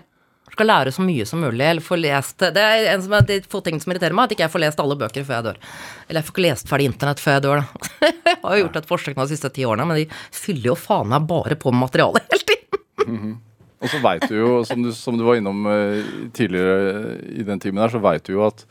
Skal 0.58 0.66
lære 0.66 0.90
så 0.90 1.04
mye 1.06 1.22
som 1.28 1.38
mulig, 1.38 1.62
eller 1.62 1.84
få 1.84 1.94
lest 2.00 2.42
Det 2.42 2.62
er 2.62 2.88
en 2.90 3.02
som 3.04 3.12
er 3.14 3.26
de 3.28 3.36
få 3.46 3.60
ting 3.62 3.76
som 3.78 3.92
irriterer 3.94 4.16
meg, 4.16 4.26
at 4.26 4.34
ikke 4.34 4.42
jeg 4.42 4.50
får 4.56 4.62
lest 4.64 4.80
alle 4.82 4.96
bøker 4.98 5.26
før 5.26 5.36
jeg 5.36 5.46
dør. 5.46 5.60
Eller 6.08 6.18
jeg 6.18 6.26
får 6.26 6.34
ikke 6.34 6.46
lest 6.48 6.70
ferdig 6.72 6.88
internett 6.90 7.22
før 7.22 7.36
jeg 7.36 7.44
dør, 7.44 7.60
da. 7.62 7.90
jeg 8.32 8.40
har 8.42 8.56
jo 8.56 8.64
gjort 8.64 8.78
et 8.80 8.88
forsøk 8.88 9.14
nå 9.14 9.26
de 9.28 9.36
siste 9.36 9.52
ti 9.54 9.66
årene, 9.68 9.86
men 9.86 10.00
de 10.00 10.08
fyller 10.34 10.72
jo 10.72 10.74
faen 10.78 11.12
meg 11.12 11.28
bare 11.30 11.58
på 11.62 11.70
med 11.70 11.84
materiale 11.86 12.24
hele 12.26 12.48
tiden. 12.50 13.36
Og 13.78 13.92
så 13.92 14.00
veit 14.02 14.26
du 14.26 14.34
jo, 14.34 14.52
som 14.66 14.82
du, 14.82 14.90
som 14.96 15.18
du 15.18 15.22
var 15.22 15.38
innom 15.38 15.66
eh, 15.70 16.14
tidligere 16.34 17.12
i 17.30 17.46
den 17.46 17.62
timen 17.62 17.84
her, 17.84 17.92
så 17.94 18.02
veit 18.02 18.26
du 18.26 18.34
jo 18.34 18.42
at, 18.48 18.64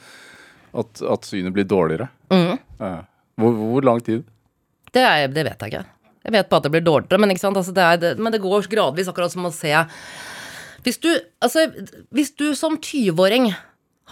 at, 0.75 1.05
at 1.15 1.29
synet 1.29 1.55
blir 1.55 1.67
dårligere. 1.67 2.09
Mm. 2.33 2.57
Ja. 2.81 2.97
Hvor, 3.39 3.55
hvor 3.61 3.87
lang 3.87 4.03
tid? 4.03 4.25
Det, 4.91 5.05
er, 5.05 5.29
det 5.31 5.47
vet 5.47 5.63
jeg 5.63 5.71
ikke. 5.71 5.85
Jeg 6.27 6.35
vet 6.35 6.49
bare 6.51 6.59
at 6.59 6.67
det 6.67 6.73
blir 6.75 6.83
dårligere, 6.83 7.21
men? 7.23 7.31
Altså, 7.31 7.71
det, 7.71 7.85
er, 7.85 8.01
det, 8.01 8.11
men 8.19 8.35
det 8.35 8.43
går 8.43 8.67
gradvis, 8.67 9.07
akkurat 9.07 9.31
som 9.31 9.47
å 9.47 9.53
se 9.55 9.71
Hvis 10.87 11.01
du, 11.03 11.09
altså, 11.43 11.67
hvis 12.15 12.31
du 12.39 12.53
som 12.55 12.77
20-åring 12.79 13.49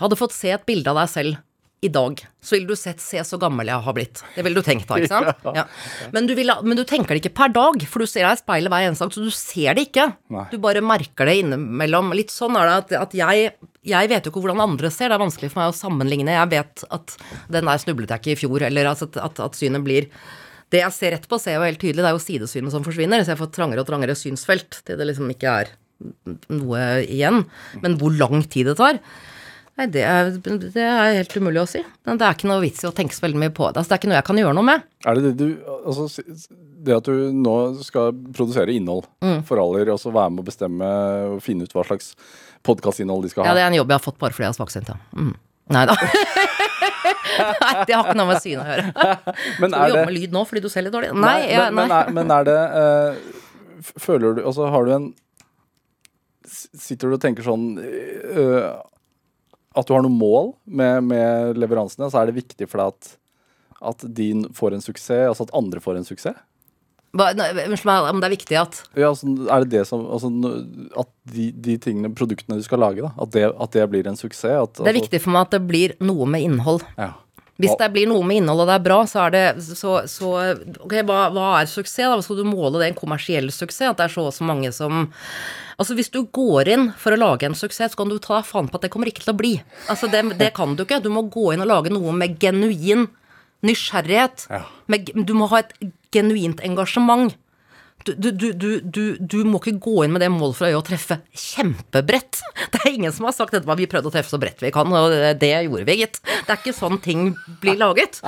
hadde 0.01 0.19
fått 0.19 0.35
se 0.35 0.51
et 0.51 0.65
bilde 0.67 0.91
av 0.91 0.99
deg 0.99 1.11
selv 1.13 1.37
i 1.85 1.89
dag, 1.91 2.19
så 2.43 2.55
ville 2.55 2.67
du 2.67 2.75
sett 2.75 2.99
'se 2.99 3.21
så 3.23 3.37
gammel 3.39 3.69
jeg 3.69 3.83
har 3.85 3.93
blitt'. 3.93 4.23
Det 4.35 4.43
ville 4.43 4.59
du 4.59 4.65
tenkt 4.65 4.89
da, 4.89 4.97
ikke 4.99 5.11
sant? 5.11 5.43
Ja. 5.59 5.65
Men, 6.11 6.27
du 6.27 6.33
vil, 6.35 6.51
men 6.63 6.75
du 6.75 6.83
tenker 6.83 7.15
det 7.15 7.21
ikke 7.21 7.35
per 7.37 7.53
dag, 7.55 7.85
for 7.87 8.03
du 8.03 8.09
ser 8.09 8.25
deg 8.25 8.35
i 8.35 8.41
speilet 8.41 8.73
hver 8.73 8.87
eneste 8.87 9.05
dag, 9.05 9.13
så 9.15 9.23
du 9.23 9.31
ser 9.31 9.77
det 9.77 9.85
ikke. 9.87 10.07
Nei. 10.33 10.47
Du 10.51 10.57
bare 10.63 10.83
merker 10.83 11.29
det 11.29 11.37
innimellom. 11.43 12.11
Litt 12.17 12.33
sånn 12.33 12.57
er 12.59 12.67
det 12.67 12.75
at, 12.79 12.95
at 13.05 13.15
jeg, 13.21 13.53
jeg 13.85 14.11
vet 14.11 14.25
jo 14.25 14.33
ikke 14.33 14.43
hvordan 14.43 14.65
andre 14.65 14.91
ser, 14.91 15.13
det 15.13 15.19
er 15.19 15.23
vanskelig 15.23 15.51
for 15.53 15.61
meg 15.61 15.71
å 15.71 15.77
sammenligne. 15.77 16.35
Jeg 16.35 16.51
vet 16.57 16.87
at 16.89 17.15
den 17.53 17.71
der 17.71 17.85
snublet 17.85 18.15
jeg 18.15 18.23
ikke 18.23 18.35
i 18.35 18.41
fjor, 18.43 18.67
eller 18.67 18.91
altså 18.91 19.07
at, 19.11 19.21
at, 19.29 19.45
at 19.47 19.55
synet 19.55 19.85
blir 19.85 20.09
Det 20.73 20.81
jeg 20.81 20.91
ser 20.91 21.11
rett 21.13 21.27
på, 21.29 21.37
ser 21.37 21.53
jeg 21.53 21.61
jo 21.61 21.69
helt 21.69 21.79
tydelig, 21.79 22.01
det 22.01 22.09
er 22.09 22.15
jo 22.17 22.25
sidesynet 22.25 22.73
som 22.73 22.83
forsvinner, 22.83 23.21
så 23.21 23.35
jeg 23.35 23.39
får 23.43 23.51
trangere 23.53 23.83
og 23.83 23.87
trangere 23.87 24.15
synsfelt 24.17 24.81
til 24.83 24.97
det 24.97 25.05
liksom 25.13 25.29
ikke 25.29 25.59
er 25.61 25.75
noe 26.51 26.81
igjen. 27.05 27.43
Men 27.83 27.97
hvor 28.01 28.13
lang 28.17 28.43
tid 28.51 28.71
det 28.71 28.77
tar 28.81 28.99
Nei, 29.75 29.89
det 29.91 30.05
er, 30.07 30.29
det 30.39 30.79
er 30.79 31.17
helt 31.17 31.33
umulig 31.35 31.59
å 31.59 31.67
si. 31.67 31.81
Men 32.07 32.15
det 32.15 32.23
er 32.23 32.35
ikke 32.37 32.47
noe 32.47 32.61
vits 32.63 32.79
i 32.85 32.87
å 32.87 32.93
tenke 32.95 33.11
så 33.11 33.25
veldig 33.25 33.41
mye 33.41 33.51
på 33.51 33.65
det. 33.67 33.81
Altså, 33.81 33.89
det 33.91 33.95
er 33.97 33.99
ikke 33.99 34.07
noe 34.07 34.15
jeg 34.21 34.25
kan 34.29 34.37
gjøre 34.39 34.55
noe 34.55 34.67
med. 34.69 34.85
Er 35.03 35.17
det 35.19 35.23
det 35.25 35.33
du 35.35 35.73
Altså, 35.75 36.05
det 36.87 36.95
at 36.95 37.09
du 37.09 37.33
nå 37.35 37.55
skal 37.83 38.15
produsere 38.37 38.71
innhold 38.71 39.03
Mm. 39.19 39.41
for 39.43 39.59
aller, 39.59 39.91
og 39.91 39.99
så 39.99 40.13
være 40.15 40.31
med 40.31 40.45
å 40.45 40.47
bestemme 40.47 40.87
og 41.33 41.41
finne 41.43 41.67
ut 41.67 41.75
hva 41.75 41.83
slags 41.89 42.13
podkastinnhold 42.63 43.27
de 43.27 43.33
skal 43.33 43.43
ha. 43.43 43.49
Ja, 43.51 43.57
det 43.59 43.65
er 43.65 43.73
en 43.73 43.77
jobb 43.81 43.91
jeg 43.91 43.99
har 43.99 44.05
fått 44.05 44.17
bare 44.23 44.31
fordi 44.37 44.47
jeg 44.47 44.53
er 44.53 44.57
svaksynt, 44.61 44.93
ja. 44.93 44.97
Mm. 45.11 45.35
Nei 45.75 45.83
da. 45.91 45.97
Nei, 47.35 47.73
det 47.83 47.95
har 47.97 48.05
ikke 48.07 48.17
noe 48.21 48.29
med 48.31 48.41
synet 48.43 48.63
å 48.63 48.69
gjøre. 48.71 49.17
Men 49.61 49.75
er 49.75 49.91
jobbe 49.91 49.99
det 49.99 50.07
med 50.07 50.15
lyd 50.21 50.35
nå 50.39 50.45
fordi 50.47 50.63
du 50.63 50.69
ser 50.71 50.85
litt 50.87 50.95
dårlig? 50.95 51.11
Nei, 51.19 51.35
nei, 51.51 51.51
men, 51.51 51.51
ja, 51.51 51.69
nei. 51.91 51.99
er, 51.99 52.15
men 52.15 52.31
er 52.31 52.47
det 52.47 52.57
uh, 52.79 53.41
Føler 53.99 54.37
du 54.37 54.43
Altså, 54.47 54.69
har 54.71 54.87
du 54.87 54.93
en 54.95 55.07
Sitter 56.55 57.11
du 57.11 57.17
og 57.17 57.21
tenker 57.23 57.45
sånn 57.45 57.75
uh, 57.79 58.81
At 59.75 59.87
du 59.87 59.93
har 59.95 60.03
noe 60.05 60.13
mål 60.13 60.53
med, 60.65 61.05
med 61.11 61.59
leveransene, 61.59 62.09
så 62.11 62.21
er 62.21 62.29
det 62.29 62.39
viktig 62.39 62.69
for 62.71 62.81
deg 62.81 62.95
at 62.95 63.15
at 63.85 64.05
din 64.15 64.45
får 64.53 64.75
en 64.75 64.83
suksess, 64.83 65.27
altså 65.29 65.47
at 65.47 65.55
andre 65.57 65.81
får 65.83 65.99
en 65.99 66.07
suksess? 66.07 66.37
Unnskyld 67.15 67.87
meg, 67.87 68.07
om 68.11 68.19
det 68.19 68.27
er 68.27 68.33
viktig 68.33 68.57
at 68.59 68.81
Ja, 68.91 69.13
altså, 69.13 69.29
er 69.47 69.63
det 69.63 69.69
det 69.71 69.85
som 69.87 70.01
altså, 70.03 70.27
At 70.99 71.07
de, 71.31 71.45
de 71.63 71.77
tingene, 71.79 72.09
produktene 72.11 72.57
du 72.59 72.65
skal 72.65 72.81
lage, 72.83 73.05
da, 73.05 73.13
at 73.23 73.31
det, 73.31 73.45
at 73.53 73.77
det 73.77 73.85
blir 73.93 74.09
en 74.09 74.19
suksess? 74.19 74.57
At, 74.65 74.81
Det 74.81 74.91
er 74.91 74.99
viktig 74.99 75.21
for 75.23 75.35
meg 75.35 75.47
at 75.47 75.55
det 75.55 75.61
blir 75.69 75.95
noe 76.03 76.27
med 76.27 76.43
innhold. 76.43 76.83
Ja. 76.99 77.13
Hvis 77.61 77.77
det 77.79 77.87
blir 77.93 78.09
noe 78.11 78.25
med 78.27 78.41
innhold 78.41 78.65
og 78.65 78.67
det 78.67 78.73
er 78.75 78.83
bra, 78.83 78.97
så 79.07 79.21
er 79.25 79.31
det 79.31 79.43
så, 79.63 79.93
så 80.11 80.31
Ok, 80.83 80.97
hva, 81.07 81.19
hva 81.31 81.45
er 81.61 81.69
suksess? 81.71 82.09
da? 82.11 82.17
Skal 82.25 82.41
du 82.41 82.47
måle 82.49 82.81
det 82.81 82.89
en 82.89 82.97
kommersiell 82.97 83.47
suksess? 83.53 83.93
At 83.93 84.01
det 84.01 84.09
er 84.09 84.15
så 84.15 84.25
og 84.27 84.35
så 84.35 84.47
mange 84.47 84.73
som 84.75 85.05
Altså 85.79 85.95
Hvis 85.95 86.11
du 86.11 86.21
går 86.35 86.71
inn 86.71 86.85
for 86.99 87.15
å 87.15 87.19
lage 87.19 87.47
en 87.47 87.55
suksess, 87.55 87.91
så 87.95 87.99
kan 87.99 88.11
du 88.11 88.17
ta 88.19 88.37
deg 88.37 88.47
faen 88.47 88.67
på 88.71 88.79
at 88.79 88.85
det 88.87 88.91
kommer 88.93 89.11
ikke 89.11 89.23
til 89.25 89.33
å 89.33 89.39
bli. 89.39 89.53
Altså 89.91 90.07
Det, 90.11 90.21
det 90.39 90.53
kan 90.55 90.75
du 90.75 90.85
ikke. 90.85 91.01
Du 91.03 91.09
må 91.11 91.25
gå 91.31 91.49
inn 91.51 91.63
og 91.63 91.71
lage 91.71 91.91
noe 91.91 92.13
med 92.15 92.37
genuin 92.39 93.07
nysgjerrighet. 93.65 94.47
Ja. 94.51 94.61
Med, 94.91 95.11
du 95.15 95.33
må 95.35 95.49
ha 95.51 95.63
et 95.63 95.73
genuint 96.15 96.61
engasjement. 96.63 97.35
Du, 98.05 98.29
du, 98.31 98.51
du, 98.81 99.17
du, 99.17 99.37
må 99.47 99.57
ikke 99.57 99.79
gå 99.81 100.03
inn 100.05 100.13
med 100.13 100.21
det 100.21 100.29
målet 100.29 100.59
for 100.59 100.69
øye 100.69 100.77
å 100.77 100.83
treffe 100.85 101.17
kjempebredt. 101.33 102.41
Det 102.75 102.81
er 102.83 102.93
ingen 102.93 103.13
som 103.15 103.25
har 103.25 103.33
sagt 103.33 103.55
dette, 103.55 103.77
vi 103.79 103.87
prøvde 103.89 104.11
å 104.11 104.13
treffe 104.13 104.29
så 104.29 104.39
bredt 104.41 104.61
vi 104.61 104.69
kan, 104.73 104.91
og 104.93 105.13
det 105.41 105.49
gjorde 105.49 105.87
vi, 105.87 105.97
gitt. 106.03 106.19
Det 106.21 106.53
er 106.53 106.59
ikke 106.59 106.75
sånn 106.75 106.99
ting 107.01 107.31
blir 107.63 107.79
laget. 107.79 108.19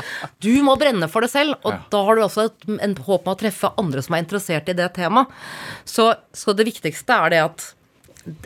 Du 0.41 0.49
må 0.65 0.77
brenne 0.79 1.09
for 1.11 1.25
det 1.25 1.29
selv, 1.33 1.59
og 1.61 1.77
da 1.93 2.01
har 2.07 2.17
du 2.17 2.23
også 2.25 2.47
et 2.47 2.67
en 2.87 2.95
håp 2.97 3.27
om 3.27 3.33
å 3.33 3.39
treffe 3.39 3.71
andre 3.79 4.03
som 4.05 4.17
er 4.17 4.23
interessert 4.25 4.69
i 4.71 4.77
det 4.77 4.89
temaet. 4.97 5.31
Så, 5.85 6.09
så 6.33 6.55
det 6.57 6.67
viktigste 6.69 7.21
er 7.27 7.33
det 7.33 7.43
at 7.43 7.67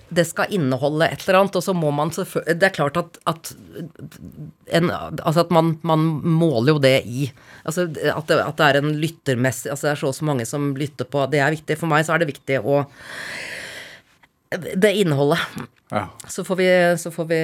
det 0.09 0.25
skal 0.29 0.51
inneholde 0.53 1.07
et 1.07 1.23
eller 1.25 1.39
annet, 1.39 1.57
og 1.57 1.63
så 1.65 1.73
må 1.77 1.91
man 1.95 2.11
selvfølgelig 2.13 2.59
Det 2.59 2.67
er 2.67 2.75
klart 2.75 2.99
at, 2.99 3.17
at, 3.29 3.51
en, 4.77 4.91
altså 4.91 5.45
at 5.45 5.53
man, 5.53 5.73
man 5.87 6.05
måler 6.21 6.75
jo 6.75 6.83
det 6.83 6.95
i 7.05 7.27
altså 7.63 7.87
at 7.89 8.29
det, 8.29 8.39
at 8.41 8.57
det 8.59 8.67
er 8.67 8.79
en 8.81 8.93
lyttermessig 9.01 9.71
Altså 9.71 9.87
det 9.87 9.91
er 9.93 10.01
så 10.01 10.11
og 10.11 10.17
så 10.17 10.27
mange 10.27 10.45
som 10.49 10.71
lytter 10.77 11.07
på 11.09 11.25
Det 11.31 11.41
er 11.41 11.53
viktig. 11.53 11.77
For 11.79 11.91
meg 11.91 12.05
så 12.05 12.15
er 12.15 12.23
det 12.23 12.31
viktig 12.31 12.61
å 12.61 12.81
Det 14.51 14.91
innholdet. 14.99 15.39
Ja. 15.91 16.05
Så 16.27 16.43
får, 16.43 16.55
vi, 16.55 16.69
så, 16.99 17.11
får 17.11 17.25
vi, 17.25 17.39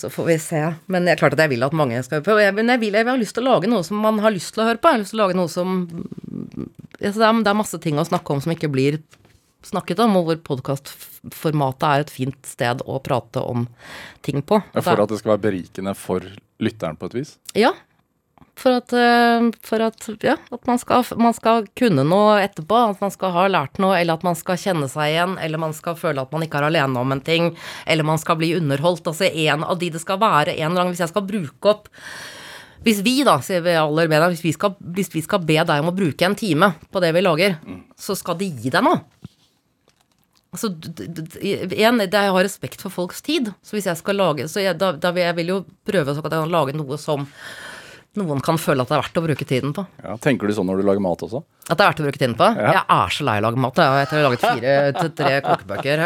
så 0.00 0.10
får 0.10 0.24
vi 0.24 0.38
se. 0.40 0.62
Men 0.86 1.04
det 1.04 1.12
er 1.12 1.20
klart 1.20 1.36
at 1.36 1.42
jeg 1.44 1.52
vil 1.52 1.64
at 1.64 1.76
mange 1.76 2.00
skal 2.04 2.18
høre 2.18 2.24
på. 2.24 2.36
Jeg, 2.40 2.54
men 2.56 2.72
jeg, 2.72 2.80
vil, 2.80 2.96
jeg 2.96 3.08
har 3.08 3.20
lyst 3.20 3.36
til 3.36 3.44
å 3.44 3.52
lage 3.52 3.68
noe 3.68 3.84
som 3.84 4.00
man 4.00 4.20
har 4.24 4.32
lyst 4.32 4.54
til 4.56 4.64
å 4.64 4.68
høre 4.70 4.80
på. 4.80 4.88
Jeg 4.88 4.96
har 4.96 5.02
lyst 5.04 5.12
til 5.12 5.20
å 5.20 5.24
lage 5.26 5.36
noe 5.36 5.52
som 5.52 5.74
altså 6.96 7.20
det, 7.20 7.26
er, 7.28 7.42
det 7.44 7.52
er 7.52 7.58
masse 7.60 7.80
ting 7.84 8.00
å 8.00 8.06
snakke 8.08 8.32
om 8.32 8.40
som 8.44 8.54
ikke 8.54 8.72
blir 8.72 9.00
snakket 9.66 10.00
om, 10.04 10.16
og 10.20 10.30
hvor 10.30 10.40
podkastformatet 10.52 11.88
er 11.88 12.04
et 12.06 12.14
fint 12.14 12.48
sted 12.48 12.84
å 12.86 13.00
prate 13.04 13.42
om 13.42 13.66
ting 14.26 14.44
på. 14.46 14.60
For 14.78 15.02
at 15.02 15.12
det 15.12 15.20
skal 15.22 15.36
være 15.36 15.46
berikende 15.48 15.96
for 15.98 16.24
lytteren 16.62 16.98
på 16.98 17.10
et 17.10 17.20
vis? 17.20 17.36
Ja. 17.58 17.74
For 18.56 18.72
at, 18.78 18.92
eh, 18.96 19.50
for 19.68 19.82
at, 19.84 20.06
ja, 20.24 20.38
at 20.52 20.68
man, 20.68 20.78
skal, 20.80 21.04
man 21.20 21.34
skal 21.36 21.66
kunne 21.76 22.06
noe 22.08 22.38
etterpå, 22.40 22.78
at 22.94 23.02
man 23.04 23.12
skal 23.12 23.34
ha 23.34 23.44
lært 23.52 23.76
noe, 23.82 23.98
eller 23.98 24.16
at 24.16 24.24
man 24.24 24.38
skal 24.38 24.56
kjenne 24.60 24.88
seg 24.88 25.12
igjen, 25.12 25.36
eller 25.44 25.60
man 25.60 25.76
skal 25.76 25.98
føle 26.00 26.24
at 26.24 26.32
man 26.32 26.46
ikke 26.46 26.62
er 26.62 26.70
alene 26.70 27.02
om 27.02 27.12
en 27.12 27.20
ting, 27.24 27.50
eller 27.84 28.08
man 28.08 28.20
skal 28.22 28.40
bli 28.40 28.54
underholdt. 28.56 29.12
Altså 29.12 29.28
en 29.28 29.66
av 29.66 29.76
de 29.82 29.92
det 29.92 30.00
skal 30.00 30.20
være 30.22 30.56
en 30.56 30.70
eller 30.70 30.86
annen 30.86 30.96
Hvis 30.96 31.04
jeg 31.04 31.12
skal 31.12 31.28
bruke 31.28 31.72
opp 31.72 31.90
Hvis 32.86 33.02
vi, 33.04 33.18
da, 33.26 33.36
sier 33.44 33.60
vi 33.64 33.76
aller 33.76 34.08
bedre, 34.08 34.30
hvis 34.32 34.44
vi, 34.44 34.54
skal, 34.56 34.76
hvis 34.96 35.12
vi 35.12 35.20
skal 35.24 35.44
be 35.44 35.58
deg 35.58 35.82
om 35.82 35.90
å 35.90 35.96
bruke 35.96 36.24
en 36.24 36.36
time 36.38 36.72
på 36.92 37.02
det 37.02 37.12
vi 37.16 37.24
lager, 37.24 37.56
så 37.98 38.16
skal 38.16 38.38
de 38.40 38.46
gi 38.46 38.72
deg 38.72 38.84
noe. 38.86 39.02
Altså, 40.56 40.70
en, 40.72 42.00
det 42.00 42.08
er, 42.08 42.28
jeg 42.30 42.32
har 42.32 42.46
respekt 42.46 42.80
for 42.80 42.94
folks 42.94 43.20
tid. 43.24 43.52
Så 43.60 43.76
hvis 43.76 43.88
jeg 43.90 44.00
skal 44.00 44.16
lage 44.16 44.46
Så 44.48 44.62
jeg, 44.64 44.78
da, 44.80 44.94
da 44.96 45.12
vil 45.12 45.26
jeg 45.26 45.36
vil 45.36 45.52
jo 45.52 45.62
prøve 45.84 46.14
så 46.14 46.22
at 46.24 46.32
jeg 46.32 46.46
kan 46.46 46.54
lage 46.54 46.76
noe 46.76 46.96
som 47.00 47.26
noen 48.16 48.40
kan 48.40 48.56
føle 48.56 48.80
at 48.80 48.88
det 48.88 48.96
er 48.96 49.02
verdt 49.02 49.18
å 49.20 49.22
bruke 49.26 49.44
tiden 49.44 49.72
på. 49.76 49.82
Ja, 50.00 50.14
tenker 50.22 50.48
du 50.48 50.54
sånn 50.56 50.68
når 50.70 50.80
du 50.80 50.86
lager 50.88 51.02
mat 51.04 51.20
også? 51.26 51.42
At 51.66 51.76
det 51.76 51.84
er 51.84 51.90
verdt 51.90 52.00
å 52.00 52.06
bruke 52.06 52.20
tiden 52.22 52.36
på? 52.38 52.48
Ja. 52.56 52.70
Jeg 52.78 52.84
er 52.96 53.12
så 53.12 53.26
lei 53.28 53.34
av 53.36 53.42
å 53.42 53.46
lage 53.46 53.60
mat. 53.60 53.82
Jeg 53.82 54.08
har 54.12 54.24
laget 54.24 54.44
fire 54.46 54.76
til 54.96 55.10
tre 55.18 55.34
kokebøker. 55.44 56.04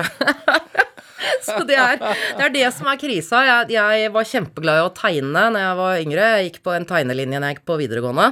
så 1.47 1.61
det 1.69 1.79
er, 1.79 2.03
det 2.03 2.49
er 2.49 2.55
det 2.57 2.67
som 2.75 2.91
er 2.91 2.99
krisa. 3.01 3.45
Jeg, 3.47 3.71
jeg 3.77 4.11
var 4.17 4.29
kjempeglad 4.33 4.81
i 4.81 4.85
å 4.89 4.91
tegne 4.97 5.47
når 5.55 5.67
jeg 5.67 5.79
var 5.83 6.03
yngre. 6.03 6.27
Jeg 6.35 6.49
gikk 6.51 6.61
på 6.67 6.75
en 6.75 6.89
tegnelinje 6.91 7.39
når 7.39 7.53
jeg 7.53 7.59
gikk 7.61 7.69
på 7.71 7.79
videregående. 7.85 8.29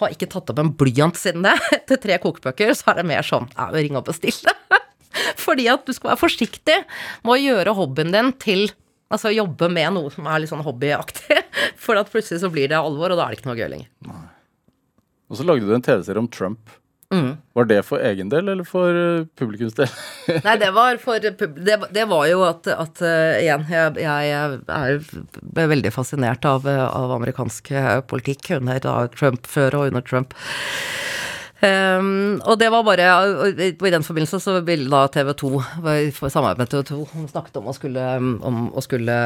Har 0.00 0.16
ikke 0.16 0.30
tatt 0.32 0.54
opp 0.54 0.64
en 0.64 0.72
blyant 0.80 1.20
siden 1.20 1.44
det. 1.44 1.58
Til 1.90 2.00
tre 2.08 2.18
kokebøker 2.22 2.72
så 2.78 2.94
er 2.94 3.02
det 3.02 3.08
mer 3.12 3.26
sånn 3.26 3.50
ja, 3.52 3.68
ring 3.74 4.00
og 4.00 4.08
bestill. 4.08 4.40
Fordi 5.40 5.68
at 5.72 5.84
du 5.86 5.94
skal 5.96 6.12
være 6.12 6.22
forsiktig 6.22 6.78
med 7.24 7.34
å 7.36 7.40
gjøre 7.40 7.76
hobbyen 7.80 8.14
din 8.14 8.32
til 8.42 8.66
Altså 9.12 9.30
jobbe 9.30 9.68
med 9.70 9.92
noe 9.94 10.08
som 10.10 10.26
er 10.26 10.40
litt 10.42 10.50
sånn 10.50 10.64
hobbyaktig. 10.64 11.36
For 11.84 11.94
at 12.00 12.08
plutselig 12.10 12.40
så 12.42 12.48
blir 12.50 12.70
det 12.72 12.80
alvor, 12.80 13.12
og 13.12 13.20
da 13.20 13.28
er 13.28 13.34
det 13.34 13.38
ikke 13.38 13.50
noe 13.50 13.58
gøy 13.60 13.68
lenger. 13.70 13.90
Og 15.30 15.38
så 15.38 15.46
lagde 15.46 15.68
du 15.68 15.74
en 15.76 15.84
TV-serie 15.84 16.22
om 16.24 16.30
Trump. 16.32 16.72
Mm. 17.14 17.36
Var 17.52 17.68
det 17.70 17.78
for 17.86 18.02
egen 18.02 18.30
del, 18.32 18.48
eller 18.50 18.66
for 18.66 18.96
uh, 18.96 19.26
publikums 19.38 19.76
del? 19.78 19.90
Nei, 20.42 20.56
det 20.58 20.70
var 20.78 20.98
for 21.02 21.22
Det, 21.22 21.76
det 21.94 22.06
var 22.10 22.26
jo 22.26 22.42
at, 22.46 22.66
at 22.72 23.02
eh, 23.04 23.44
igjen, 23.44 23.66
jeg, 23.70 23.92
jeg 24.02 24.32
er 24.34 25.68
veldig 25.74 25.92
fascinert 25.94 26.48
av, 26.48 26.66
eh, 26.66 26.82
av 26.82 27.14
amerikansk 27.14 27.70
eh, 27.70 28.00
politikk 28.10 28.56
under 28.58 29.08
Trump 29.14 29.46
før 29.46 29.78
og 29.78 29.92
under 29.92 30.06
Trump. 30.06 30.34
Ehm, 31.64 32.40
og 32.44 32.58
det 32.60 32.68
var 32.72 32.84
bare 32.84 33.06
og 33.24 33.60
I 33.62 33.92
den 33.94 34.04
forbindelse 34.04 34.40
så 34.42 34.58
ville 34.66 34.90
da 34.92 35.06
TV 35.12 35.30
2 35.40 35.50
for 36.16 36.32
samarbeid 36.32 36.60
med 36.60 36.72
TV 36.72 36.82
2 36.90 37.28
snakket 37.30 37.58
om 37.60 37.70
å, 37.70 37.74
skulle, 37.76 38.04
om 38.44 38.58
å 38.74 38.84
skulle 38.84 39.16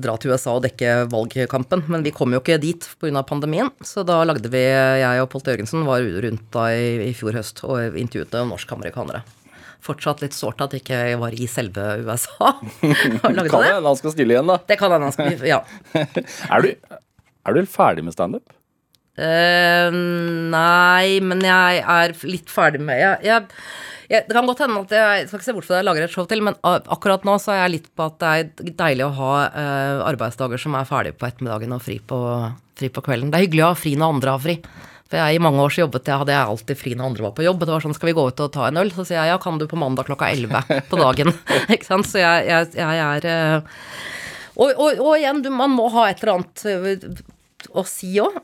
dra 0.00 0.16
til 0.16 0.32
USA 0.32 0.54
og 0.56 0.64
dekke 0.64 1.08
valgkampen, 1.12 1.84
men 1.92 2.06
vi 2.06 2.14
kom 2.14 2.32
jo 2.32 2.40
ikke 2.40 2.60
dit 2.62 2.88
pga. 3.00 3.24
pandemien. 3.28 3.72
Så 3.84 4.04
da 4.06 4.22
lagde 4.24 4.50
vi, 4.52 4.62
jeg 4.64 5.24
og 5.24 5.30
Polt 5.32 5.50
Jørgensen 5.50 5.84
var 5.88 6.04
rundt 6.24 6.46
da 6.54 6.68
i, 6.72 7.10
i 7.10 7.12
fjor 7.16 7.36
høst 7.36 7.64
og 7.66 7.98
intervjuet 7.98 8.38
norsk-amerikanere. 8.48 9.24
Fortsatt 9.84 10.22
litt 10.24 10.34
sårt 10.34 10.60
at 10.64 10.72
jeg 10.74 10.82
ikke 10.82 11.02
var 11.20 11.34
i 11.36 11.46
selve 11.50 11.84
USA. 12.02 12.54
Kan 13.22 13.36
det. 13.38 13.50
hende 13.52 13.84
han 13.84 13.98
skal 13.98 14.14
stille 14.14 14.34
igjen, 14.34 14.50
da. 14.50 14.58
Det 14.66 14.78
kan 14.80 14.94
hende 14.94 15.10
han 15.10 15.14
skal 15.14 15.46
Ja. 15.46 15.62
Er 16.54 16.64
du, 16.64 16.72
er 17.46 17.56
du 17.56 17.68
ferdig 17.70 18.06
med 18.06 18.16
standup? 18.16 18.57
Eh, 19.18 19.90
nei, 19.90 21.18
men 21.24 21.40
jeg 21.42 21.78
er 21.82 22.12
litt 22.28 22.52
ferdig 22.54 22.78
med 22.86 23.00
jeg, 23.00 23.16
jeg, 23.26 23.62
jeg, 24.12 24.26
Det 24.28 24.36
kan 24.36 24.46
godt 24.46 24.60
hende 24.62 24.82
at 24.84 24.92
jeg, 24.94 25.24
skal 25.26 25.40
ikke 25.40 25.46
se 25.48 25.54
bort 25.56 25.66
fra 25.66 25.74
det 25.74 25.80
jeg 25.80 25.88
lager 25.88 26.06
et 26.06 26.14
show 26.14 26.28
til, 26.30 26.44
men 26.46 26.58
akkurat 26.62 27.26
nå 27.26 27.34
så 27.42 27.56
er 27.56 27.64
jeg 27.64 27.72
litt 27.72 27.88
på 27.98 28.06
at 28.06 28.20
det 28.22 28.30
er 28.30 28.76
deilig 28.78 29.08
å 29.08 29.16
ha 29.16 29.32
uh, 29.50 30.04
arbeidsdager 30.12 30.62
som 30.62 30.76
er 30.78 30.86
ferdig 30.86 31.16
på 31.18 31.26
ettermiddagen 31.26 31.74
og 31.74 31.82
fri 31.82 31.98
på, 31.98 32.20
fri 32.78 32.92
på 32.94 33.02
kvelden. 33.08 33.32
Det 33.32 33.40
er 33.40 33.48
hyggelig 33.48 33.64
å 33.66 33.72
ha 33.72 33.80
fri 33.80 33.96
når 33.98 34.14
andre 34.14 34.36
har 34.36 34.44
fri. 34.44 34.56
For 35.08 35.16
jeg, 35.18 35.38
I 35.38 35.42
mange 35.42 35.64
år 35.64 35.72
så 35.72 35.82
jobbet 35.82 36.10
jeg, 36.12 36.20
hadde 36.20 36.34
jeg 36.36 36.52
alltid 36.52 36.78
fri 36.78 36.94
når 36.94 37.10
andre 37.10 37.26
var 37.26 37.34
på 37.34 37.46
jobb. 37.48 37.64
Det 37.64 37.74
var 37.74 37.84
sånn, 37.84 37.96
skal 37.96 38.10
vi 38.10 38.16
gå 38.20 38.26
ut 38.28 38.44
og 38.44 38.52
ta 38.54 38.68
en 38.68 38.80
øl? 38.84 38.92
Så 38.94 39.08
sier 39.08 39.18
jeg 39.22 39.32
ja, 39.32 39.40
kan 39.42 39.58
du 39.58 39.66
på 39.66 39.80
mandag 39.80 40.06
klokka 40.06 40.28
11 40.30 40.84
på 40.92 41.00
dagen. 41.00 41.32
ikke 41.74 41.88
sant? 41.88 42.06
Så 42.06 42.20
jeg, 42.22 42.46
jeg, 42.52 42.70
jeg 42.78 43.02
er 43.08 43.28
uh, 43.32 43.82
og, 44.58 44.70
og, 44.74 45.02
og 45.02 45.12
igjen, 45.16 45.42
du, 45.42 45.50
man 45.54 45.74
må 45.74 45.88
ha 45.94 46.08
et 46.10 46.22
eller 46.22 46.38
annet 46.38 47.24
å 47.74 47.84
si 47.86 48.14
òg. 48.22 48.38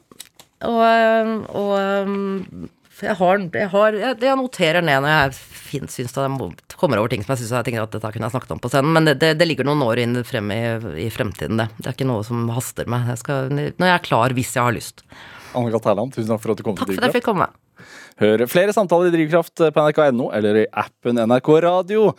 Og, 0.65 0.81
øh, 0.85 1.33
og 1.55 1.73
øh, 1.81 2.69
jeg 3.03 3.17
har, 3.19 3.41
jeg 3.53 3.71
har 3.73 3.97
jeg, 3.99 4.19
jeg 4.23 4.39
noterer 4.39 4.85
ned 4.85 5.03
når 5.03 5.11
jeg 5.11 5.89
syns 5.91 6.15
jeg 6.15 6.77
kommer 6.79 7.01
over 7.01 7.11
ting 7.11 7.25
som 7.25 7.35
jeg 7.35 7.43
syns 7.43 7.55
jeg 7.57 7.67
tenker 7.67 7.83
at 7.83 7.95
dette 7.97 8.11
kunne 8.15 8.29
jeg 8.29 8.35
snakket 8.37 8.55
om 8.55 8.63
på 8.63 8.71
scenen, 8.71 8.93
men 8.95 9.09
det, 9.09 9.17
det, 9.23 9.33
det 9.41 9.49
ligger 9.49 9.67
noen 9.67 9.83
år 9.83 10.03
inn 10.05 10.21
frem 10.27 10.53
i, 10.55 10.63
i 11.03 11.09
fremtiden, 11.11 11.59
det. 11.59 11.69
Det 11.81 11.91
er 11.91 11.97
ikke 11.97 12.09
noe 12.09 12.23
som 12.27 12.47
haster 12.55 12.89
meg. 12.91 13.09
Jeg 13.11 13.23
skal, 13.25 13.51
når 13.51 13.89
jeg 13.89 13.97
er 13.97 14.07
klar, 14.07 14.37
hvis 14.37 14.55
jeg 14.55 14.69
har 14.69 14.77
lyst. 14.77 15.05
Anne 15.55 15.75
Kat. 15.75 15.91
Herland, 15.91 16.15
tusen 16.15 16.31
takk 16.31 16.43
for 16.43 16.55
at 16.55 16.61
du 16.61 16.67
kom 16.67 16.79
Takk 16.79 16.91
til 16.91 16.99
for 16.99 17.07
at 17.07 17.11
jeg 17.11 17.19
fikk 17.19 17.29
komme. 17.33 17.51
Hør 18.23 18.45
flere 18.47 18.75
samtaler 18.75 19.11
i 19.11 19.15
Drivkraft 19.17 19.59
på 19.75 19.85
nrk.no 19.85 20.29
eller 20.37 20.61
i 20.61 20.67
appen 20.71 21.19
NRK 21.19 21.49
Radio. 21.65 22.13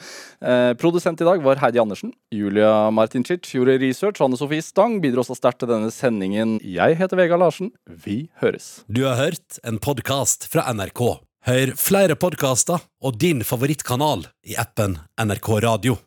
Eh, 0.44 0.74
produsent 0.80 1.22
i 1.24 1.28
dag 1.28 1.44
var 1.46 1.62
Heidi 1.62 1.80
Andersen. 1.80 2.12
Julia 2.36 2.90
Martincic 2.92 3.48
gjorde 3.56 3.78
research. 3.80 4.20
Anne 4.24 4.40
Sofie 4.40 4.64
Stang 4.66 5.00
bidro 5.04 5.24
også 5.24 5.38
sterkt 5.40 5.64
til 5.64 5.72
denne 5.72 5.92
sendingen. 5.96 6.58
Jeg 6.60 7.00
heter 7.00 7.20
Vegard 7.20 7.44
Larsen. 7.46 7.72
Vi 7.88 8.26
høres. 8.44 8.84
Du 8.92 9.06
har 9.08 9.16
hørt 9.22 9.62
en 9.64 9.80
podkast 9.80 10.50
fra 10.52 10.68
NRK. 10.76 11.06
Hør 11.46 11.76
flere 11.78 12.18
podkaster 12.20 12.84
og 13.06 13.20
din 13.22 13.46
favorittkanal 13.46 14.28
i 14.50 14.58
appen 14.60 14.98
NRK 15.22 15.50
Radio. 15.64 16.00